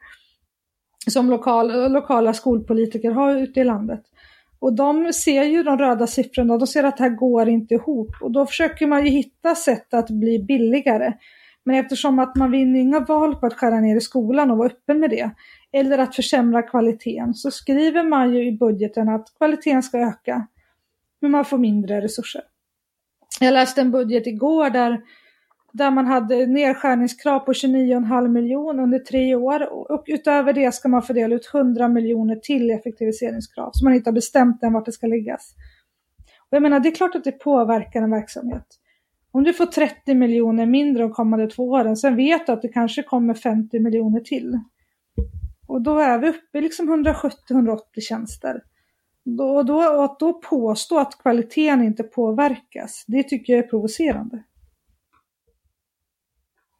Som 1.08 1.30
lokal, 1.30 1.92
lokala 1.92 2.34
skolpolitiker 2.34 3.12
har 3.12 3.36
ute 3.36 3.60
i 3.60 3.64
landet. 3.64 4.02
Och 4.62 4.74
de 4.74 5.14
ser 5.14 5.44
ju 5.44 5.64
de 5.64 5.78
röda 5.78 6.08
siffrorna, 6.08 6.58
de 6.58 6.68
ser 6.68 6.84
att 6.84 6.98
det 6.98 7.04
här 7.04 7.10
går 7.10 7.50
inte 7.50 7.74
ihop. 7.74 8.10
Och 8.22 8.32
då 8.32 8.46
försöker 8.46 8.88
man 8.88 9.06
ju 9.06 9.12
hitta 9.12 9.56
sätt 9.56 9.94
att 9.94 10.10
bli 10.10 10.40
billigare. 10.40 11.14
Men 11.64 11.76
eftersom 11.76 12.20
att 12.20 12.36
man 12.36 12.52
vinner 12.52 12.80
inga 12.80 13.00
val 13.00 13.36
på 13.36 13.46
att 13.46 13.54
skära 13.54 13.80
ner 13.80 13.96
i 13.96 14.02
skolan 14.02 14.52
och 14.52 14.58
vara 14.58 14.68
öppen 14.68 15.00
med 15.00 15.10
det, 15.10 15.32
eller 15.72 15.98
att 15.98 16.16
försämra 16.16 16.62
kvaliteten, 16.62 17.34
så 17.34 17.52
skriver 17.52 18.04
man 18.04 18.34
ju 18.34 18.48
i 18.48 18.52
budgeten 18.52 19.10
att 19.10 19.38
kvaliteten 19.38 19.84
ska 19.84 19.98
öka. 20.00 20.48
Men 21.22 21.32
man 21.32 21.46
får 21.46 21.58
mindre 21.58 22.02
resurser. 22.02 22.42
Jag 23.40 23.54
läste 23.54 23.82
en 23.82 23.92
budget 23.92 24.28
igår 24.28 24.70
där, 24.70 25.02
där 25.74 25.92
man 25.92 26.06
hade 26.06 26.46
nedskärningskrav 26.46 27.40
på 27.40 27.52
29,5 27.52 28.28
miljoner 28.28 28.84
under 28.84 29.00
tre 29.00 29.36
år 29.36 29.92
och 29.92 30.04
utöver 30.08 30.54
det 30.54 30.74
ska 30.74 30.90
man 30.90 31.02
fördela 31.02 31.36
ut 31.36 31.52
100 31.54 31.88
miljoner 31.88 32.36
till 32.36 32.72
effektiviseringskrav 32.72 33.72
så 33.74 33.86
man 33.86 33.94
inte 33.94 34.10
har 34.10 34.16
bestämt 34.16 34.64
än 34.64 34.74
vart 34.74 34.86
det 34.86 34.92
ska 34.92 35.08
läggas. 35.08 35.56
Och 36.40 36.56
jag 36.56 36.64
menar, 36.64 36.80
det 36.80 36.90
är 36.90 36.96
klart 36.96 37.16
att 37.16 37.24
det 37.24 37.32
påverkar 37.32 38.02
en 38.02 38.12
verksamhet. 38.12 38.66
Om 39.32 39.44
du 39.44 39.54
får 39.54 39.66
30 39.66 40.16
miljoner 40.16 40.66
mindre 40.66 41.04
de 41.04 41.12
kommande 41.12 41.48
två 41.48 41.70
åren, 41.70 41.98
sen 41.98 42.16
vet 42.16 42.46
du 42.48 42.52
att 42.52 42.62
det 42.62 42.68
kanske 42.68 43.04
kommer 43.04 43.34
50 43.34 43.80
miljoner 43.80 44.20
till. 44.20 44.60
Och 45.68 45.82
då 45.82 46.00
är 46.00 46.20
vi 46.20 46.30
uppe 46.30 46.58
i 46.58 46.62
liksom 46.62 47.06
170-180 47.06 47.78
tjänster. 48.02 48.64
Då, 49.24 49.64
då, 49.64 50.02
att 50.04 50.20
då 50.20 50.34
påstå 50.34 51.00
att 51.00 51.22
kvaliteten 51.22 51.84
inte 51.84 52.04
påverkas, 52.04 53.04
det 53.08 53.24
tycker 53.24 53.54
jag 53.54 53.64
är 53.64 53.70
provocerande. 53.70 54.44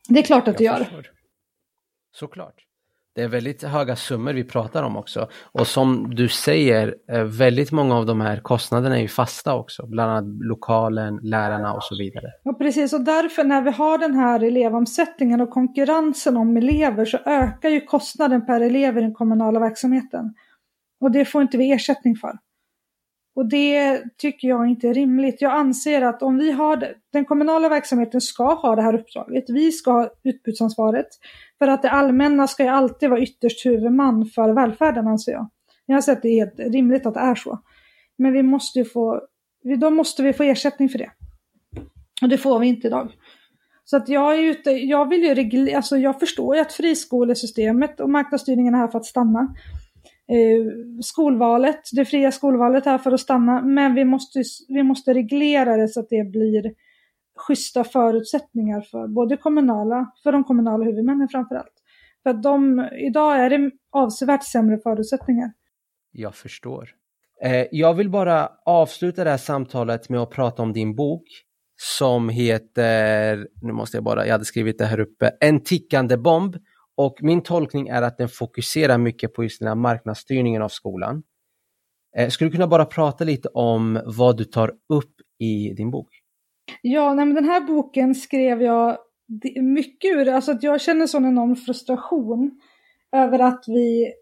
Det 0.10 0.20
är 0.20 0.24
klart 0.24 0.48
att 0.48 0.58
det 0.58 0.64
gör. 0.64 0.88
Såklart. 2.16 2.66
Det 3.16 3.22
är 3.22 3.28
väldigt 3.28 3.64
höga 3.64 3.96
summor 3.96 4.34
vi 4.34 4.44
pratar 4.44 4.84
om 4.84 4.98
också. 4.98 5.30
Och 5.52 5.68
som 5.68 6.16
du 6.16 6.30
säger, 6.30 6.96
eh, 7.12 7.24
väldigt 7.24 7.72
många 7.72 7.96
av 7.96 8.06
de 8.06 8.22
här 8.22 8.38
kostnaderna 8.38 8.98
är 8.98 9.02
ju 9.02 9.08
fasta 9.08 9.56
också. 9.56 9.88
Bland 9.88 10.12
annat 10.12 10.46
lokalen, 10.46 11.20
lärarna 11.24 11.74
och 11.74 11.84
så 11.84 11.96
vidare. 11.96 12.28
Ja, 12.44 12.54
precis. 12.54 12.94
Och 12.94 13.02
därför 13.02 13.44
när 13.44 13.62
vi 13.62 13.72
har 13.72 13.98
den 13.98 14.16
här 14.16 14.44
elevomsättningen 14.44 15.42
och 15.42 15.50
konkurrensen 15.50 16.38
om 16.38 16.58
elever 16.58 17.06
så 17.06 17.18
ökar 17.18 17.70
ju 17.70 17.82
kostnaden 17.82 18.46
per 18.46 18.62
elev 18.62 18.98
i 18.98 19.02
den 19.02 19.14
kommunala 19.14 19.60
verksamheten. 19.60 20.34
Och 21.00 21.12
det 21.12 21.26
får 21.26 21.42
inte 21.42 21.58
vi 21.58 21.72
ersättning 21.72 22.16
för. 22.16 22.38
Och 23.34 23.46
det 23.50 24.04
tycker 24.18 24.48
jag 24.48 24.68
inte 24.68 24.88
är 24.88 24.94
rimligt. 24.94 25.42
Jag 25.42 25.52
anser 25.52 26.02
att 26.02 26.24
om 26.24 26.38
vi 26.38 26.52
har 26.52 26.78
det, 26.78 26.94
den 27.14 27.26
kommunala 27.26 27.70
verksamheten 27.70 28.22
ska 28.22 28.54
ha 28.54 28.76
det 28.76 28.82
här 28.82 28.96
uppdraget. 28.96 29.44
Vi 29.48 29.72
ska 29.72 29.92
ha 29.92 30.10
utbudsansvaret. 30.24 31.08
För 31.60 31.68
att 31.68 31.82
det 31.82 31.90
allmänna 31.90 32.48
ska 32.48 32.64
ju 32.64 32.70
alltid 32.70 33.10
vara 33.10 33.22
ytterst 33.22 33.66
huvudman 33.66 34.26
för 34.26 34.54
välfärden 34.54 35.08
anser 35.08 35.32
jag. 35.32 35.50
Jag 35.86 35.96
anser 35.96 36.12
att 36.12 36.22
det 36.22 36.30
är 36.30 36.36
helt 36.36 36.74
rimligt 36.74 37.06
att 37.06 37.14
det 37.14 37.20
är 37.20 37.36
så. 37.36 37.60
Men 38.18 38.34
vi 38.34 38.44
måste 38.44 38.80
ju 38.80 38.86
få, 38.86 39.22
då 39.80 39.90
måste 39.90 40.24
vi 40.24 40.34
få 40.34 40.44
ersättning 40.44 40.90
för 40.90 40.98
det. 40.98 41.12
Och 42.22 42.30
det 42.30 42.38
får 42.38 42.60
vi 42.60 42.68
inte 42.68 42.88
idag. 42.88 43.12
Så 43.84 43.98
att 43.98 44.10
jag 44.10 44.36
är 44.36 44.42
ute, 44.42 44.72
jag 44.72 45.10
vill 45.10 45.24
ju 45.24 45.36
reglera, 45.36 45.78
alltså 45.78 45.98
jag 45.98 46.20
förstår 46.20 46.56
ju 46.56 46.62
att 46.62 46.74
friskolesystemet 46.74 48.00
och 48.00 48.10
marknadsstyrningen 48.10 48.74
är 48.74 48.78
här 48.78 48.88
för 48.88 48.98
att 48.98 49.06
stanna 49.06 49.56
Eh, 50.32 50.66
skolvalet, 51.02 51.80
det 51.92 52.06
fria 52.06 52.32
skolvalet 52.32 52.86
här 52.86 52.98
för 52.98 53.12
att 53.12 53.20
stanna, 53.20 53.62
men 53.62 53.96
vi 53.96 54.06
måste, 54.06 54.44
vi 54.68 54.84
måste 54.84 55.14
reglera 55.14 55.78
det 55.78 55.88
så 55.88 56.00
att 56.00 56.10
det 56.10 56.24
blir 56.32 56.74
schyssta 57.36 57.84
förutsättningar 57.84 58.82
för 58.82 59.08
både 59.08 59.38
kommunala, 59.38 60.12
för 60.24 60.32
de 60.32 60.44
kommunala 60.44 60.86
huvudmännen 60.86 61.28
framför 61.28 61.56
allt. 61.56 61.74
För 62.24 62.30
att 62.30 62.44
de, 62.44 62.90
idag 63.08 63.40
är 63.40 63.50
det 63.50 63.72
avsevärt 63.92 64.44
sämre 64.44 64.78
förutsättningar. 64.78 65.52
Jag 66.12 66.36
förstår. 66.36 66.90
Eh, 67.44 67.66
jag 67.72 67.94
vill 67.94 68.10
bara 68.10 68.50
avsluta 68.66 69.24
det 69.24 69.30
här 69.30 69.38
samtalet 69.38 70.10
med 70.10 70.20
att 70.20 70.30
prata 70.30 70.62
om 70.62 70.74
din 70.74 70.96
bok 70.96 71.24
som 71.76 72.30
heter, 72.30 73.48
nu 73.62 73.74
måste 73.74 73.98
jag 73.98 74.04
bara, 74.04 74.26
jag 74.26 74.32
hade 74.32 74.46
skrivit 74.46 74.78
det 74.78 74.86
här 74.86 75.00
uppe, 75.00 75.32
En 75.40 75.64
tickande 75.64 76.18
bomb 76.18 76.56
och 76.98 77.18
min 77.22 77.44
tolkning 77.44 77.88
är 77.88 78.02
att 78.02 78.18
den 78.18 78.30
fokuserar 78.30 78.98
mycket 78.98 79.34
på 79.34 79.44
just 79.44 79.60
den 79.60 79.68
här 79.68 79.76
marknadsstyrningen 79.76 80.62
av 80.62 80.70
skolan. 80.70 81.24
Eh, 82.18 82.30
skulle 82.30 82.50
du 82.50 82.52
kunna 82.52 82.68
bara 82.68 82.86
prata 82.86 83.24
lite 83.24 83.48
om 83.48 84.02
vad 84.06 84.38
du 84.38 84.44
tar 84.44 84.74
upp 84.94 85.14
i 85.40 85.74
din 85.74 85.92
bok? 85.92 86.10
Ja, 86.82 87.14
nej, 87.14 87.26
men 87.26 87.36
den 87.36 87.46
här 87.46 87.62
boken 87.62 88.16
skrev 88.16 88.62
jag 88.62 88.98
mycket 89.62 90.12
ur, 90.12 90.30
alltså 90.30 90.52
att 90.52 90.64
jag 90.64 90.82
känner 90.82 91.08
sån 91.08 91.26
enorm 91.26 91.56
frustration 91.56 92.60
över 93.16 93.40
att 93.40 93.64
vi, 93.68 94.14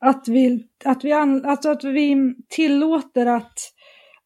att 0.00 0.28
vi, 0.28 0.68
att 0.84 1.04
vi, 1.04 1.12
alltså 1.12 1.70
att 1.70 1.84
vi 1.84 2.34
tillåter 2.48 3.26
att, 3.26 3.58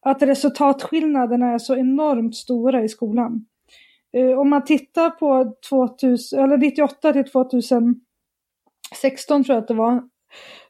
att 0.01 0.21
resultatskillnaderna 0.21 1.53
är 1.53 1.57
så 1.57 1.75
enormt 1.75 2.35
stora 2.35 2.83
i 2.83 2.89
skolan. 2.89 3.45
Eh, 4.17 4.39
om 4.39 4.49
man 4.49 4.65
tittar 4.65 5.09
på 5.09 5.53
2000, 5.69 6.39
eller 6.39 6.57
98 6.57 7.13
till 7.13 7.23
2016 7.23 7.99
tror 9.43 9.55
jag 9.55 9.57
att 9.57 9.67
det 9.67 9.73
var, 9.73 10.03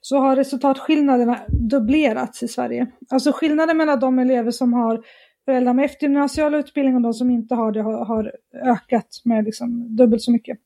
så 0.01 0.17
har 0.17 0.35
resultatskillnaderna 0.35 1.39
dubblerats 1.47 2.43
i 2.43 2.47
Sverige. 2.47 2.87
Alltså 3.09 3.31
skillnaden 3.31 3.77
mellan 3.77 3.99
de 3.99 4.19
elever 4.19 4.51
som 4.51 4.73
har 4.73 5.03
föräldrar 5.45 5.73
med 5.73 5.85
eftergymnasial 5.85 6.55
utbildning 6.55 6.95
och 6.95 7.01
de 7.01 7.13
som 7.13 7.29
inte 7.29 7.55
har 7.55 7.71
det 7.71 7.81
har, 7.81 8.05
har 8.05 8.31
ökat 8.53 9.21
med 9.25 9.45
liksom 9.45 9.95
dubbelt 9.95 10.21
så 10.21 10.31
mycket. 10.31 10.57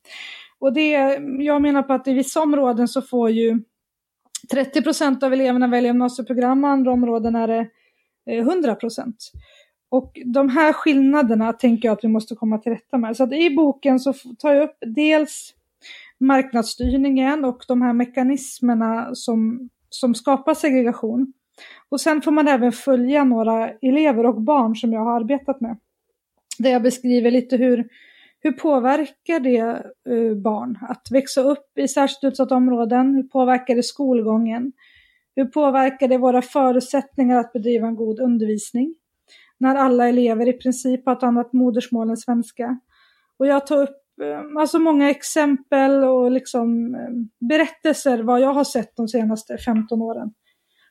Och 0.60 0.74
det, 0.74 0.92
jag 1.40 1.62
menar 1.62 1.84
på 1.84 1.94
att 1.94 2.08
i 2.08 2.14
vissa 2.14 2.42
områden 2.42 2.88
så 2.88 3.02
får 3.02 3.30
ju 3.30 3.64
30 4.52 4.82
procent 4.82 5.24
av 5.24 5.34
eleverna 5.34 5.68
välja 5.68 5.88
gymnasieprogram, 5.90 6.64
och 6.64 6.70
andra 6.70 6.92
områden 6.92 7.36
är 7.36 7.48
det 7.48 7.68
eh, 8.30 8.40
100 8.40 8.76
procent. 8.76 9.32
Och 9.94 10.20
de 10.26 10.50
här 10.50 10.74
skillnaderna 10.74 11.54
tänker 11.54 11.88
jag 11.88 11.94
att 11.94 12.04
vi 12.04 12.08
måste 12.08 12.36
komma 12.36 12.58
till 12.58 12.72
rätta 12.72 12.98
med. 12.98 13.18
Så 13.18 13.24
att 13.24 13.34
i 13.34 13.56
boken 13.56 14.00
så 14.00 14.14
tar 14.14 14.54
jag 14.54 14.64
upp 14.64 14.78
dels 14.86 15.54
marknadsstyrningen 16.20 17.46
och 17.46 17.66
de 17.68 17.82
här 17.82 17.94
mekanismerna 17.94 19.16
som, 19.16 19.70
som 19.90 20.16
skapar 20.16 20.54
segregation. 20.54 21.34
Och 21.90 22.02
sen 22.02 22.22
får 22.22 22.32
man 22.32 22.48
även 22.48 22.72
följa 22.72 23.24
några 23.24 23.70
elever 23.70 24.26
och 24.26 24.42
barn 24.42 24.76
som 24.76 24.94
jag 24.94 25.02
har 25.02 25.16
arbetat 25.16 25.62
med. 25.62 25.78
Där 26.60 26.70
jag 26.70 26.84
beskriver 26.84 27.32
lite 27.32 27.58
hur, 27.58 27.88
hur 28.40 28.52
påverkar 28.52 29.40
det 29.40 29.60
eh, 30.10 30.38
barn 30.38 30.78
att 30.82 31.08
växa 31.12 31.42
upp 31.42 31.78
i 31.78 31.88
särskilt 31.88 32.32
utsatta 32.32 32.56
områden? 32.56 33.16
Hur 33.16 33.24
påverkar 33.24 33.76
det 33.76 33.84
skolgången? 33.84 34.72
Hur 35.36 35.46
påverkar 35.46 36.08
det 36.08 36.18
våra 36.18 36.42
förutsättningar 36.42 37.40
att 37.40 37.54
bedriva 37.54 37.88
en 37.88 37.96
god 37.96 38.20
undervisning? 38.20 38.96
När 39.64 39.76
alla 39.76 40.10
elever 40.10 40.50
i 40.50 40.54
princip 40.54 41.06
har 41.06 41.14
ett 41.14 41.24
annat 41.24 41.54
modersmål 41.54 42.10
än 42.10 42.18
svenska. 42.18 42.80
Och 43.38 43.48
jag 43.48 43.68
tar 43.68 43.82
upp 43.82 44.20
eh, 44.22 44.62
alltså 44.62 44.80
många 44.80 45.10
exempel 45.10 46.04
och 46.04 46.32
liksom 46.32 46.96
eh, 46.96 47.48
berättelser 47.48 48.24
vad 48.24 48.42
jag 48.42 48.54
har 48.54 48.64
sett 48.64 48.96
de 48.96 49.08
senaste 49.08 49.58
15 49.58 50.02
åren. 50.02 50.34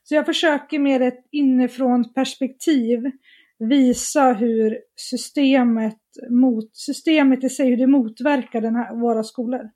Så 0.02 0.14
jag 0.14 0.26
försöker 0.26 0.78
med 0.78 1.02
ett 1.02 1.24
inifrån 1.30 2.12
perspektiv 2.14 3.10
visa 3.58 4.32
hur 4.32 4.78
systemet, 4.96 6.00
mot, 6.30 6.76
systemet 6.76 7.44
i 7.44 7.48
sig, 7.48 7.70
hur 7.70 7.76
det 7.76 7.86
motverkar 7.86 8.60
den 8.60 8.76
här, 8.76 8.94
våra 8.94 9.22
skolor. 9.22 9.70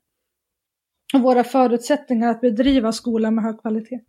Och 1.13 1.21
våra 1.21 1.43
förutsättningar 1.43 2.29
att 2.29 2.41
bedriva 2.41 2.91
skola 2.91 3.31
med 3.31 3.43
hög 3.43 3.61
kvalitet. 3.61 3.99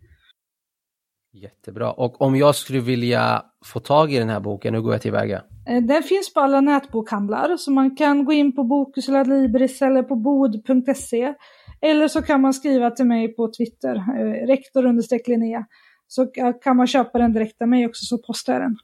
Jättebra. 1.32 1.92
Och 1.92 2.20
om 2.20 2.36
jag 2.36 2.54
skulle 2.54 2.80
vilja 2.80 3.42
få 3.64 3.80
tag 3.80 4.12
i 4.12 4.18
den 4.18 4.28
här 4.28 4.40
boken, 4.40 4.74
hur 4.74 4.80
går 4.80 4.92
jag 4.92 5.02
tillväga? 5.02 5.42
Eh, 5.68 5.82
den 5.82 6.02
finns 6.02 6.34
på 6.34 6.40
alla 6.40 6.60
nätbokhandlar, 6.60 7.56
så 7.56 7.70
man 7.70 7.96
kan 7.96 8.24
gå 8.24 8.32
in 8.32 8.56
på 8.56 8.64
Bokus 8.64 9.08
eller 9.08 9.24
Libris 9.24 9.82
eller 9.82 10.02
på 10.02 10.16
bod.se. 10.16 11.34
Eller 11.80 12.08
så 12.08 12.22
kan 12.22 12.40
man 12.40 12.54
skriva 12.54 12.90
till 12.90 13.06
mig 13.06 13.34
på 13.36 13.52
Twitter, 13.58 13.96
eh, 13.96 14.46
rektor 14.46 15.28
Linnea. 15.28 15.66
Så 16.06 16.26
kan 16.62 16.76
man 16.76 16.86
köpa 16.86 17.18
den 17.18 17.32
direkt 17.32 17.62
av 17.62 17.68
mig 17.68 17.86
också, 17.86 18.04
så 18.04 18.18
postar 18.18 18.52
jag 18.52 18.62
den. 18.62 18.76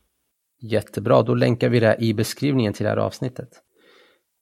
Jättebra, 0.60 1.22
då 1.22 1.34
länkar 1.34 1.68
vi 1.68 1.80
det 1.80 1.96
i 1.98 2.14
beskrivningen 2.14 2.72
till 2.72 2.84
det 2.84 2.90
här 2.90 2.96
avsnittet. 2.96 3.48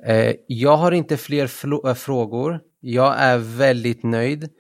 Eh, 0.07 0.35
jag 0.47 0.77
har 0.77 0.93
inte 0.93 1.17
fler 1.17 1.47
frågor 1.95 2.61
Jag 2.81 3.15
är 3.19 3.39
väldigt 3.39 4.03
nöjd. 4.03 4.51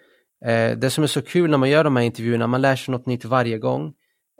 Eh, 0.46 0.78
det 0.78 0.90
som 0.90 1.04
är 1.04 1.08
så 1.08 1.22
kul 1.22 1.50
när 1.50 1.58
man 1.58 1.70
gör 1.70 1.84
de 1.84 1.96
här 1.96 2.02
intervjuerna, 2.02 2.46
man 2.46 2.60
lär 2.60 2.76
sig 2.76 2.92
något 2.92 3.06
nytt 3.06 3.24
varje 3.24 3.58
gång. 3.58 3.92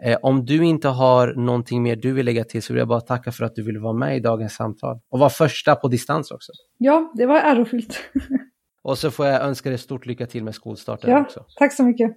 Eh, 0.05 0.19
om 0.23 0.45
du 0.45 0.65
inte 0.65 0.89
har 0.89 1.35
någonting 1.35 1.83
mer 1.83 1.97
du 1.97 2.13
vill 2.13 2.27
lägga 2.27 2.45
till 2.45 2.63
så 2.63 2.73
vill 2.73 2.79
jag 2.79 2.89
bara 2.89 3.01
tacka 3.01 3.33
för 3.33 3.45
att 3.45 3.55
du 3.55 3.63
ville 3.63 3.79
vara 3.79 3.93
med 3.93 4.17
i 4.17 4.21
dagens 4.21 4.55
samtal. 4.55 5.01
Och 5.11 5.19
vara 5.19 5.31
första 5.31 5.77
på 5.77 5.89
distans 5.89 6.31
också. 6.31 6.53
Ja, 6.79 7.13
det 7.15 7.27
var 7.27 7.37
ärofyllt. 7.37 8.01
Och 8.85 8.99
så 8.99 9.11
får 9.11 9.27
jag 9.27 9.43
önska 9.43 9.69
dig 9.69 9.79
stort 9.79 10.07
lycka 10.07 10.27
till 10.27 10.45
med 10.45 10.55
skolstarten 10.55 11.11
ja, 11.11 11.21
också. 11.21 11.45
Tack 11.59 11.73
så 11.73 11.85
mycket. 11.85 12.11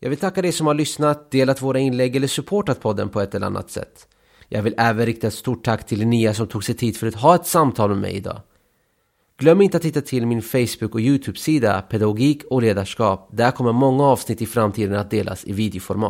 Jag 0.00 0.10
vill 0.10 0.18
tacka 0.18 0.42
dig 0.42 0.52
som 0.52 0.66
har 0.66 0.74
lyssnat, 0.74 1.30
delat 1.30 1.62
våra 1.62 1.78
inlägg 1.78 2.16
eller 2.16 2.26
supportat 2.26 2.80
podden 2.80 3.08
på 3.08 3.20
ett 3.20 3.34
eller 3.34 3.46
annat 3.46 3.70
sätt. 3.70 4.08
Jag 4.48 4.62
vill 4.62 4.74
även 4.78 5.06
rikta 5.06 5.26
ett 5.26 5.34
stort 5.34 5.64
tack 5.64 5.86
till 5.86 5.98
Linnea 5.98 6.34
som 6.34 6.46
tog 6.46 6.64
sig 6.64 6.74
tid 6.74 6.96
för 6.96 7.06
att 7.06 7.14
ha 7.14 7.34
ett 7.34 7.46
samtal 7.46 7.90
med 7.90 7.98
mig 7.98 8.12
idag. 8.12 8.40
Glöm 9.38 9.60
inte 9.62 9.76
att 9.76 9.82
titta 9.82 10.00
till 10.00 10.26
min 10.26 10.42
Facebook 10.42 10.94
och 10.94 11.00
Youtube-sida 11.00 11.82
Pedagogik 11.82 12.42
och 12.50 12.62
ledarskap. 12.62 13.28
Där 13.32 13.50
kommer 13.50 13.72
många 13.72 14.04
avsnitt 14.04 14.42
i 14.42 14.46
framtiden 14.46 14.94
att 14.94 15.10
delas 15.10 15.44
i 15.44 15.52
videoformat. 15.52 16.00